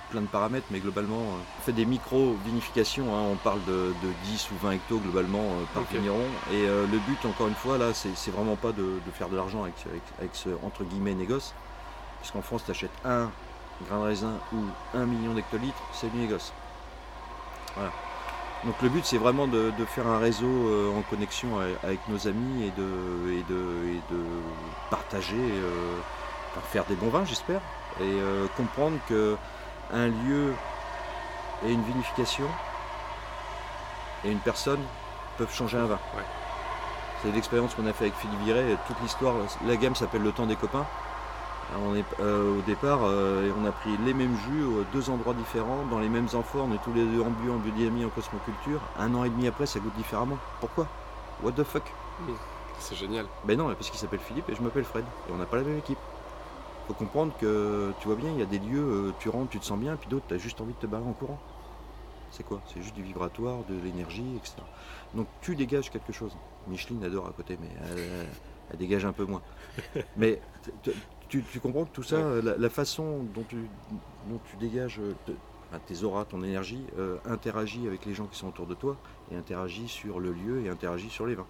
plein 0.10 0.22
de 0.22 0.28
paramètres, 0.28 0.66
mais 0.72 0.80
globalement 0.80 1.18
euh, 1.20 1.38
on 1.60 1.62
fait 1.64 1.72
des 1.74 1.86
micro-vinifications, 1.86 3.14
hein, 3.16 3.22
on 3.32 3.36
parle 3.36 3.64
de, 3.66 3.94
de 4.02 4.10
10 4.26 4.52
ou 4.52 4.56
20 4.66 4.72
hectos 4.72 5.00
globalement 5.00 5.44
euh, 5.44 5.64
par 5.74 5.84
Ok. 5.84 5.92
vigneron. 5.92 6.24
Et 6.52 6.66
euh, 6.68 6.86
le 6.92 6.98
but 7.00 7.24
encore 7.26 7.48
une 7.48 7.56
fois 7.56 7.78
là, 7.78 7.94
c'est 7.94 8.32
vraiment 8.32 8.56
pas 8.56 8.72
de, 8.72 8.84
de 9.06 9.12
faire 9.14 9.30
de 9.30 9.36
l'argent 9.36 9.64
avec, 9.64 9.76
ce- 9.84 9.90
avec- 9.90 10.02
avec 10.20 10.32
ce 10.34 10.50
entre 10.64 10.84
guillemets 10.84 11.14
négoce, 11.14 11.54
puisqu'en 12.22 12.42
France 12.42 12.64
tu 12.66 12.72
achètes 12.72 12.92
un 13.06 13.30
grain 13.88 14.00
de 14.00 14.04
raisin 14.06 14.34
ou 14.54 14.58
1 14.98 15.06
million 15.06 15.34
d'hectolitres, 15.34 15.82
c'est 15.94 16.12
du 16.12 16.18
négoce. 16.18 16.52
Voilà. 17.76 17.92
Donc 18.66 18.82
le 18.82 18.90
but 18.90 19.06
c'est 19.06 19.20
vraiment 19.20 19.46
de, 19.46 19.72
de 19.78 19.86
faire 19.86 20.08
un 20.08 20.18
réseau 20.18 20.48
euh, 20.48 20.98
en 20.98 21.04
connexion 21.04 21.60
avec, 21.60 21.76
avec 21.84 22.00
nos 22.10 22.28
amis 22.28 22.64
et 22.64 22.72
de, 22.72 23.32
et 23.34 23.44
de, 23.48 23.88
et 23.98 24.02
de 24.12 24.24
partager, 24.90 25.36
faire 26.62 26.86
des 26.86 26.96
bons 26.96 27.10
vins 27.10 27.26
j'espère, 27.26 27.62
et 28.00 28.04
euh, 28.04 28.48
comprendre 28.56 28.98
que 29.08 29.36
un 29.94 30.08
lieu 30.08 30.54
et 31.66 31.72
une 31.72 31.84
vinification 31.84 32.46
et 34.26 34.32
une 34.32 34.40
personne 34.40 34.82
peuvent 35.38 35.54
changer 35.54 35.78
un 35.78 35.86
vin. 35.86 36.00
Ouais. 36.16 36.24
C'est 37.22 37.32
l'expérience 37.32 37.74
qu'on 37.74 37.88
a 37.88 37.94
fait 37.94 38.06
avec 38.06 38.16
Philippe 38.16 38.40
Viret, 38.42 38.72
et 38.72 38.78
toute 38.88 39.00
l'histoire, 39.02 39.36
la 39.66 39.76
gamme 39.76 39.96
s'appelle 39.96 40.22
Le 40.22 40.32
temps 40.32 40.46
des 40.46 40.56
copains. 40.56 40.86
Alors, 41.74 41.90
on 41.90 41.96
est, 41.96 42.06
euh, 42.22 42.60
au 42.60 42.62
départ, 42.62 43.00
euh, 43.04 43.52
on 43.60 43.66
a 43.66 43.72
pris 43.72 43.98
les 44.06 44.14
mêmes 44.14 44.38
jus, 44.38 44.64
euh, 44.64 44.84
deux 44.94 45.10
endroits 45.10 45.34
différents, 45.34 45.84
dans 45.90 46.00
les 46.00 46.10
mêmes 46.10 46.28
amphores, 46.34 46.68
on 46.70 46.74
est 46.74 46.84
tous 46.84 46.94
les 46.94 47.04
deux 47.04 47.22
en 47.22 47.32
bio, 47.32 47.54
en 47.54 47.58
biodynamie, 47.58 48.06
en 48.06 48.10
cosmoculture. 48.10 48.80
Un 49.00 49.14
an 49.16 49.24
et 49.24 49.30
demi 49.30 49.48
après, 49.48 49.66
ça 49.66 49.80
goûte 49.80 49.96
différemment. 49.98 50.38
Pourquoi? 50.60 50.88
What 51.44 51.54
the 51.54 51.64
fuck? 51.64 51.84
C'est 52.80 52.96
génial. 52.96 53.26
Ben 53.44 53.58
non, 53.58 53.68
parce 53.74 53.90
qu'il 53.90 54.00
s'appelle 54.00 54.20
Philippe 54.20 54.50
et 54.50 54.56
je 54.56 54.62
m'appelle 54.62 54.86
Fred. 54.86 55.04
Et 55.28 55.34
on 55.34 55.38
n'a 55.38 55.46
pas 55.46 55.58
la 55.58 55.64
même 55.64 55.80
équipe. 55.80 55.98
Faut 56.88 56.94
comprendre 56.94 57.36
que, 57.36 57.94
tu 58.00 58.08
vois 58.08 58.16
bien, 58.16 58.32
il 58.32 58.38
y 58.38 58.42
a 58.42 58.46
des 58.46 58.60
lieux, 58.60 59.10
euh, 59.10 59.14
tu 59.20 59.30
rentres, 59.30 59.50
tu 59.50 59.60
te 59.60 59.66
sens 59.66 59.80
bien, 59.80 59.98
puis 59.98 60.10
d'autres, 60.10 60.28
tu 60.28 60.34
as 60.34 60.38
juste 60.38 60.62
envie 60.62 60.74
de 60.74 60.80
te 60.80 60.88
barrer 60.88 61.06
en 61.06 61.14
courant. 61.14 61.40
C'est 62.30 62.44
quoi? 62.44 62.62
C'est 62.66 62.82
juste 62.82 62.96
du 62.96 63.04
vibratoire, 63.04 63.64
de 63.66 63.76
l'énergie, 63.80 64.36
etc. 64.38 64.68
Donc 65.14 65.30
tu 65.42 65.56
dégages 65.56 65.90
quelque 65.90 66.14
chose. 66.14 66.38
Micheline 66.66 67.04
adore 67.04 67.28
à 67.28 67.34
côté, 67.34 67.58
mais 67.60 67.70
elle, 67.92 68.00
elle- 68.00 68.28
elle 68.70 68.78
dégage 68.78 69.06
un 69.06 69.14
peu 69.14 69.26
moins. 69.26 69.42
mais 70.18 70.42
tu, 71.30 71.44
tu 71.44 71.60
comprends 71.60 71.86
que 71.86 71.92
tout 71.92 72.04
ça, 72.04 72.42
la, 72.42 72.58
la 72.58 72.70
façon 72.70 73.24
dont 73.24 73.44
tu, 73.44 73.70
dont 74.24 74.40
tu 74.40 74.58
dégages 74.58 75.00
euh, 75.00 75.16
te- 75.26 75.78
tes 75.86 76.04
auras, 76.04 76.26
ton 76.26 76.44
énergie, 76.44 76.88
euh, 76.98 77.20
interagit 77.26 77.88
avec 77.88 78.06
les 78.06 78.14
gens 78.14 78.28
qui 78.28 78.38
sont 78.38 78.48
autour 78.48 78.68
de 78.68 78.76
toi, 78.76 78.98
et 79.32 79.36
interagit 79.36 79.88
sur 79.90 80.20
le 80.20 80.32
lieu, 80.34 80.62
et 80.64 80.70
interagit 80.70 81.10
sur 81.10 81.26
les 81.26 81.36
vins. 81.36 81.48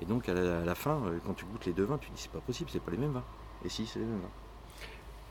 Et 0.00 0.06
donc 0.06 0.28
à 0.28 0.34
la, 0.34 0.60
à 0.62 0.64
la 0.64 0.74
fin, 0.74 1.02
quand 1.24 1.34
tu 1.34 1.46
goûtes 1.46 1.66
les 1.66 1.72
deux 1.74 1.84
vins, 1.84 1.98
tu 1.98 2.10
dis 2.10 2.20
c'est 2.20 2.30
pas 2.32 2.40
possible, 2.40 2.70
c'est 2.70 2.80
pas 2.80 2.90
les 2.92 2.98
mêmes 2.98 3.12
vins. 3.12 3.24
Et 3.62 3.68
si, 3.68 3.86
c'est 3.86 3.98
les 4.00 4.06
mêmes 4.06 4.20
vins. 4.20 4.45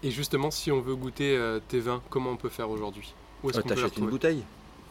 Et 0.03 0.11
justement, 0.11 0.51
si 0.51 0.71
on 0.71 0.81
veut 0.81 0.95
goûter 0.95 1.35
euh, 1.37 1.59
tes 1.67 1.79
vins, 1.79 2.01
comment 2.09 2.31
on 2.31 2.37
peut 2.37 2.49
faire 2.49 2.69
aujourd'hui? 2.69 3.13
Où 3.43 3.49
est-ce 3.49 3.59
Euh, 3.59 3.61
qu'on 3.61 3.69
peut 3.69 3.91
une 3.97 4.09
bouteille? 4.09 4.43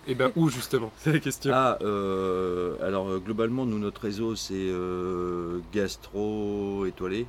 Et 0.06 0.14
ben 0.14 0.30
où 0.36 0.48
justement? 0.50 0.92
C'est 0.98 1.12
la 1.12 1.18
question. 1.18 1.50
Ah, 1.54 1.78
euh, 1.82 2.76
alors 2.82 3.08
euh, 3.08 3.18
globalement, 3.18 3.64
nous, 3.64 3.78
notre 3.78 4.02
réseau, 4.02 4.34
c'est 4.36 4.54
euh, 4.54 5.60
gastro 5.72 6.84
étoilé, 6.86 7.26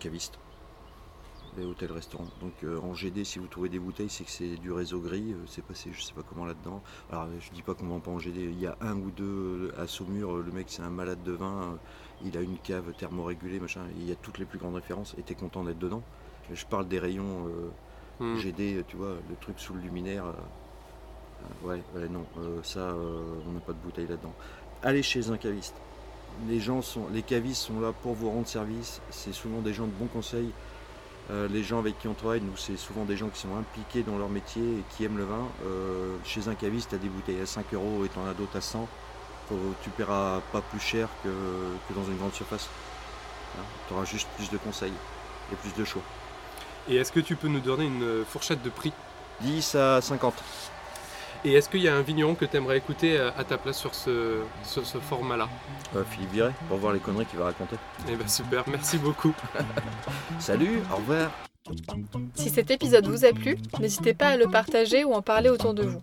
caviste 0.00 0.38
et 1.58 1.64
hôtel-restaurant. 1.64 2.26
Donc 2.40 2.52
euh, 2.64 2.80
en 2.80 2.94
GD, 2.94 3.24
si 3.24 3.38
vous 3.38 3.46
trouvez 3.46 3.68
des 3.68 3.78
bouteilles, 3.78 4.10
c'est 4.10 4.24
que 4.24 4.30
c'est 4.30 4.56
du 4.56 4.72
réseau 4.72 5.00
gris, 5.00 5.32
euh, 5.32 5.44
c'est 5.46 5.64
passé 5.64 5.90
je 5.92 6.02
sais 6.02 6.12
pas 6.12 6.22
comment 6.28 6.44
là-dedans. 6.44 6.82
Alors 7.10 7.28
je 7.38 7.50
dis 7.50 7.62
pas 7.62 7.74
qu'on 7.74 7.86
vend 7.86 8.00
pas 8.00 8.10
en 8.10 8.18
GD, 8.18 8.40
il 8.40 8.60
y 8.60 8.66
a 8.66 8.76
un 8.80 8.96
ou 8.96 9.10
deux 9.10 9.72
euh, 9.74 9.74
à 9.78 9.86
Saumur, 9.86 10.36
le 10.36 10.52
mec 10.52 10.66
c'est 10.68 10.82
un 10.82 10.90
malade 10.90 11.22
de 11.22 11.32
vin, 11.32 11.78
il 12.24 12.36
a 12.36 12.40
une 12.40 12.58
cave 12.58 12.92
thermorégulée, 12.98 13.60
machin, 13.60 13.82
il 13.96 14.08
y 14.08 14.12
a 14.12 14.16
toutes 14.16 14.38
les 14.38 14.44
plus 14.44 14.58
grandes 14.58 14.74
références, 14.76 15.14
et 15.18 15.22
t'es 15.22 15.34
content 15.34 15.64
d'être 15.64 15.78
dedans. 15.78 16.02
Je 16.52 16.64
parle 16.66 16.88
des 16.88 16.98
rayons 16.98 17.48
Hmm. 18.20 18.36
GD, 18.36 18.84
tu 18.86 18.96
vois, 18.96 19.16
le 19.28 19.34
truc 19.40 19.58
sous 19.58 19.74
le 19.74 19.80
luminaire. 19.80 20.24
ouais, 21.64 21.82
ouais, 21.96 22.08
non, 22.08 22.24
ça, 22.62 22.94
on 22.94 23.50
n'a 23.50 23.58
pas 23.58 23.72
de 23.72 23.78
bouteille 23.78 24.06
là-dedans. 24.06 24.32
Allez 24.84 25.02
chez 25.02 25.30
un 25.30 25.36
caviste. 25.36 25.74
Les 26.48 26.60
gens 26.60 26.82
sont, 26.82 27.08
les 27.12 27.22
cavistes 27.22 27.62
sont 27.62 27.80
là 27.80 27.92
pour 27.92 28.14
vous 28.14 28.30
rendre 28.30 28.46
service. 28.46 29.00
C'est 29.10 29.32
souvent 29.32 29.60
des 29.62 29.72
gens 29.72 29.86
de 29.86 29.92
bons 29.92 30.06
conseils. 30.06 30.52
Euh, 31.30 31.48
les 31.48 31.62
gens 31.62 31.78
avec 31.78 31.98
qui 31.98 32.06
on 32.06 32.14
travaille, 32.14 32.42
nous, 32.42 32.56
c'est 32.56 32.76
souvent 32.76 33.04
des 33.04 33.16
gens 33.16 33.28
qui 33.28 33.40
sont 33.40 33.56
impliqués 33.56 34.02
dans 34.02 34.18
leur 34.18 34.28
métier 34.28 34.62
et 34.62 34.82
qui 34.90 35.04
aiment 35.04 35.16
le 35.16 35.24
vin. 35.24 35.46
Euh, 35.64 36.16
chez 36.24 36.48
un 36.48 36.54
caviste, 36.54 36.90
tu 36.90 36.94
as 36.96 36.98
des 36.98 37.08
bouteilles 37.08 37.40
à 37.40 37.46
5 37.46 37.72
euros 37.72 38.04
et 38.04 38.08
tu 38.08 38.18
en 38.18 38.26
as 38.26 38.34
d'autres 38.34 38.56
à 38.56 38.60
100. 38.60 38.86
Faut- 39.48 39.56
tu 39.82 39.90
paieras 39.90 40.40
pas 40.52 40.60
plus 40.60 40.80
cher 40.80 41.08
que, 41.22 41.28
que 41.88 41.94
dans 41.94 42.04
une 42.04 42.16
grande 42.18 42.34
surface. 42.34 42.68
tu 43.88 43.94
auras 43.94 44.04
juste 44.04 44.28
plus 44.36 44.50
de 44.50 44.56
conseils 44.58 44.92
et 45.52 45.56
plus 45.56 45.72
de 45.74 45.84
choix. 45.84 46.02
Et 46.88 46.96
est-ce 46.96 47.12
que 47.12 47.20
tu 47.20 47.36
peux 47.36 47.48
nous 47.48 47.60
donner 47.60 47.84
une 47.86 48.24
fourchette 48.28 48.62
de 48.62 48.68
prix? 48.70 48.92
10 49.40 49.74
à 49.76 50.00
50. 50.00 50.34
Et 51.46 51.52
est-ce 51.52 51.68
qu'il 51.68 51.82
y 51.82 51.88
a 51.88 51.94
un 51.94 52.00
vigneron 52.00 52.34
que 52.34 52.46
tu 52.46 52.56
aimerais 52.56 52.78
écouter 52.78 53.18
euh, 53.18 53.30
à 53.36 53.44
ta 53.44 53.58
place 53.58 53.78
sur 53.78 53.94
ce, 53.94 54.38
sur 54.62 54.86
ce 54.86 54.98
format-là? 54.98 55.48
Euh, 55.94 56.02
Philippe 56.10 56.32
Viret, 56.32 56.52
pour 56.68 56.78
voir 56.78 56.94
les 56.94 57.00
conneries 57.00 57.26
qu'il 57.26 57.38
va 57.38 57.46
raconter. 57.46 57.76
Eh 58.08 58.16
ben 58.16 58.26
super, 58.26 58.64
merci 58.66 58.96
beaucoup. 58.96 59.34
Salut, 60.38 60.80
au 60.90 60.96
revoir. 60.96 61.30
Si 62.34 62.48
cet 62.48 62.70
épisode 62.70 63.06
vous 63.06 63.24
a 63.26 63.32
plu, 63.32 63.58
n'hésitez 63.78 64.14
pas 64.14 64.28
à 64.28 64.36
le 64.36 64.46
partager 64.46 65.04
ou 65.04 65.12
en 65.12 65.22
parler 65.22 65.50
autour 65.50 65.74
de 65.74 65.82
vous. 65.82 66.00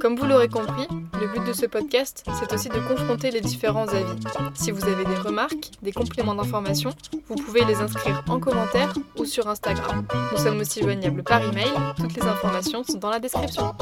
Comme 0.00 0.16
vous 0.16 0.26
l'aurez 0.26 0.48
compris, 0.48 0.86
le 1.20 1.26
but 1.32 1.46
de 1.46 1.52
ce 1.52 1.66
podcast, 1.66 2.24
c'est 2.38 2.52
aussi 2.52 2.68
de 2.68 2.78
confronter 2.88 3.30
les 3.30 3.40
différents 3.40 3.88
avis. 3.88 4.20
Si 4.54 4.70
vous 4.70 4.84
avez 4.84 5.04
des 5.04 5.16
remarques, 5.16 5.70
des 5.82 5.92
compléments 5.92 6.34
d'information, 6.34 6.90
vous 7.28 7.36
pouvez 7.36 7.64
les 7.64 7.76
inscrire 7.76 8.22
en 8.28 8.38
commentaire 8.38 8.92
ou 9.16 9.24
sur 9.24 9.48
Instagram. 9.48 10.06
Nous 10.32 10.38
sommes 10.38 10.58
aussi 10.58 10.82
joignables 10.82 11.22
par 11.22 11.42
email, 11.42 11.70
toutes 11.96 12.14
les 12.14 12.22
informations 12.22 12.84
sont 12.84 12.98
dans 12.98 13.10
la 13.10 13.20
description. 13.20 13.74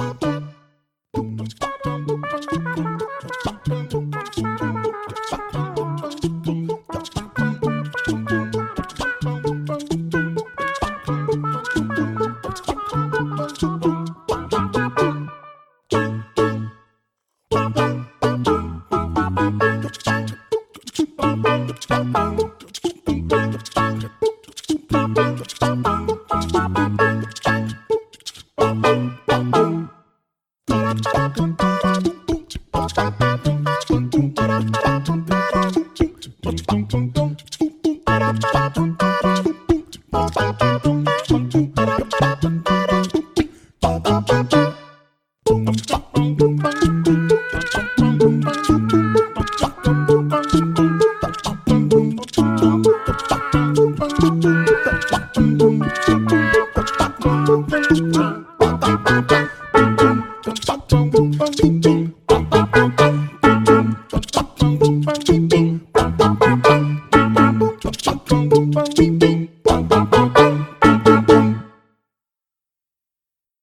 Tum, 1.15 1.37